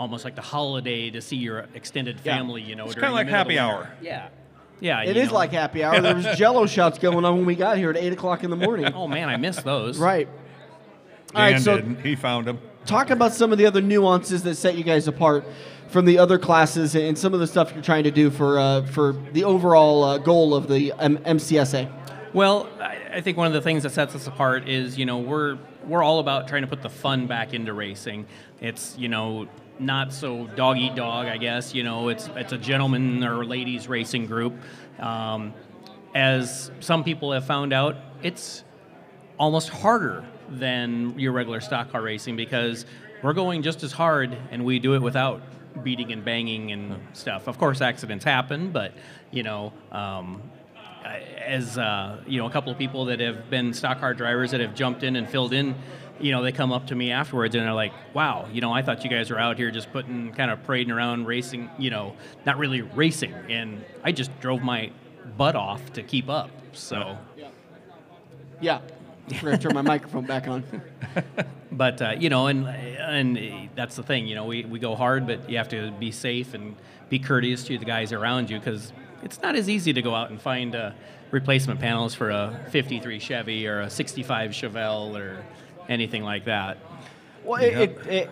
almost 0.00 0.24
like 0.24 0.34
the 0.34 0.42
holiday 0.42 1.08
to 1.10 1.20
see 1.20 1.36
your 1.36 1.66
extended 1.74 2.16
Yeah. 2.24 2.36
family. 2.36 2.60
You 2.62 2.74
know, 2.74 2.86
It's 2.86 2.94
kinda 2.94 3.12
like 3.12 3.26
the 3.28 3.32
middle 3.32 3.40
of 3.42 3.46
happy 3.46 3.58
hour. 3.60 3.90
Yeah, 4.02 4.28
yeah. 4.80 5.02
It 5.02 5.16
you 5.16 5.22
is 5.22 5.28
know. 5.28 5.34
like 5.34 5.52
happy 5.52 5.82
hour. 5.84 6.00
There 6.00 6.14
was 6.14 6.26
Jello 6.36 6.66
shots 6.66 6.98
going 6.98 7.24
on 7.24 7.36
when 7.36 7.46
we 7.46 7.54
got 7.54 7.78
here 7.78 7.90
at 7.90 7.96
eight 7.96 8.12
o'clock 8.12 8.44
in 8.44 8.50
the 8.50 8.56
morning. 8.56 8.92
Oh 8.94 9.08
man, 9.08 9.28
I 9.28 9.36
missed 9.36 9.64
those. 9.64 9.98
Right. 9.98 10.28
All 11.34 11.40
Dan 11.42 11.52
right, 11.54 11.62
so 11.62 11.76
didn't. 11.76 12.00
He 12.02 12.16
found 12.16 12.46
them. 12.46 12.58
talk 12.86 13.10
about 13.10 13.32
some 13.32 13.50
of 13.52 13.58
the 13.58 13.66
other 13.66 13.80
nuances 13.80 14.42
that 14.44 14.54
set 14.56 14.76
you 14.76 14.84
guys 14.84 15.08
apart 15.08 15.44
from 15.88 16.04
the 16.04 16.18
other 16.18 16.38
classes 16.38 16.94
and 16.94 17.16
some 17.16 17.34
of 17.34 17.40
the 17.40 17.46
stuff 17.46 17.72
you're 17.72 17.82
trying 17.82 18.04
to 18.04 18.10
do 18.10 18.30
for 18.30 18.58
uh, 18.58 18.82
for 18.86 19.12
the 19.32 19.44
overall 19.44 20.04
uh, 20.04 20.18
goal 20.18 20.54
of 20.54 20.68
the 20.68 20.92
M- 20.98 21.18
MCSA. 21.18 21.90
Well, 22.32 22.68
I, 22.80 22.98
I 23.14 23.20
think 23.20 23.36
one 23.36 23.46
of 23.46 23.52
the 23.52 23.60
things 23.60 23.84
that 23.84 23.90
sets 23.90 24.14
us 24.14 24.26
apart 24.26 24.68
is 24.68 24.98
you 24.98 25.06
know 25.06 25.18
we're 25.18 25.58
we're 25.86 26.02
all 26.02 26.18
about 26.20 26.48
trying 26.48 26.62
to 26.62 26.68
put 26.68 26.82
the 26.82 26.88
fun 26.90 27.26
back 27.26 27.52
into 27.54 27.72
racing. 27.72 28.26
It's 28.60 28.96
you 28.98 29.08
know 29.08 29.48
not 29.78 30.12
so 30.12 30.46
dog 30.48 30.78
eat 30.78 30.94
dog, 30.94 31.26
I 31.26 31.36
guess. 31.36 31.74
You 31.74 31.82
know, 31.82 32.08
it's 32.08 32.28
it's 32.36 32.52
a 32.52 32.58
gentleman 32.58 33.24
or 33.24 33.44
ladies 33.44 33.88
racing 33.88 34.26
group. 34.26 34.54
Um, 34.98 35.54
as 36.14 36.70
some 36.80 37.02
people 37.04 37.32
have 37.32 37.46
found 37.46 37.72
out, 37.72 37.96
it's 38.22 38.64
almost 39.38 39.68
harder 39.68 40.24
than 40.48 41.18
your 41.18 41.32
regular 41.32 41.60
stock 41.60 41.90
car 41.90 42.02
racing 42.02 42.36
because 42.36 42.86
we're 43.22 43.32
going 43.32 43.62
just 43.62 43.82
as 43.82 43.92
hard 43.92 44.36
and 44.50 44.64
we 44.64 44.78
do 44.78 44.94
it 44.94 45.02
without 45.02 45.42
beating 45.82 46.12
and 46.12 46.24
banging 46.24 46.70
and 46.70 47.00
stuff. 47.14 47.48
Of 47.48 47.58
course, 47.58 47.80
accidents 47.80 48.24
happen, 48.24 48.70
but 48.70 48.92
you 49.32 49.42
know, 49.42 49.72
um, 49.90 50.42
as 51.04 51.76
uh, 51.76 52.18
you 52.26 52.38
know, 52.38 52.46
a 52.46 52.50
couple 52.50 52.70
of 52.70 52.78
people 52.78 53.06
that 53.06 53.20
have 53.20 53.50
been 53.50 53.72
stock 53.74 54.00
car 54.00 54.14
drivers 54.14 54.52
that 54.52 54.60
have 54.60 54.74
jumped 54.74 55.02
in 55.02 55.16
and 55.16 55.28
filled 55.28 55.52
in, 55.52 55.74
you 56.20 56.32
know, 56.32 56.42
they 56.42 56.52
come 56.52 56.72
up 56.72 56.86
to 56.88 56.94
me 56.94 57.10
afterwards 57.10 57.54
and 57.54 57.64
they're 57.64 57.72
like, 57.72 57.92
"Wow, 58.14 58.48
you 58.52 58.60
know, 58.60 58.72
I 58.72 58.82
thought 58.82 59.04
you 59.04 59.10
guys 59.10 59.30
were 59.30 59.38
out 59.38 59.56
here 59.56 59.70
just 59.70 59.92
putting 59.92 60.32
kind 60.32 60.50
of 60.50 60.62
parading 60.64 60.92
around 60.92 61.26
racing, 61.26 61.70
you 61.78 61.90
know, 61.90 62.16
not 62.46 62.58
really 62.58 62.82
racing, 62.82 63.34
and 63.48 63.84
I 64.02 64.12
just 64.12 64.30
drove 64.40 64.62
my 64.62 64.90
butt 65.36 65.56
off 65.56 65.92
to 65.94 66.02
keep 66.02 66.28
up." 66.28 66.50
So. 66.72 67.18
Yeah. 68.60 68.80
I'm 69.30 69.40
gonna 69.40 69.58
turn 69.58 69.74
my 69.74 69.82
microphone 69.94 70.26
back 70.26 70.48
on. 70.48 70.64
But 71.76 72.00
uh, 72.00 72.14
you 72.18 72.28
know, 72.28 72.46
and 72.46 72.68
and 72.68 73.68
that's 73.74 73.96
the 73.96 74.02
thing. 74.02 74.26
You 74.26 74.36
know, 74.36 74.44
we, 74.44 74.64
we 74.64 74.78
go 74.78 74.94
hard, 74.94 75.26
but 75.26 75.50
you 75.50 75.58
have 75.58 75.68
to 75.70 75.90
be 75.92 76.12
safe 76.12 76.54
and 76.54 76.76
be 77.08 77.18
courteous 77.18 77.64
to 77.64 77.78
the 77.78 77.84
guys 77.84 78.12
around 78.12 78.48
you 78.50 78.58
because 78.58 78.92
it's 79.22 79.42
not 79.42 79.56
as 79.56 79.68
easy 79.68 79.92
to 79.92 80.02
go 80.02 80.14
out 80.14 80.30
and 80.30 80.40
find 80.40 80.76
uh, 80.76 80.92
replacement 81.30 81.80
panels 81.80 82.14
for 82.14 82.30
a 82.30 82.60
'53 82.70 83.18
Chevy 83.18 83.66
or 83.66 83.80
a 83.80 83.90
'65 83.90 84.52
Chevelle 84.52 85.18
or 85.18 85.44
anything 85.88 86.22
like 86.22 86.44
that. 86.46 86.78
Well, 87.44 87.62
it, 87.62 87.74
it, 87.74 88.06
it, 88.06 88.30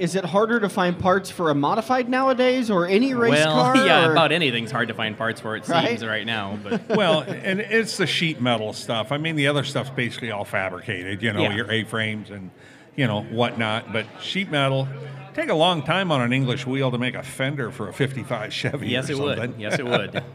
is 0.00 0.16
it 0.16 0.24
harder 0.24 0.58
to 0.58 0.68
find 0.68 0.98
parts 0.98 1.30
for 1.30 1.50
a 1.50 1.54
modified 1.54 2.08
nowadays, 2.08 2.72
or 2.72 2.88
any 2.88 3.14
race 3.14 3.30
well, 3.30 3.72
car? 3.72 3.76
yeah, 3.86 4.06
or- 4.08 4.12
about 4.12 4.32
anything's 4.32 4.72
hard 4.72 4.88
to 4.88 4.94
find 4.94 5.16
parts 5.16 5.40
for. 5.40 5.54
It 5.54 5.64
seems 5.64 6.02
Right? 6.02 6.02
right, 6.02 6.26
now, 6.26 6.58
but 6.64 6.88
well, 6.96 7.20
and 7.20 7.60
it's 7.60 7.96
the 7.98 8.06
sheet 8.06 8.40
metal 8.40 8.72
stuff. 8.72 9.12
I 9.12 9.18
mean, 9.18 9.36
the 9.36 9.46
other 9.46 9.62
stuff's 9.62 9.90
basically 9.90 10.32
all 10.32 10.44
fabricated. 10.44 11.22
You 11.22 11.32
know, 11.32 11.42
Yeah. 11.42 11.54
your 11.54 11.70
A-frames 11.70 12.30
and 12.30 12.50
you 12.96 13.06
know 13.06 13.22
whatnot. 13.22 13.92
But 13.92 14.06
sheet 14.20 14.50
metal 14.50 14.88
take 15.34 15.50
a 15.50 15.54
long 15.54 15.84
time 15.84 16.10
on 16.10 16.20
an 16.20 16.32
English 16.32 16.66
wheel 16.66 16.90
to 16.90 16.98
make 16.98 17.14
a 17.14 17.22
fender 17.22 17.70
for 17.70 17.88
a 17.88 17.92
'55 17.92 18.52
Chevy. 18.52 18.88
yes, 18.88 19.08
or 19.08 19.12
it 19.12 19.18
would. 19.20 19.54
Yes, 19.58 19.78
it 19.78 19.86
would. 19.86 20.22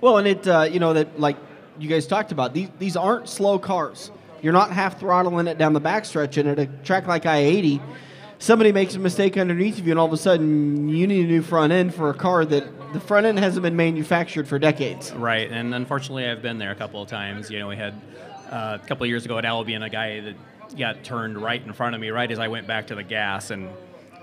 Well, 0.00 0.18
and 0.18 0.26
it, 0.26 0.48
uh, 0.48 0.62
you 0.62 0.80
know, 0.80 0.94
that 0.94 1.20
like 1.20 1.36
you 1.78 1.88
guys 1.88 2.08
talked 2.08 2.32
about, 2.32 2.52
these 2.54 2.68
these 2.80 2.96
aren't 2.96 3.28
slow 3.28 3.60
cars. 3.60 4.10
You're 4.42 4.52
not 4.52 4.72
half 4.72 4.98
throttling 4.98 5.46
it 5.46 5.56
down 5.56 5.72
the 5.72 5.80
backstretch, 5.80 6.36
and 6.36 6.48
at 6.48 6.58
a 6.58 6.66
track 6.66 7.06
like 7.06 7.24
I-80, 7.24 7.80
somebody 8.38 8.72
makes 8.72 8.96
a 8.96 8.98
mistake 8.98 9.38
underneath 9.38 9.78
of 9.78 9.86
you, 9.86 9.92
and 9.92 10.00
all 10.00 10.06
of 10.06 10.12
a 10.12 10.16
sudden 10.16 10.88
you 10.88 11.06
need 11.06 11.24
a 11.24 11.28
new 11.28 11.42
front 11.42 11.72
end 11.72 11.94
for 11.94 12.10
a 12.10 12.14
car 12.14 12.44
that 12.44 12.92
the 12.92 13.00
front 13.00 13.24
end 13.24 13.38
hasn't 13.38 13.62
been 13.62 13.76
manufactured 13.76 14.48
for 14.48 14.58
decades. 14.58 15.12
Right, 15.12 15.50
and 15.50 15.72
unfortunately, 15.74 16.26
I've 16.26 16.42
been 16.42 16.58
there 16.58 16.72
a 16.72 16.74
couple 16.74 17.00
of 17.00 17.08
times. 17.08 17.50
You 17.50 17.60
know, 17.60 17.68
we 17.68 17.76
had 17.76 17.94
uh, 18.50 18.78
a 18.82 18.86
couple 18.86 19.04
of 19.04 19.08
years 19.08 19.24
ago 19.24 19.38
at 19.38 19.44
Albion 19.44 19.84
a 19.84 19.88
guy 19.88 20.20
that 20.20 20.34
got 20.76 21.04
turned 21.04 21.38
right 21.38 21.64
in 21.64 21.72
front 21.72 21.94
of 21.94 22.00
me 22.00 22.10
right 22.10 22.30
as 22.30 22.40
I 22.40 22.48
went 22.48 22.66
back 22.66 22.88
to 22.88 22.96
the 22.96 23.04
gas, 23.04 23.50
and 23.50 23.70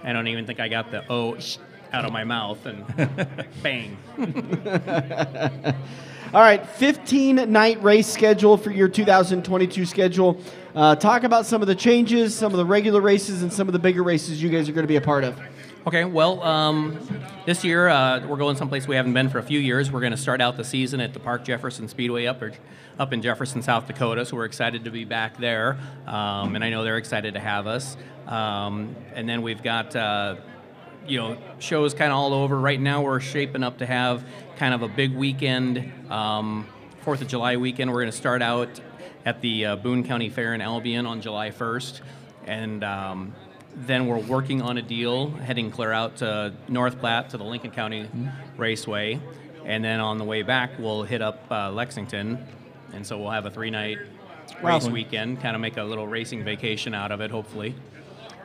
I 0.03 0.11
don't 0.11 0.27
even 0.27 0.45
think 0.45 0.59
I 0.59 0.67
got 0.67 0.91
the 0.91 1.03
oh 1.09 1.37
out 1.91 2.05
of 2.05 2.11
my 2.11 2.23
mouth, 2.23 2.65
and 2.65 2.85
bang. 3.63 3.97
All 6.31 6.41
right, 6.41 6.63
15 6.63 7.51
night 7.51 7.81
race 7.81 8.07
schedule 8.07 8.55
for 8.55 8.69
your 8.69 8.87
2022 8.87 9.85
schedule. 9.85 10.39
Uh, 10.75 10.95
talk 10.95 11.23
about 11.23 11.47
some 11.47 11.61
of 11.61 11.67
the 11.67 11.73
changes, 11.73 12.35
some 12.35 12.51
of 12.51 12.57
the 12.57 12.65
regular 12.65 13.01
races, 13.01 13.41
and 13.41 13.51
some 13.51 13.67
of 13.67 13.73
the 13.73 13.79
bigger 13.79 14.03
races 14.03 14.41
you 14.41 14.49
guys 14.49 14.69
are 14.69 14.73
going 14.73 14.83
to 14.83 14.87
be 14.87 14.97
a 14.97 15.01
part 15.01 15.23
of. 15.23 15.39
Okay, 15.87 16.05
well, 16.05 16.43
um, 16.43 16.99
this 17.45 17.63
year 17.63 17.87
uh, 17.87 18.27
we're 18.27 18.37
going 18.37 18.55
someplace 18.57 18.87
we 18.87 18.95
haven't 18.95 19.13
been 19.13 19.29
for 19.29 19.39
a 19.39 19.43
few 19.43 19.59
years. 19.59 19.91
We're 19.91 20.01
going 20.01 20.11
to 20.11 20.17
start 20.17 20.39
out 20.39 20.55
the 20.55 20.63
season 20.63 20.99
at 20.99 21.13
the 21.13 21.19
Park 21.19 21.43
Jefferson 21.45 21.87
Speedway 21.87 22.27
up, 22.27 22.41
or, 22.41 22.53
up 22.99 23.11
in 23.11 23.23
Jefferson, 23.23 23.63
South 23.63 23.87
Dakota. 23.87 24.23
So 24.25 24.35
we're 24.35 24.45
excited 24.45 24.83
to 24.83 24.91
be 24.91 25.05
back 25.05 25.37
there, 25.37 25.79
um, 26.05 26.55
and 26.55 26.63
I 26.63 26.69
know 26.69 26.83
they're 26.83 26.97
excited 26.97 27.33
to 27.33 27.39
have 27.39 27.65
us. 27.65 27.97
Um, 28.27 28.95
and 29.15 29.27
then 29.27 29.41
we've 29.41 29.63
got 29.63 29.95
uh, 29.95 30.35
you 31.07 31.17
know 31.17 31.37
shows 31.59 31.93
kind 31.93 32.11
of 32.11 32.17
all 32.17 32.33
over. 32.33 32.59
Right 32.59 32.79
now 32.79 33.01
we're 33.01 33.19
shaping 33.19 33.63
up 33.63 33.79
to 33.79 33.85
have 33.85 34.23
kind 34.57 34.73
of 34.73 34.81
a 34.81 34.87
big 34.87 35.15
weekend, 35.15 36.11
um, 36.11 36.67
Fourth 37.01 37.21
of 37.21 37.27
July 37.27 37.57
weekend. 37.57 37.91
We're 37.91 38.01
going 38.01 38.11
to 38.11 38.17
start 38.17 38.41
out 38.41 38.81
at 39.25 39.41
the 39.41 39.65
uh, 39.65 39.75
Boone 39.77 40.03
County 40.03 40.29
Fair 40.29 40.53
in 40.53 40.61
Albion 40.61 41.05
on 41.05 41.21
July 41.21 41.51
1st, 41.51 42.01
and 42.45 42.83
um, 42.83 43.33
then 43.75 44.07
we're 44.07 44.19
working 44.19 44.61
on 44.61 44.77
a 44.77 44.81
deal 44.81 45.29
heading 45.29 45.71
clear 45.71 45.91
out 45.91 46.17
to 46.17 46.53
North 46.67 46.99
Platte 46.99 47.29
to 47.31 47.37
the 47.37 47.43
Lincoln 47.43 47.71
County 47.71 48.09
Raceway, 48.57 49.19
and 49.65 49.83
then 49.83 49.99
on 49.99 50.17
the 50.17 50.23
way 50.23 50.41
back 50.41 50.71
we'll 50.79 51.03
hit 51.03 51.21
up 51.21 51.43
uh, 51.51 51.71
Lexington, 51.71 52.45
and 52.93 53.05
so 53.05 53.17
we'll 53.17 53.31
have 53.31 53.45
a 53.45 53.51
three-night 53.51 53.97
race 54.63 54.87
weekend, 54.87 55.41
kind 55.41 55.55
of 55.55 55.61
make 55.61 55.77
a 55.77 55.83
little 55.83 56.07
racing 56.07 56.43
vacation 56.43 56.93
out 56.93 57.11
of 57.11 57.21
it, 57.21 57.31
hopefully. 57.31 57.75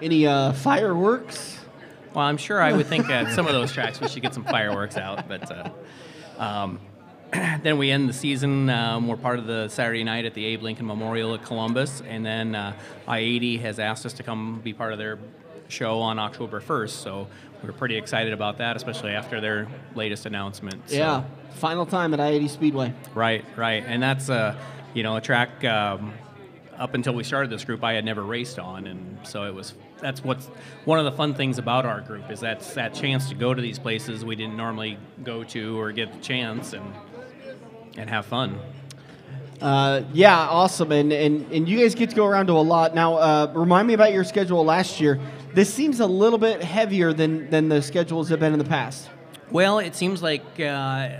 Any 0.03 0.27
uh, 0.27 0.53
fireworks? 0.53 1.63
Well, 2.14 2.24
I'm 2.24 2.37
sure 2.37 2.62
I 2.62 2.72
would 2.72 2.87
think 2.87 3.11
at 3.11 3.35
some 3.35 3.46
of 3.46 3.53
those 3.53 3.72
tracks 3.72 4.00
we 4.00 4.09
should 4.09 4.22
get 4.22 4.35
some 4.35 4.44
fireworks 4.44 4.96
out, 4.96 5.27
but 5.29 5.50
uh, 5.50 5.70
um, 6.38 6.79
then 7.33 7.77
we 7.77 7.90
end 7.90 8.09
the 8.09 8.12
season. 8.12 8.70
Um, 8.70 9.09
we're 9.09 9.16
part 9.16 9.40
of 9.40 9.46
the 9.46 9.68
Saturday 9.68 10.05
night 10.05 10.24
at 10.24 10.35
the 10.35 10.44
Abe 10.46 10.62
Lincoln 10.62 10.87
Memorial 10.87 11.35
at 11.35 11.42
Columbus, 11.44 12.03
and 12.09 12.24
then 12.24 12.55
uh, 12.55 12.72
I-80 13.09 13.61
has 13.62 13.79
asked 13.81 14.07
us 14.07 14.12
to 14.14 14.22
come 14.22 14.61
be 14.62 14.72
part 14.72 14.92
of 14.92 14.98
their 14.98 15.18
show 15.68 16.00
on 16.00 16.20
October 16.20 16.61
1st. 16.61 16.90
So 16.90 17.27
we're 17.64 17.72
pretty 17.72 17.96
excited 17.96 18.33
about 18.33 18.59
that, 18.59 18.77
especially 18.77 19.11
after 19.12 19.40
their 19.40 19.66
latest 19.96 20.24
announcement. 20.27 20.88
So- 20.90 20.96
Yeah, 20.96 21.24
final 21.55 21.85
time 21.85 22.14
at 22.14 22.20
I-80 22.20 22.48
Speedway. 22.48 22.92
Right, 23.14 23.44
right, 23.57 23.83
and 23.87 24.00
that's 24.00 24.31
uh, 24.31 24.55
you 24.94 25.03
know 25.03 25.16
a 25.16 25.20
track. 25.20 25.64
Um, 25.64 26.12
up 26.79 26.94
until 26.94 27.14
we 27.14 27.22
started 27.24 27.50
this 27.50 27.64
group, 27.64 27.83
I 27.85 27.92
had 27.94 28.05
never 28.05 28.22
raced 28.22 28.59
on, 28.61 28.87
and 28.87 29.18
so 29.27 29.44
it 29.44 29.55
was. 29.55 29.74
That's 30.05 30.23
what's 30.23 30.45
one 30.85 30.99
of 30.99 31.07
the 31.07 31.12
fun 31.12 31.33
things 31.33 31.57
about 31.57 31.87
our 31.87 32.03
group 32.03 32.31
is 32.31 32.40
that's 32.40 32.75
that 32.75 32.93
chance 32.93 33.31
to 33.31 33.35
go 33.35 33.55
to 33.55 33.62
these 33.62 33.79
places 33.79 34.23
we 34.23 34.37
didn't 34.37 34.55
normally 34.55 34.99
go 35.23 35.45
to 35.45 35.81
or 35.81 35.93
get 35.93 36.12
the 36.12 36.19
chance 36.19 36.75
and 36.75 36.85
and 37.97 38.11
have 38.11 38.27
fun. 38.27 38.61
Uh, 39.62 40.03
yeah, 40.12 40.37
awesome. 40.37 40.93
And, 40.93 41.11
and 41.11 41.51
and 41.51 41.67
you 41.67 41.81
guys 41.81 41.95
get 41.95 42.11
to 42.11 42.17
go 42.17 42.27
around 42.27 42.49
to 42.49 42.53
a 42.53 42.61
lot. 42.61 42.95
Now, 42.95 43.14
uh, 43.14 43.53
remind 43.55 43.88
me 43.88 43.95
about 43.95 44.12
your 44.12 44.25
schedule 44.25 44.62
last 44.62 45.01
year. 45.01 45.19
This 45.55 45.73
seems 45.73 46.01
a 46.01 46.07
little 46.07 46.38
bit 46.38 46.62
heavier 46.62 47.14
than 47.14 47.49
than 47.49 47.71
the 47.71 47.81
schedules 47.81 48.29
have 48.29 48.40
been 48.40 48.53
in 48.53 48.59
the 48.59 48.67
past. 48.67 49.09
Well, 49.51 49.79
it 49.79 49.97
seems 49.97 50.23
like 50.23 50.45
uh, 50.61 50.64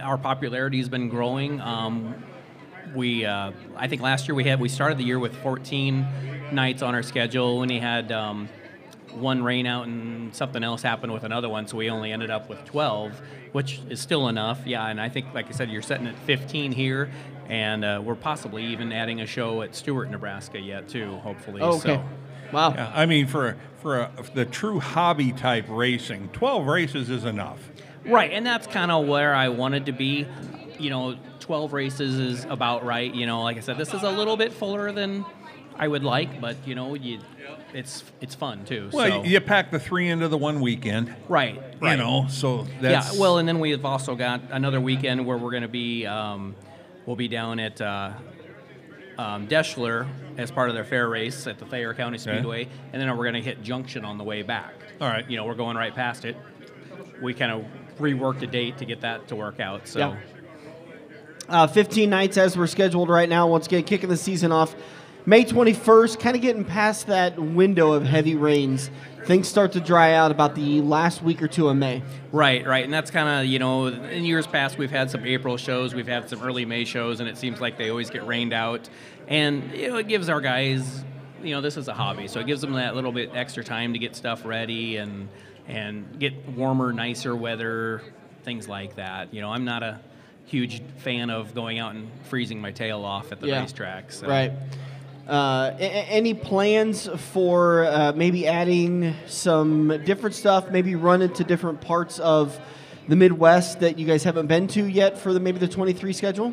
our 0.03 0.19
popularity 0.19 0.77
has 0.77 0.91
been 0.91 1.09
growing. 1.09 1.59
Um, 1.63 2.23
we, 2.95 3.25
uh, 3.25 3.53
I 3.77 3.89
think 3.89 4.03
last 4.03 4.29
year 4.29 4.35
we 4.35 4.45
had 4.45 4.61
we 4.61 4.69
started 4.69 4.99
the 4.99 5.05
year 5.05 5.19
with 5.19 5.35
14 5.39 6.07
nights 6.53 6.83
on 6.83 6.95
our 6.95 7.03
schedule. 7.03 7.61
When 7.61 7.71
he 7.71 7.79
had 7.79 8.13
um, 8.13 8.47
one 9.15 9.43
rain 9.43 9.67
out 9.67 9.87
and 9.87 10.35
something 10.35 10.63
else 10.63 10.83
happened 10.83 11.13
with 11.13 11.25
another 11.25 11.49
one, 11.49 11.67
so 11.67 11.77
we 11.77 11.91
only 11.91 12.13
ended 12.13 12.31
up 12.31 12.49
with 12.49 12.65
12, 12.65 13.21
which 13.53 13.81
is 13.89 14.01
still 14.01 14.29
enough. 14.29 14.61
Yeah, 14.67 14.87
and 14.87 15.01
I 15.01 15.09
think, 15.09 15.33
like 15.35 15.49
I 15.49 15.53
said, 15.53 15.71
you're 15.71 15.83
setting 15.83 16.07
at 16.07 16.19
15 16.21 16.73
here, 16.73 17.11
and 17.49 17.85
uh, 17.85 18.03
we're 18.05 18.15
possibly 18.15 18.65
even 18.67 18.93
adding 18.93 19.21
a 19.21 19.27
show 19.27 19.63
at 19.63 19.75
Stuart, 19.75 20.11
Nebraska 20.11 20.59
yet 20.59 20.89
too. 20.89 21.17
Hopefully. 21.17 21.61
Oh, 21.63 21.77
okay. 21.77 21.97
So. 21.97 22.05
Wow. 22.53 22.75
Yeah, 22.75 22.93
I 22.95 23.07
mean, 23.07 23.27
for 23.27 23.57
for 23.81 24.01
a, 24.01 24.11
the 24.35 24.45
true 24.45 24.79
hobby 24.79 25.33
type 25.33 25.67
racing, 25.69 26.29
twelve 26.33 26.67
races 26.67 27.11
is 27.11 27.25
enough. 27.25 27.59
Right, 28.07 28.31
and 28.33 28.45
that's 28.45 28.67
kind 28.67 28.91
of 28.91 29.07
where 29.07 29.35
I 29.35 29.49
wanted 29.49 29.87
to 29.87 29.93
be. 29.93 30.27
You 30.79 30.91
know, 30.91 31.17
12 31.45 31.73
races 31.73 32.19
is 32.19 32.45
about 32.47 32.85
right. 32.85 33.15
You 33.15 33.27
know, 33.27 33.43
like 33.43 33.59
I 33.59 33.61
said, 33.61 33.77
this 33.77 33.93
is 33.93 34.03
a 34.03 34.11
little 34.11 34.37
bit 34.37 34.53
fuller 34.53 34.93
than 34.93 35.25
I 35.77 35.89
would 35.89 36.05
like, 36.05 36.41
but 36.41 36.57
you 36.67 36.75
know, 36.75 36.95
you, 36.95 37.19
it's 37.73 38.05
it's 38.21 38.35
fun 38.35 38.65
too. 38.65 38.91
Well, 38.93 39.23
so. 39.23 39.25
you 39.25 39.41
pack 39.41 39.71
the 39.71 39.81
three 39.81 40.09
into 40.09 40.29
the 40.29 40.39
one 40.39 40.61
weekend. 40.61 41.15
right, 41.29 41.61
right. 41.81 41.93
You 41.93 41.97
know, 41.97 42.27
so 42.29 42.67
that's 42.81 43.15
yeah. 43.15 43.21
Well, 43.21 43.39
and 43.39 43.49
then 43.49 43.59
we've 43.59 43.85
also 43.85 44.15
got 44.15 44.41
another 44.51 44.81
weekend 44.81 45.27
where 45.27 45.37
we're 45.37 45.51
going 45.51 45.63
to 45.63 45.69
be, 45.69 46.07
um, 46.07 46.55
we'll 47.07 47.17
be 47.17 47.29
down 47.29 47.59
at 47.59 47.81
uh, 47.81 48.13
um, 49.19 49.49
Deshler 49.49 50.09
as 50.37 50.51
part 50.51 50.69
of 50.69 50.75
their 50.75 50.85
fair 50.85 51.09
race 51.09 51.47
at 51.47 51.59
the 51.59 51.67
Thayer 51.67 51.95
County 51.95 52.19
Speedway, 52.19 52.69
and 52.93 53.01
then 53.01 53.09
we're 53.17 53.25
going 53.25 53.35
to 53.35 53.43
hit 53.43 53.63
Junction 53.63 54.05
on 54.05 54.19
the 54.19 54.25
way 54.25 54.43
back. 54.43 54.75
All 55.01 55.09
right. 55.09 55.29
You 55.29 55.37
know, 55.37 55.45
we're 55.45 55.55
going 55.55 55.77
right 55.77 55.95
past 55.95 56.25
it. 56.25 56.37
We 57.21 57.35
kind 57.35 57.53
of 57.53 57.65
reworked 57.99 58.43
a 58.43 58.47
date 58.47 58.79
to 58.79 58.85
get 58.85 59.01
that 59.01 59.29
to 59.29 59.37
work 59.37 59.61
out. 59.61 59.89
So. 59.89 59.99
Yeah. 59.99 60.17
Uh, 61.49 61.67
15 61.67 62.09
nights 62.09 62.39
as 62.39 62.57
we're 62.57 62.67
scheduled 62.67 63.11
right 63.11 63.29
now. 63.29 63.47
Once 63.47 63.67
again, 63.67 63.85
kicking 63.85 64.09
the 64.09 64.17
season 64.17 64.51
off 64.51 64.75
May 65.27 65.45
21st, 65.45 66.21
kind 66.21 66.37
of 66.37 66.43
getting 66.43 66.65
past 66.65 67.07
that 67.07 67.39
window 67.39 67.93
of 67.93 68.05
heavy 68.05 68.35
rains. 68.35 68.91
Things 69.25 69.49
start 69.49 69.73
to 69.73 69.81
dry 69.81 70.13
out 70.13 70.31
about 70.31 70.55
the 70.55 70.83
last 70.83 71.23
week 71.23 71.41
or 71.43 71.49
two 71.49 71.69
of 71.71 71.77
May. 71.79 72.03
Right, 72.31 72.67
right, 72.67 72.85
and 72.85 72.93
that's 72.93 73.11
kind 73.11 73.27
of 73.29 73.47
you 73.47 73.59
know 73.59 73.87
in 73.87 74.25
years 74.25 74.47
past 74.47 74.77
we've 74.77 74.91
had 74.91 75.11
some 75.11 75.25
April 75.25 75.57
shows, 75.57 75.95
we've 75.95 76.07
had 76.07 76.29
some 76.29 76.43
early 76.43 76.67
May 76.67 76.85
shows, 76.85 77.21
and 77.21 77.29
it 77.29 77.39
seems 77.39 77.59
like 77.59 77.79
they 77.79 77.89
always 77.89 78.11
get 78.11 78.27
rained 78.27 78.53
out, 78.53 78.87
and 79.27 79.73
you 79.73 79.89
know 79.89 79.97
it 79.97 80.09
gives 80.09 80.29
our 80.29 80.43
guys, 80.43 81.03
you 81.43 81.55
know, 81.55 81.63
this 81.63 81.79
is 81.79 81.89
a 81.89 81.95
hobby, 81.95 82.29
so 82.29 82.39
it 82.41 82.47
gives 82.47 82.61
them 82.61 82.75
that 82.75 82.95
little 82.95 83.13
bit 83.13 83.31
extra 83.35 83.65
time 83.65 83.95
to 83.95 83.99
get 83.99 84.15
stuff 84.15 84.45
ready 84.45 84.99
and 84.99 85.31
and 85.67 86.19
get 86.21 86.47
warmer, 86.51 86.93
nicer 86.93 87.35
weather, 87.35 88.03
things 88.43 88.69
like 88.69 88.97
that. 88.97 89.33
You 89.33 89.41
know, 89.41 89.51
I'm 89.51 89.65
not 89.65 89.83
a 89.83 90.01
huge 90.45 90.83
fan 90.99 91.31
of 91.31 91.55
going 91.55 91.79
out 91.79 91.95
and 91.95 92.11
freezing 92.25 92.61
my 92.61 92.73
tail 92.73 93.03
off 93.03 93.33
at 93.33 93.41
the 93.41 93.47
Yeah. 93.47 93.61
racetrack. 93.63 94.13
So. 94.13 94.27
Right. 94.29 94.53
Uh, 95.29 95.75
any 95.79 96.35
plans 96.35 97.09
for 97.33 97.87
uh, 97.87 98.13
maybe 98.15 98.47
adding 98.47 99.15
some 99.27 99.89
different 100.05 100.35
stuff, 100.35 100.71
maybe 100.71 100.95
run 100.95 101.23
into 101.23 101.43
different 101.43 101.81
parts 101.81 102.19
of 102.19 102.61
the 103.09 103.17
Midwest 103.17 103.81
that 103.81 103.99
you 103.99 104.07
guys 104.07 104.23
haven't 104.25 104.49
been 104.49 104.67
to 104.69 104.85
yet 104.85 105.17
for 105.17 105.33
the 105.33 105.41
maybe 105.41 105.59
the 105.59 105.69
23 105.69 106.13
schedule? 106.13 106.53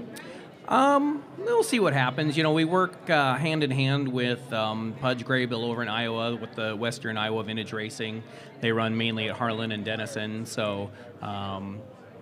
Um, 0.70 1.22
we'll 1.38 1.64
see 1.64 1.82
what 1.82 1.92
happens. 1.92 2.38
You 2.38 2.44
know, 2.44 2.54
we 2.54 2.64
work 2.64 3.10
uh, 3.10 3.36
hand 3.36 3.62
in 3.64 3.72
hand 3.72 4.08
with 4.08 4.54
um, 4.54 4.96
Pudge 5.02 5.26
Graybill 5.26 5.64
over 5.66 5.82
in 5.82 5.90
Iowa 5.90 6.38
with 6.38 6.56
the 6.56 6.74
Western 6.74 7.18
Iowa 7.18 7.44
Vintage 7.44 7.74
Racing. 7.74 8.24
They 8.62 8.72
run 8.72 8.96
mainly 8.96 9.28
at 9.28 9.36
Harlan 9.36 9.74
and 9.74 9.84
Denison, 9.84 10.46
so 10.46 10.92
um, 11.22 11.82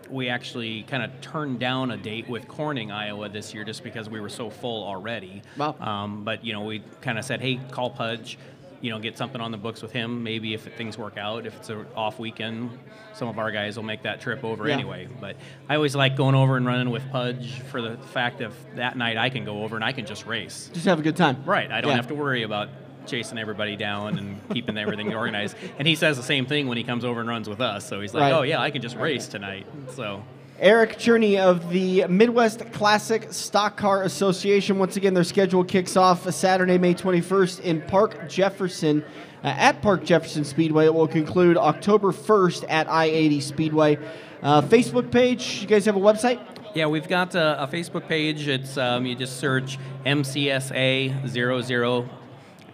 we 0.09 0.29
actually 0.29 0.83
kind 0.83 1.03
of 1.03 1.21
turned 1.21 1.59
down 1.59 1.91
a 1.91 1.97
date 1.97 2.27
with 2.29 2.47
Corning, 2.47 2.91
Iowa 2.91 3.29
this 3.29 3.53
year 3.53 3.63
just 3.63 3.83
because 3.83 4.09
we 4.09 4.19
were 4.19 4.29
so 4.29 4.49
full 4.49 4.83
already. 4.83 5.41
Wow. 5.57 5.75
Um, 5.79 6.23
but 6.23 6.43
you 6.43 6.53
know, 6.53 6.61
we 6.61 6.83
kind 7.01 7.17
of 7.19 7.25
said, 7.25 7.41
hey, 7.41 7.59
call 7.71 7.89
Pudge. 7.89 8.37
You 8.81 8.91
know, 8.91 8.99
get 8.99 9.17
something 9.17 9.41
on 9.41 9.51
the 9.51 9.57
books 9.57 9.81
with 9.81 9.91
him. 9.91 10.23
Maybe 10.23 10.53
if 10.53 10.63
things 10.77 10.97
work 10.97 11.17
out, 11.17 11.45
if 11.45 11.53
it's 11.57 11.67
an 11.69 11.85
off 11.97 12.17
weekend, 12.17 12.79
some 13.13 13.27
of 13.27 13.37
our 13.37 13.51
guys 13.51 13.75
will 13.75 13.83
make 13.83 14.03
that 14.03 14.21
trip 14.21 14.41
over 14.45 14.69
Yeah. 14.69 14.75
anyway. 14.75 15.09
But 15.19 15.35
I 15.67 15.75
always 15.75 15.97
like 15.97 16.15
going 16.15 16.33
over 16.33 16.55
and 16.55 16.65
running 16.65 16.89
with 16.89 17.03
Pudge 17.11 17.59
for 17.71 17.81
the 17.81 17.97
fact 17.97 18.39
of 18.39 18.53
that 18.75 18.95
night 18.95 19.17
I 19.17 19.29
can 19.29 19.43
go 19.43 19.63
over 19.63 19.75
and 19.75 19.83
I 19.83 19.91
can 19.91 20.05
just 20.05 20.25
race. 20.25 20.69
Just 20.73 20.85
have 20.85 20.97
a 20.97 21.01
good 21.01 21.17
time. 21.17 21.43
Right. 21.45 21.69
I 21.69 21.81
don't 21.81 21.89
Yeah. 21.89 21.97
have 21.97 22.07
to 22.07 22.15
worry 22.15 22.43
about 22.43 22.69
chasing 23.05 23.37
everybody 23.37 23.75
down 23.75 24.17
and 24.17 24.39
keeping 24.53 24.77
everything 24.77 25.13
organized. 25.13 25.55
And 25.79 25.87
he 25.87 25.95
says 25.95 26.17
the 26.17 26.23
same 26.23 26.45
thing 26.45 26.67
when 26.67 26.77
he 26.77 26.83
comes 26.83 27.03
over 27.05 27.19
and 27.21 27.29
runs 27.29 27.47
with 27.49 27.61
us. 27.61 27.87
So 27.87 28.01
he's 28.01 28.13
like, 28.13 28.21
Right. 28.21 28.33
"Oh 28.33 28.41
yeah, 28.43 28.61
I 28.61 28.69
can 28.71 28.81
just 28.81 28.95
race 28.97 29.27
tonight." 29.27 29.65
So 29.95 30.23
Eric 30.59 30.97
Cerny 30.97 31.37
of 31.39 31.69
the 31.69 32.05
Midwest 32.07 32.69
Classic 32.73 33.31
Stock 33.31 33.77
Car 33.77 34.03
Association. 34.03 34.77
Once 34.77 34.97
again, 34.97 35.13
their 35.13 35.23
schedule 35.23 35.63
kicks 35.63 35.95
off 35.95 36.29
Saturday, 36.33 36.77
May 36.77 36.93
21st 36.93 37.61
in 37.61 37.81
Park 37.83 38.27
Jefferson. 38.29 39.03
Uh, 39.41 39.55
at 39.57 39.81
Park 39.81 40.03
Jefferson 40.03 40.43
Speedway, 40.43 40.83
it 40.85 40.93
will 40.93 41.07
conclude 41.07 41.55
October 41.55 42.11
1st 42.11 42.65
at 42.67 42.89
I 42.89 43.05
80 43.05 43.39
Speedway. 43.39 43.97
Uh, 44.41 44.61
Facebook 44.61 45.11
page, 45.11 45.61
you 45.61 45.67
guys 45.67 45.85
have 45.85 45.95
a 45.95 45.99
website? 45.99 46.41
yeah, 46.75 46.87
we've 46.87 47.07
got 47.07 47.35
a, 47.35 47.63
a 47.63 47.67
Facebook 47.67 48.05
page. 48.07 48.47
It's 48.49 48.77
um, 48.77 49.05
you 49.05 49.15
just 49.15 49.37
search 49.39 49.77
MCSA00 50.05 52.09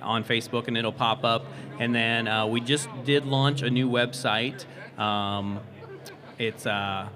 on 0.05 0.23
Facebook 0.23 0.67
and 0.67 0.77
it'll 0.77 0.91
pop 0.91 1.23
up. 1.23 1.45
And 1.79 1.93
then 1.93 2.27
uh, 2.27 2.47
we 2.47 2.61
just 2.61 2.89
did 3.03 3.25
launch 3.25 3.61
a 3.61 3.69
new 3.69 3.87
website. 3.89 4.65
Um, 4.99 5.59
it's 6.37 6.65
uh, 6.65 7.09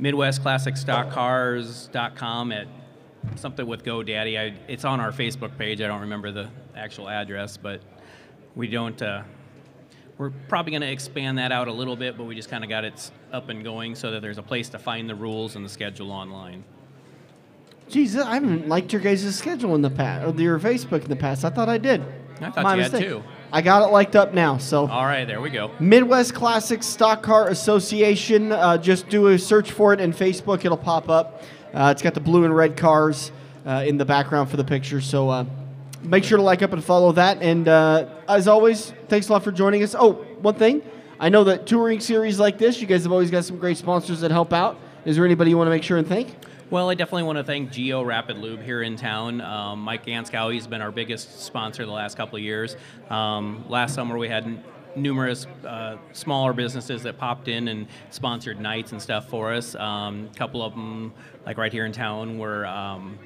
MidwestClassicStockCars.com 0.00 2.52
at 2.52 2.68
something 3.34 3.66
with 3.66 3.84
GoDaddy. 3.84 4.38
I, 4.38 4.54
it's 4.68 4.84
on 4.84 5.00
our 5.00 5.12
Facebook 5.12 5.56
page. 5.58 5.80
I 5.80 5.86
don't 5.86 6.02
remember 6.02 6.30
the 6.30 6.48
actual 6.76 7.08
address, 7.08 7.56
but 7.56 7.80
we 8.54 8.68
don't. 8.68 9.00
Uh, 9.00 9.22
we're 10.18 10.30
probably 10.48 10.70
going 10.70 10.82
to 10.82 10.90
expand 10.90 11.38
that 11.38 11.52
out 11.52 11.68
a 11.68 11.72
little 11.72 11.96
bit, 11.96 12.16
but 12.16 12.24
we 12.24 12.34
just 12.34 12.48
kind 12.48 12.64
of 12.64 12.70
got 12.70 12.84
it 12.84 13.10
up 13.32 13.50
and 13.50 13.62
going 13.62 13.94
so 13.94 14.12
that 14.12 14.22
there's 14.22 14.38
a 14.38 14.42
place 14.42 14.70
to 14.70 14.78
find 14.78 15.10
the 15.10 15.14
rules 15.14 15.56
and 15.56 15.64
the 15.64 15.68
schedule 15.68 16.10
online. 16.10 16.64
Jesus, 17.88 18.24
I 18.24 18.34
haven't 18.34 18.68
liked 18.68 18.92
your 18.92 19.00
guys' 19.00 19.36
schedule 19.36 19.74
in 19.74 19.82
the 19.82 19.90
past, 19.90 20.24
or 20.26 20.40
your 20.40 20.58
Facebook 20.58 21.02
in 21.02 21.08
the 21.08 21.16
past. 21.16 21.44
I 21.44 21.50
thought 21.50 21.68
I 21.68 21.78
did. 21.78 22.02
I 22.40 22.50
thought 22.50 22.64
My 22.64 22.74
you 22.74 22.82
had 22.82 22.92
mistake. 22.92 23.08
too. 23.08 23.22
I 23.52 23.62
got 23.62 23.86
it 23.88 23.92
liked 23.92 24.16
up 24.16 24.34
now, 24.34 24.58
so. 24.58 24.86
All 24.86 25.04
right, 25.04 25.24
there 25.24 25.40
we 25.40 25.50
go. 25.50 25.70
Midwest 25.78 26.34
Classic 26.34 26.82
Stock 26.82 27.22
Car 27.22 27.48
Association. 27.48 28.52
Uh, 28.52 28.76
just 28.76 29.08
do 29.08 29.28
a 29.28 29.38
search 29.38 29.70
for 29.70 29.92
it 29.92 30.00
in 30.00 30.12
Facebook. 30.12 30.64
It'll 30.64 30.76
pop 30.76 31.08
up. 31.08 31.42
Uh, 31.72 31.90
it's 31.92 32.02
got 32.02 32.14
the 32.14 32.20
blue 32.20 32.44
and 32.44 32.54
red 32.54 32.76
cars 32.76 33.30
uh, 33.64 33.84
in 33.86 33.98
the 33.98 34.04
background 34.04 34.50
for 34.50 34.56
the 34.56 34.64
picture. 34.64 35.00
So 35.00 35.30
uh, 35.30 35.44
make 36.02 36.24
sure 36.24 36.38
to 36.38 36.42
like 36.42 36.62
up 36.62 36.72
and 36.72 36.82
follow 36.84 37.12
that. 37.12 37.40
And 37.40 37.68
uh, 37.68 38.08
as 38.28 38.48
always, 38.48 38.92
thanks 39.08 39.28
a 39.28 39.32
lot 39.32 39.44
for 39.44 39.52
joining 39.52 39.82
us. 39.82 39.94
Oh, 39.96 40.12
one 40.40 40.54
thing. 40.54 40.82
I 41.18 41.28
know 41.28 41.44
that 41.44 41.66
touring 41.66 42.00
series 42.00 42.38
like 42.38 42.58
this, 42.58 42.80
you 42.80 42.86
guys 42.86 43.04
have 43.04 43.12
always 43.12 43.30
got 43.30 43.44
some 43.44 43.58
great 43.58 43.78
sponsors 43.78 44.20
that 44.20 44.30
help 44.30 44.52
out. 44.52 44.78
Is 45.04 45.16
there 45.16 45.24
anybody 45.24 45.50
you 45.50 45.56
want 45.56 45.68
to 45.68 45.70
make 45.70 45.82
sure 45.82 45.96
and 45.96 46.06
thank? 46.06 46.34
Well, 46.68 46.90
I 46.90 46.94
definitely 46.94 47.22
want 47.22 47.38
to 47.38 47.44
thank 47.44 47.70
Geo 47.70 48.02
Rapid 48.02 48.38
Lube 48.38 48.60
here 48.60 48.82
in 48.82 48.96
town. 48.96 49.40
Um, 49.40 49.82
Mike 49.82 50.04
Ganskow, 50.04 50.52
he's 50.52 50.66
been 50.66 50.82
our 50.82 50.90
biggest 50.90 51.42
sponsor 51.42 51.86
the 51.86 51.92
last 51.92 52.16
couple 52.16 52.38
of 52.38 52.42
years. 52.42 52.76
Um, 53.08 53.64
last 53.68 53.94
summer 53.94 54.18
we 54.18 54.28
had 54.28 54.64
numerous 54.96 55.46
uh, 55.64 55.96
smaller 56.12 56.52
businesses 56.52 57.04
that 57.04 57.18
popped 57.18 57.46
in 57.46 57.68
and 57.68 57.86
sponsored 58.10 58.58
nights 58.58 58.90
and 58.90 59.00
stuff 59.00 59.28
for 59.28 59.52
us. 59.52 59.76
Um, 59.76 60.28
a 60.34 60.36
couple 60.36 60.60
of 60.60 60.72
them, 60.72 61.14
like 61.44 61.56
right 61.56 61.72
here 61.72 61.86
in 61.86 61.92
town, 61.92 62.36
were 62.36 62.66
um, 62.66 63.16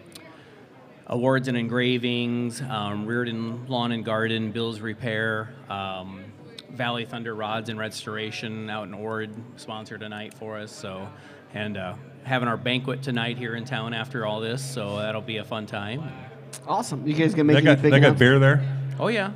awards 1.07 1.49
and 1.49 1.57
engravings, 1.57 2.61
um, 2.61 3.07
Reardon 3.07 3.67
Lawn 3.69 3.93
and 3.93 4.05
Garden, 4.05 4.53
Bill's 4.53 4.81
Repair, 4.81 5.55
um, 5.71 6.25
Valley 6.73 7.07
Thunder 7.07 7.35
Rods 7.35 7.71
and 7.71 7.79
Restoration 7.79 8.69
out 8.69 8.87
in 8.87 8.93
Ord 8.93 9.31
sponsored 9.57 10.03
a 10.03 10.11
night 10.11 10.35
for 10.35 10.59
us. 10.59 10.71
So, 10.71 11.09
and 11.55 11.79
uh, 11.79 11.95
having 12.25 12.49
our 12.49 12.57
banquet 12.57 13.03
tonight 13.03 13.37
here 13.39 13.55
in 13.55 13.65
town 13.65 13.95
after 13.95 14.25
all 14.27 14.41
this, 14.41 14.63
so 14.65 14.97
that'll 14.99 15.21
be 15.21 15.39
a 15.39 15.45
fun 15.45 15.67
time. 15.67 16.03
Awesome. 16.67 17.07
You 17.07 17.15
guys 17.15 17.33
gonna 17.33 17.45
make 17.45 17.55
They 17.55 17.59
any 17.71 17.77
got, 17.77 17.83
big 17.83 17.93
they 17.93 18.01
got 18.01 18.19
beer 18.19 18.39
there. 18.39 18.63
Oh 18.99 19.09
yeah, 19.09 19.31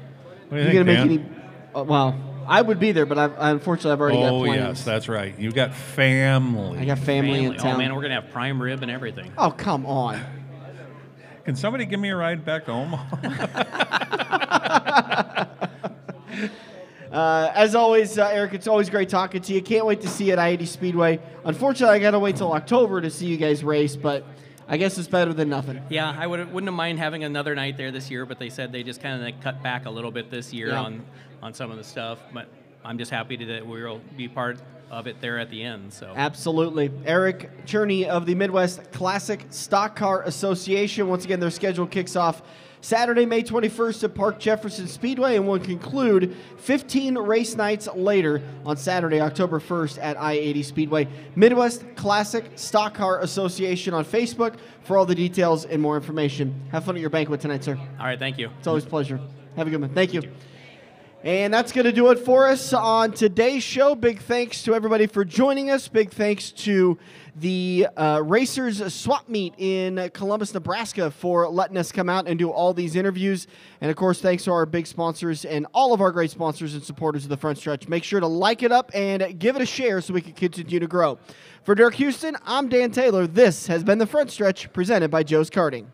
What 0.48 0.50
do 0.50 0.56
you 0.56 0.62
You 0.62 0.64
think, 0.72 0.86
gonna 0.86 1.04
make 1.06 1.20
any? 1.20 1.26
Uh, 1.74 1.84
well, 1.84 2.14
I 2.46 2.60
would 2.60 2.78
be 2.78 2.92
there, 2.92 3.06
but 3.06 3.18
I've, 3.18 3.32
unfortunately 3.38 3.92
I've 3.92 4.00
already 4.00 4.18
got 4.18 4.32
Oh 4.32 4.44
plans. 4.44 4.78
yes, 4.78 4.84
that's 4.84 5.08
right. 5.08 5.36
You 5.38 5.50
got 5.50 5.74
family. 5.74 6.78
I 6.78 6.84
got 6.84 6.98
family, 6.98 7.44
in 7.44 7.54
town. 7.56 7.74
Oh 7.74 7.78
man, 7.78 7.94
we're 7.94 8.02
gonna 8.02 8.20
have 8.20 8.30
prime 8.30 8.60
rib 8.60 8.82
and 8.82 8.90
everything. 8.90 9.32
oh 9.38 9.50
come 9.50 9.86
on. 9.86 10.20
Can 11.44 11.56
somebody 11.56 11.84
give 11.84 12.00
me 12.00 12.08
a 12.08 12.16
ride 12.16 12.42
back 12.44 12.64
to 12.66 12.72
Omaha? 12.72 13.16
Uh, 17.14 17.52
as 17.54 17.76
always, 17.76 18.18
uh, 18.18 18.26
Eric, 18.26 18.54
it's 18.54 18.66
always 18.66 18.90
great 18.90 19.08
talking 19.08 19.40
to 19.40 19.52
you. 19.54 19.62
Can't 19.62 19.86
wait 19.86 20.00
to 20.00 20.08
see 20.08 20.24
you 20.26 20.32
at 20.32 20.40
I-80 20.40 20.66
Speedway. 20.66 21.20
Unfortunately, 21.44 21.94
I 21.94 22.00
got 22.00 22.10
to 22.10 22.18
wait 22.18 22.34
till 22.34 22.52
October 22.52 23.00
to 23.00 23.08
see 23.08 23.26
you 23.26 23.36
guys 23.36 23.62
race, 23.62 23.94
but 23.94 24.24
I 24.66 24.78
guess 24.78 24.98
it's 24.98 25.06
better 25.06 25.32
than 25.32 25.48
nothing. 25.48 25.80
Yeah, 25.90 26.12
I 26.18 26.26
would, 26.26 26.40
wouldn't 26.52 26.66
have 26.66 26.74
mind 26.74 26.98
having 26.98 27.22
another 27.22 27.54
night 27.54 27.76
there 27.76 27.92
this 27.92 28.10
year, 28.10 28.26
but 28.26 28.40
they 28.40 28.50
said 28.50 28.72
they 28.72 28.82
just 28.82 29.00
kind 29.00 29.14
of 29.14 29.20
like 29.20 29.40
cut 29.40 29.62
back 29.62 29.86
a 29.86 29.90
little 29.90 30.10
bit 30.10 30.28
this 30.28 30.52
year 30.52 30.70
Yeah. 30.70 30.80
on 30.82 31.04
on 31.40 31.54
some 31.54 31.70
of 31.70 31.76
the 31.76 31.84
stuff. 31.84 32.18
But 32.32 32.48
I'm 32.84 32.98
just 32.98 33.12
happy 33.12 33.36
to, 33.36 33.46
that 33.46 33.66
we'll 33.66 34.00
be 34.16 34.26
part 34.26 34.58
of 34.90 35.06
it 35.06 35.20
there 35.20 35.38
at 35.38 35.50
the 35.50 35.62
end. 35.62 35.92
So 35.92 36.12
Absolutely. 36.16 36.90
Eric 37.04 37.64
Cerny 37.66 38.06
of 38.06 38.26
the 38.26 38.34
Midwest 38.34 38.90
Classic 38.90 39.44
Stock 39.50 39.94
Car 39.94 40.22
Association. 40.22 41.06
Once 41.08 41.24
again, 41.24 41.38
their 41.38 41.50
schedule 41.50 41.86
kicks 41.86 42.16
off 42.16 42.42
Saturday, 42.84 43.24
May 43.24 43.42
21st 43.42 44.04
at 44.04 44.14
Park 44.14 44.38
Jefferson 44.38 44.86
Speedway 44.86 45.36
and 45.36 45.48
will 45.48 45.58
conclude 45.58 46.36
15 46.58 47.16
race 47.16 47.54
nights 47.54 47.88
later 47.94 48.42
on 48.66 48.76
Saturday, 48.76 49.22
October 49.22 49.58
1st 49.58 49.98
at 50.02 50.20
I 50.20 50.34
80 50.34 50.62
Speedway. 50.64 51.08
Midwest 51.34 51.82
Classic 51.96 52.44
Stock 52.56 52.92
Car 52.92 53.22
Association 53.22 53.94
on 53.94 54.04
Facebook 54.04 54.56
for 54.82 54.98
all 54.98 55.06
the 55.06 55.14
details 55.14 55.64
and 55.64 55.80
more 55.80 55.96
information. 55.96 56.60
Have 56.72 56.84
fun 56.84 56.94
at 56.96 57.00
your 57.00 57.08
banquet 57.08 57.40
tonight, 57.40 57.64
sir. 57.64 57.78
all 57.98 58.04
right, 58.04 58.18
thank 58.18 58.36
you. 58.36 58.50
It's 58.58 58.66
always 58.66 58.84
a 58.84 58.88
pleasure. 58.88 59.18
Have 59.56 59.66
a 59.66 59.70
good 59.70 59.80
one. 59.80 59.94
Thank 59.94 60.12
you. 60.12 60.20
And 61.24 61.54
that's 61.54 61.72
going 61.72 61.86
to 61.86 61.92
do 61.92 62.10
it 62.10 62.18
for 62.18 62.46
us 62.46 62.74
on 62.74 63.12
today's 63.12 63.62
show. 63.62 63.94
Big 63.94 64.20
thanks 64.20 64.62
to 64.64 64.74
everybody 64.74 65.06
for 65.06 65.24
joining 65.24 65.70
us. 65.70 65.88
Big 65.88 66.10
thanks 66.10 66.50
to 66.50 66.98
the 67.34 67.88
uh, 67.96 68.20
Racers 68.22 68.92
Swap 68.92 69.26
Meet 69.26 69.54
in 69.56 70.10
Columbus, 70.12 70.52
Nebraska 70.52 71.10
for 71.10 71.48
letting 71.48 71.78
us 71.78 71.90
come 71.90 72.10
out 72.10 72.28
and 72.28 72.38
do 72.38 72.50
all 72.50 72.74
these 72.74 72.94
interviews. 72.94 73.46
And 73.80 73.90
of 73.90 73.96
course, 73.96 74.20
thanks 74.20 74.44
to 74.44 74.52
our 74.52 74.66
big 74.66 74.86
sponsors 74.86 75.46
and 75.46 75.66
all 75.72 75.94
of 75.94 76.02
our 76.02 76.12
great 76.12 76.30
sponsors 76.30 76.74
and 76.74 76.84
supporters 76.84 77.24
of 77.24 77.30
the 77.30 77.38
front 77.38 77.56
stretch. 77.56 77.88
Make 77.88 78.04
sure 78.04 78.20
to 78.20 78.26
like 78.26 78.62
it 78.62 78.70
up 78.70 78.90
and 78.92 79.38
give 79.38 79.56
it 79.56 79.62
a 79.62 79.66
share 79.66 80.02
so 80.02 80.12
we 80.12 80.20
can 80.20 80.34
continue 80.34 80.78
to 80.78 80.86
grow. 80.86 81.18
For 81.62 81.74
Dirk 81.74 81.94
Houston, 81.94 82.36
I'm 82.44 82.68
Dan 82.68 82.90
Taylor. 82.90 83.26
This 83.26 83.66
has 83.68 83.82
been 83.82 83.96
the 83.96 84.06
front 84.06 84.30
stretch 84.30 84.70
presented 84.74 85.10
by 85.10 85.22
Joe's 85.22 85.48
Karting. 85.48 85.86